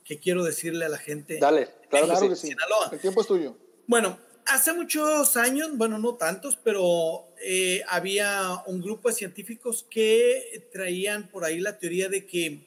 [0.05, 1.37] que quiero decirle a la gente.
[1.37, 2.55] Dale, claro, que sí.
[2.91, 3.57] El tiempo es tuyo.
[3.87, 10.69] Bueno, hace muchos años, bueno, no tantos, pero eh, había un grupo de científicos que
[10.71, 12.65] traían por ahí la teoría de que,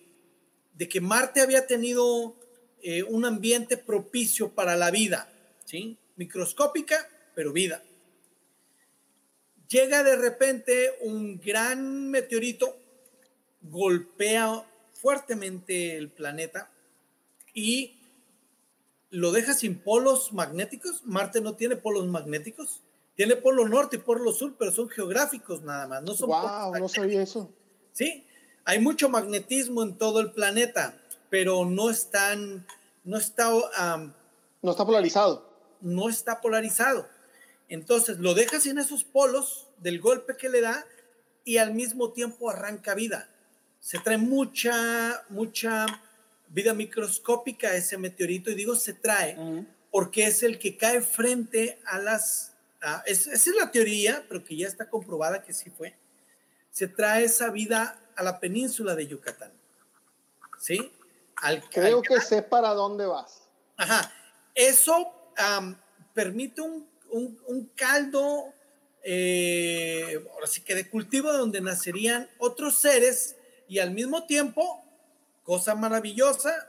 [0.74, 2.36] de que Marte había tenido
[2.82, 5.32] eh, un ambiente propicio para la vida,
[5.64, 5.96] ¿sí?
[6.16, 7.82] Microscópica, pero vida
[9.68, 12.76] llega de repente un gran meteorito,
[13.62, 14.64] golpea
[14.94, 16.70] fuertemente el planeta
[17.54, 17.98] y
[19.10, 21.04] lo deja sin polos magnéticos.
[21.04, 22.82] Marte no tiene polos magnéticos.
[23.14, 26.02] Tiene polo norte y polo sur, pero son geográficos nada más.
[26.02, 27.50] No son wow, no sabía eso.
[27.92, 28.24] Sí,
[28.64, 30.96] hay mucho magnetismo en todo el planeta,
[31.28, 32.64] pero no están,
[33.02, 33.50] no está,
[34.62, 35.48] no está polarizado.
[35.80, 37.08] No está polarizado.
[37.68, 40.86] Entonces lo dejas en esos polos del golpe que le da
[41.44, 43.28] y al mismo tiempo arranca vida.
[43.80, 45.86] Se trae mucha, mucha
[46.48, 51.98] vida microscópica ese meteorito y digo se trae porque es el que cae frente a
[51.98, 52.54] las...
[53.06, 55.96] esa es la teoría, pero que ya está comprobada que sí fue.
[56.70, 59.52] Se trae esa vida a la península de Yucatán.
[60.60, 60.92] ¿Sí?
[61.70, 63.48] Creo que sé para dónde vas.
[63.76, 64.12] Ajá.
[64.54, 65.12] Eso
[66.12, 68.52] permite un un, caldo,
[69.04, 73.36] eh, ahora sí que de cultivo donde nacerían otros seres
[73.68, 74.84] y al mismo tiempo,
[75.42, 76.68] cosa maravillosa,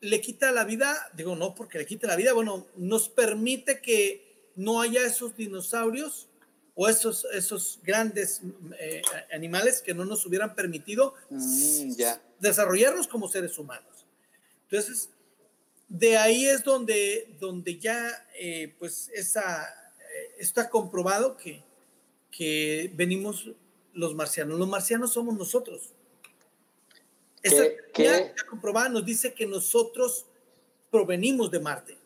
[0.00, 4.50] le quita la vida, digo, no porque le quite la vida, bueno, nos permite que
[4.56, 6.28] no haya esos dinosaurios
[6.74, 8.40] o esos, esos grandes
[8.78, 9.02] eh,
[9.32, 11.92] animales que no nos hubieran permitido mm,
[12.38, 14.06] desarrollarnos como seres humanos.
[14.70, 15.10] Entonces,
[15.90, 21.62] de ahí es donde, donde ya, eh, pues, esa, eh, está comprobado que,
[22.30, 23.50] que venimos
[23.92, 24.58] los marcianos.
[24.58, 25.90] Los marcianos somos nosotros.
[27.42, 30.26] Esa teoría comprobada nos dice que nosotros
[30.90, 31.98] provenimos de Marte.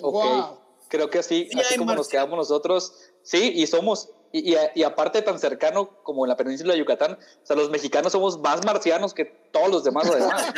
[0.00, 0.58] Ok,
[0.88, 5.38] creo que así, así como nos quedamos nosotros, sí, y somos, y, y, aparte tan
[5.38, 9.26] cercano como en la península de Yucatán, o sea, los mexicanos somos más marcianos que
[9.26, 10.52] todos los demás además.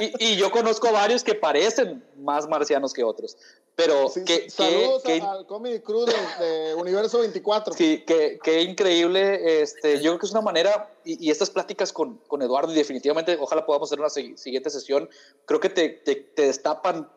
[0.00, 3.36] y, y, yo conozco varios que parecen más marcianos que otros.
[3.76, 7.74] Pero que, saludos al Comedy Crew de, Universo 24.
[7.74, 9.62] Sí, que, que, increíble.
[9.62, 13.38] Este, yo creo que es una manera, y, estas pláticas con, con, Eduardo, y definitivamente,
[13.40, 15.08] ojalá podamos hacer una siguiente sesión,
[15.44, 17.08] creo que te, te, te destapan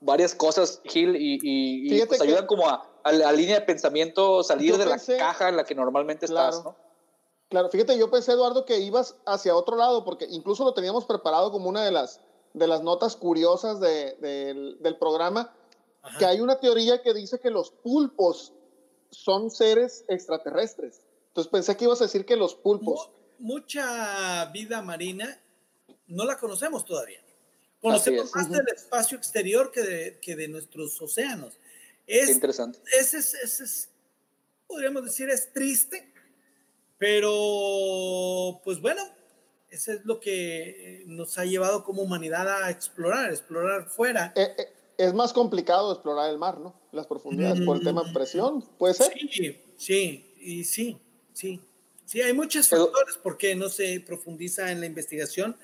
[0.00, 4.76] varias cosas, Gil, y, y, pues ayudan como a, a, la línea de pensamiento, salir
[4.76, 6.76] de la caja en la que normalmente estás, ¿no?
[7.48, 11.52] Claro, fíjate, yo pensé, Eduardo, que ibas hacia otro lado, porque incluso lo teníamos preparado
[11.52, 12.20] como una de las,
[12.54, 14.16] de las notas curiosas de,
[14.80, 15.54] del, programa,
[16.18, 18.52] que hay una teoría que dice que los pulpos
[19.10, 21.02] son seres extraterrestres.
[21.28, 23.10] Entonces pensé que ibas a decir que los pulpos...
[23.38, 25.40] mucha vida marina
[26.08, 27.20] no la conocemos todavía.
[27.86, 31.58] Conocemos más del espacio exterior que de, que de nuestros océanos.
[32.06, 32.78] Es, interesante.
[32.98, 33.88] Ese es, es,
[34.66, 36.12] podríamos decir, es triste,
[36.98, 39.02] pero pues bueno,
[39.70, 44.32] eso es lo que nos ha llevado como humanidad a explorar, explorar fuera.
[44.34, 44.68] Eh, eh,
[44.98, 46.74] es más complicado explorar el mar, ¿no?
[46.92, 49.12] Las profundidades por el tema de presión, ¿puede ser?
[49.12, 50.98] Sí, sí, y sí,
[51.32, 51.60] sí.
[52.04, 55.56] Sí, hay muchos factores porque no se profundiza en la investigación,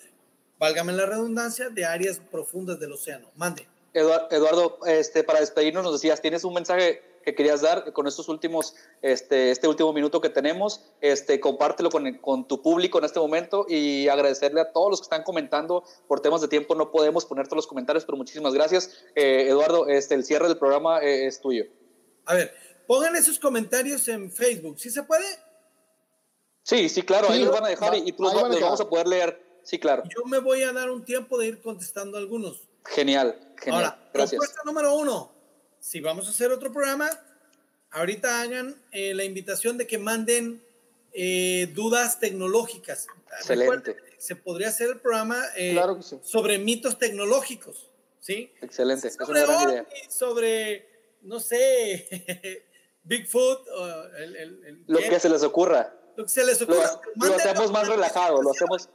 [0.62, 3.32] válgame la redundancia, de áreas profundas del océano.
[3.34, 3.66] Mande.
[3.93, 8.76] Eduardo, este, para despedirnos nos decías, ¿tienes un mensaje que querías dar con estos últimos,
[9.02, 10.84] este, este último minuto que tenemos?
[11.01, 15.06] Este, compártelo con, con, tu público en este momento y agradecerle a todos los que
[15.06, 15.82] están comentando.
[16.06, 19.02] Por temas de tiempo no podemos poner todos los comentarios, pero muchísimas gracias.
[19.16, 21.64] Eh, Eduardo, este, el cierre del programa eh, es tuyo.
[22.24, 22.55] A ver,
[22.86, 25.26] pongan esos comentarios en Facebook, ¿sí se puede?
[26.62, 29.51] Sí, sí, claro, ahí los van a dejar y, tú los, vamos a poder leer.
[29.62, 30.02] Sí, claro.
[30.05, 32.68] Yo me voy a dar un tiempo de ir contestando algunos.
[32.84, 33.84] Genial, genial.
[33.84, 34.39] Ahora, Gracias.
[34.39, 35.32] propuesta número uno.
[35.80, 37.09] Si vamos a hacer otro programa,
[37.90, 40.62] ahorita hagan eh, la invitación de que manden
[41.12, 43.06] eh, dudas tecnológicas.
[43.39, 43.97] Excelente.
[44.18, 45.78] se podría hacer el programa eh,
[46.22, 47.90] sobre mitos tecnológicos.
[48.20, 48.52] ¿sí?
[48.60, 49.10] Excelente.
[49.10, 49.86] Sobre, es una idea.
[50.09, 50.89] sobre
[51.22, 52.64] no sé,
[53.05, 53.66] Bigfoot.
[54.18, 57.01] el, el, Lo que se les ocurra lo que se les ocurra.
[57.16, 58.89] Lo, hacemos más relajado, lo hacemos,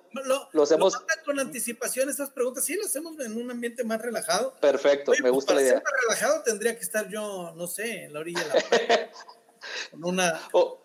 [0.53, 0.95] lo, hacemos
[1.26, 2.64] con anticipación esas preguntas.
[2.64, 4.53] Sí, lo hacemos en un ambiente más relajado.
[4.60, 5.73] Perfecto, me pues, gusta la idea.
[5.73, 9.11] Ser más relajado tendría que estar yo, no sé, en la orilla de la playa.
[9.91, 10.41] con una,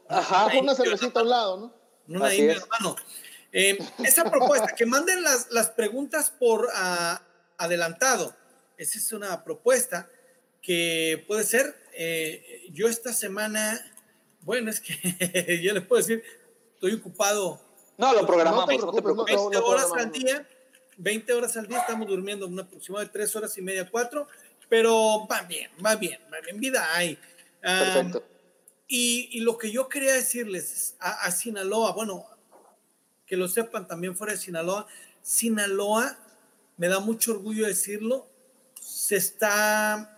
[0.09, 1.83] ajá, con una cervecita a un lado, ¿no?
[2.09, 2.97] Una hermano.
[3.53, 7.19] Eh, esa propuesta, que manden las, las preguntas por uh,
[7.59, 8.35] adelantado.
[8.79, 10.09] Esa es una propuesta
[10.63, 11.77] que puede ser.
[11.93, 13.92] Eh, yo esta semana
[14.43, 16.23] bueno, es que yo les puedo decir,
[16.75, 17.61] estoy ocupado.
[17.97, 20.49] No, lo programamos, no te, 20 horas al día,
[20.97, 24.27] 20 horas al día, estamos durmiendo una aproximado de 3 horas y media, 4,
[24.69, 27.19] pero va bien, va bien, va bien, vida hay.
[27.61, 28.25] Perfecto.
[28.89, 32.27] y, y, lo que yo quería decirles a, a Sinaloa, bueno,
[33.27, 34.87] que lo sepan también fuera de Sinaloa,
[35.23, 36.19] Sinaloa,
[36.77, 38.27] me da mucho orgullo decirlo,
[38.81, 40.12] se está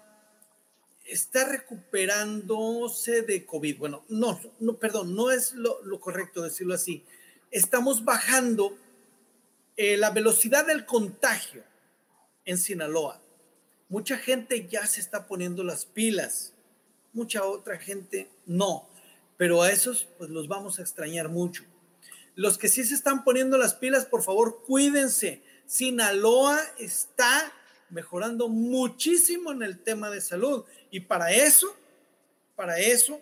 [1.05, 3.79] está recuperándose de COVID.
[3.79, 7.05] Bueno, no, no, perdón, no es lo, correcto decirlo así.
[7.51, 8.77] Estamos bajando
[9.77, 11.63] eh, la velocidad del contagio
[12.45, 13.21] en Sinaloa.
[13.89, 16.53] Mucha gente ya se está poniendo las pilas,
[17.13, 18.89] mucha otra gente no,
[19.37, 21.65] pero a esos pues los vamos a extrañar mucho.
[22.35, 25.43] Los que sí se están poniendo las pilas, por favor, cuídense.
[25.67, 27.53] Sinaloa está
[27.91, 30.65] mejorando muchísimo en el tema de salud.
[30.91, 31.75] Y para eso,
[32.57, 33.21] para eso,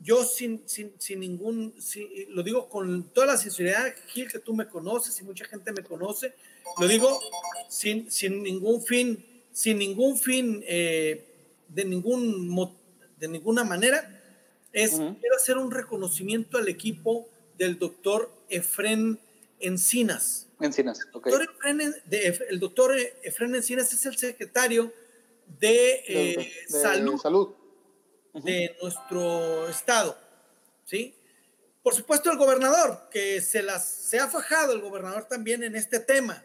[0.00, 1.74] yo sin, sin, sin ningún,
[2.28, 5.82] lo digo con toda la sinceridad, Gil, que tú me conoces y mucha gente me
[5.82, 6.34] conoce,
[6.78, 7.20] lo digo
[7.68, 11.24] sin, sin ningún fin, sin ningún fin eh,
[11.68, 12.76] de, ningún,
[13.18, 14.14] de ninguna manera,
[14.72, 19.18] es quiero hacer un reconocimiento al equipo del doctor Efren
[19.60, 20.48] Encinas.
[20.60, 21.28] Encinas, ok.
[22.48, 24.92] el doctor Efren Encinas es el secretario
[25.60, 27.54] de, eh, salud, salud,
[28.34, 30.18] de nuestro estado,
[30.84, 31.14] ¿sí?
[31.88, 36.00] por supuesto, el gobernador, que se, las, se ha fajado el gobernador también en este
[36.00, 36.44] tema.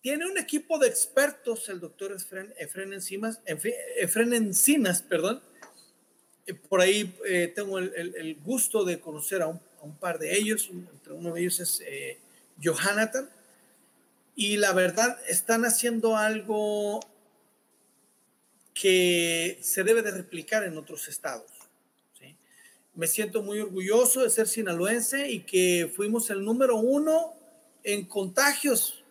[0.00, 5.42] Tiene un equipo de expertos, el doctor Efren, Efren, Encimas, Efren Encinas, perdón.
[6.46, 10.36] Eh, por ahí eh, tengo el, el, gusto de conocer a un, un, par de
[10.36, 10.68] ellos.
[10.70, 12.18] Entre uno de ellos es eh,
[12.62, 13.28] Johanathan.
[14.34, 17.00] Y la verdad, están haciendo algo
[18.74, 21.50] que se debe de replicar en otros estados.
[22.94, 27.34] Me siento muy orgulloso de ser sinaloense y que fuimos el número uno
[27.82, 29.04] en contagios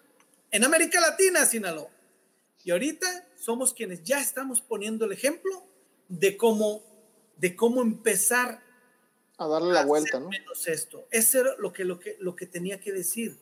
[0.50, 1.90] en América Latina, Sinaloa.
[2.64, 5.64] Y ahorita somos quienes ya estamos poniendo el ejemplo
[6.08, 6.82] de cómo,
[7.38, 8.62] de cómo empezar
[9.38, 10.30] a darle la vuelta, ¿no?
[10.30, 11.07] Menos esto.
[11.12, 13.38] Eso era lo que, lo que, lo que tenía que decir.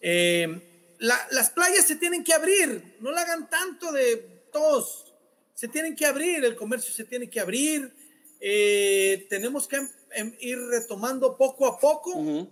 [0.00, 0.60] Eh,
[0.98, 4.16] las playas se tienen que abrir, no la hagan tanto de
[4.52, 5.12] tos,
[5.54, 7.92] se tienen que abrir, el comercio se tiene que abrir,
[8.40, 12.48] eh, tenemos que em, em, ir retomando poco a poco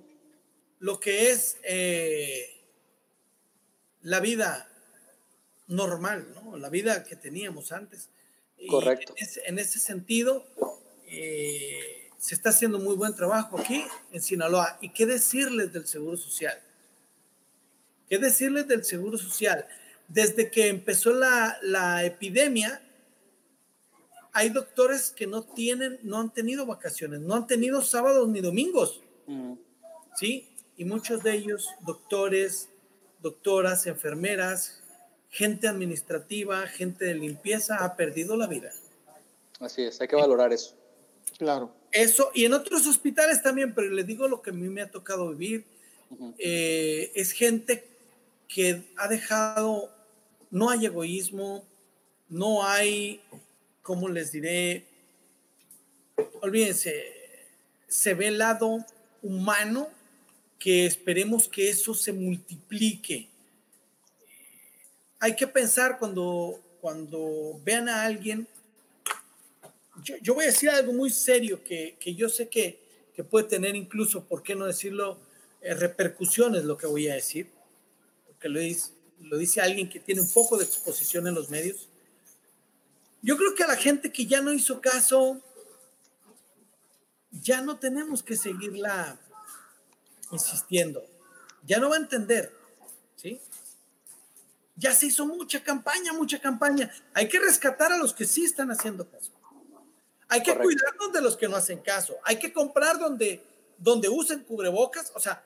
[0.79, 2.63] lo que es eh,
[4.03, 4.69] la vida
[5.69, 6.57] normal, ¿no?
[6.57, 8.11] la vida que teníamos antes.
[8.69, 9.15] Correcto.
[9.45, 10.47] en, ese, sentido,
[11.07, 14.79] eh, se está haciendo muy buen trabajo aquí en Sinaloa.
[14.81, 16.61] ¿Y qué decirles del Seguro Social?
[18.09, 19.65] ¿Qué decirles del Seguro Social?
[20.09, 22.83] Desde que empezó la, la epidemia,
[24.33, 29.01] hay doctores que no tienen, no han tenido vacaciones, no han tenido sábados ni domingos.
[29.29, 29.53] Mm.
[30.17, 30.49] ¿Sí?
[30.77, 32.69] Y muchos de ellos, doctores,
[33.21, 34.83] doctoras, enfermeras,
[35.31, 38.73] gente administrativa, gente de limpieza ha perdido la vida.
[39.61, 40.75] Así es, hay que valorar eso.
[41.39, 41.73] Claro.
[41.97, 44.91] Eso, y en otros hospitales también, pero les digo lo que a mí me ha
[44.91, 45.65] tocado vivir,
[46.37, 47.89] eh, es gente
[48.47, 49.91] que ha dejado,
[50.51, 51.65] no hay egoísmo,
[52.29, 53.23] no hay,
[53.81, 54.85] ¿cómo les diré?
[56.43, 57.03] Olvídense,
[57.89, 58.85] se ve el lado
[59.23, 59.89] humano
[60.59, 63.27] que esperemos que eso se multiplique.
[65.19, 68.47] Hay que pensar cuando, cuando vean a alguien,
[70.03, 72.81] yo, voy a decir algo muy serio que, que yo sé que,
[73.15, 75.19] que, puede tener incluso, ¿por qué no decirlo?
[75.61, 77.51] Eh, repercusiones lo que voy a decir,
[78.27, 81.89] porque lo dice, lo dice alguien que tiene un poco de exposición en los medios.
[83.23, 85.41] Yo creo que a la gente que ya no hizo caso,
[87.31, 89.19] ya no tenemos que seguirla
[90.31, 91.05] insistiendo.
[91.65, 92.55] Ya no va a entender,
[93.17, 93.41] ¿sí?
[94.77, 96.93] Ya se hizo mucha campaña, mucha campaña.
[97.15, 99.33] Hay que rescatar a los que sí están haciendo caso.
[100.29, 102.17] Hay que cuidarnos de los que no hacen caso.
[102.25, 103.43] Hay que comprar donde,
[103.79, 105.13] donde usen cubrebocas.
[105.15, 105.43] O sea,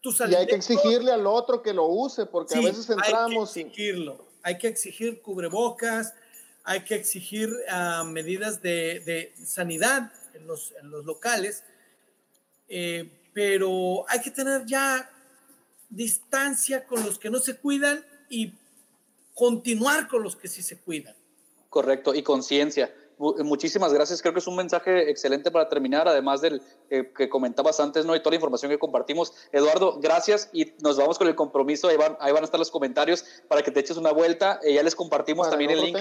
[0.00, 3.56] tus Y hay que exigirle al otro que lo use, porque a veces entramos.
[3.56, 4.26] Hay que exigirlo.
[4.42, 6.14] Hay que exigir cubrebocas,
[6.64, 11.62] hay que exigir uh, medidas de, de, sanidad en los, en los locales.
[12.68, 15.08] Eh, pero hay que tener ya
[15.88, 18.52] distancia con los que no se cuidan y
[19.34, 21.14] continuar con los que sí se cuidan.
[21.68, 22.92] Correcto, y conciencia.
[23.44, 24.20] Muchísimas gracias.
[24.20, 28.16] Creo que es un mensaje excelente para terminar, además del que comentabas antes, ¿no?
[28.16, 29.32] Y toda la información que compartimos.
[29.52, 31.86] Eduardo, gracias y nos vamos con el compromiso.
[31.88, 34.58] Ahí van, ahí van a estar los comentarios para que te eches una vuelta.
[34.64, 35.98] Eh, ya les compartimos también el link.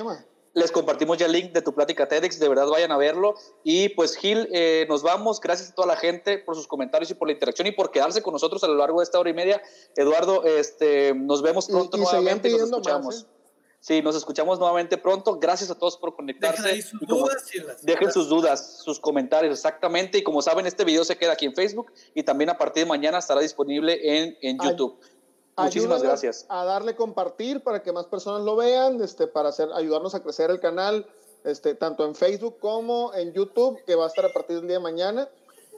[0.54, 3.36] Les compartimos ya el link de tu plática TEDx, de verdad vayan a verlo.
[3.64, 5.40] Y pues Gil, eh, nos vamos.
[5.40, 8.22] Gracias a toda la gente por sus comentarios y por la interacción y por quedarse
[8.22, 9.62] con nosotros a lo largo de esta hora y media.
[9.96, 13.22] Eduardo, este, nos vemos pronto nuevamente y nos escuchamos.
[13.22, 13.41] ¿eh?
[13.82, 15.40] Sí, nos escuchamos nuevamente pronto.
[15.40, 16.62] Gracias a todos por conectarse.
[16.62, 17.52] Dejen sus dudas.
[17.82, 20.20] dejen sus dudas, sus comentarios, exactamente.
[20.20, 22.90] Y como saben, este video se queda aquí en Facebook y también a partir de
[22.90, 25.00] mañana estará disponible en, en YouTube.
[25.58, 26.46] Muchísimas gracias.
[26.48, 30.52] A darle compartir para que más personas lo vean, este, para hacer, ayudarnos a crecer
[30.52, 31.08] el canal,
[31.44, 34.78] este, tanto en Facebook como en YouTube, que va a estar a partir del día
[34.78, 35.28] de mañana.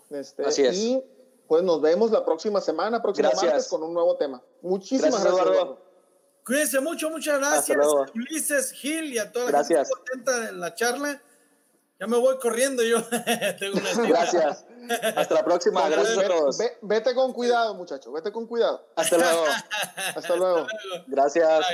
[0.09, 0.77] Este, Así es.
[0.77, 1.03] Y
[1.47, 4.41] pues nos vemos la próxima semana, próximo martes, con un nuevo tema.
[4.61, 5.45] Muchísimas gracias.
[5.45, 5.92] gracias
[6.45, 7.77] Cuídense mucho, muchas gracias,
[8.13, 11.21] Ulises Gil y a toda la gente contenta en la charla.
[11.99, 12.97] Ya me voy corriendo yo.
[14.07, 14.65] gracias.
[15.15, 15.87] Hasta la próxima.
[15.87, 16.57] Gracias a todos.
[16.81, 18.11] vete con cuidado, muchachos.
[18.13, 18.89] Vete con cuidado.
[18.95, 19.45] Hasta luego.
[20.15, 20.67] Hasta luego.
[21.07, 21.65] Gracias.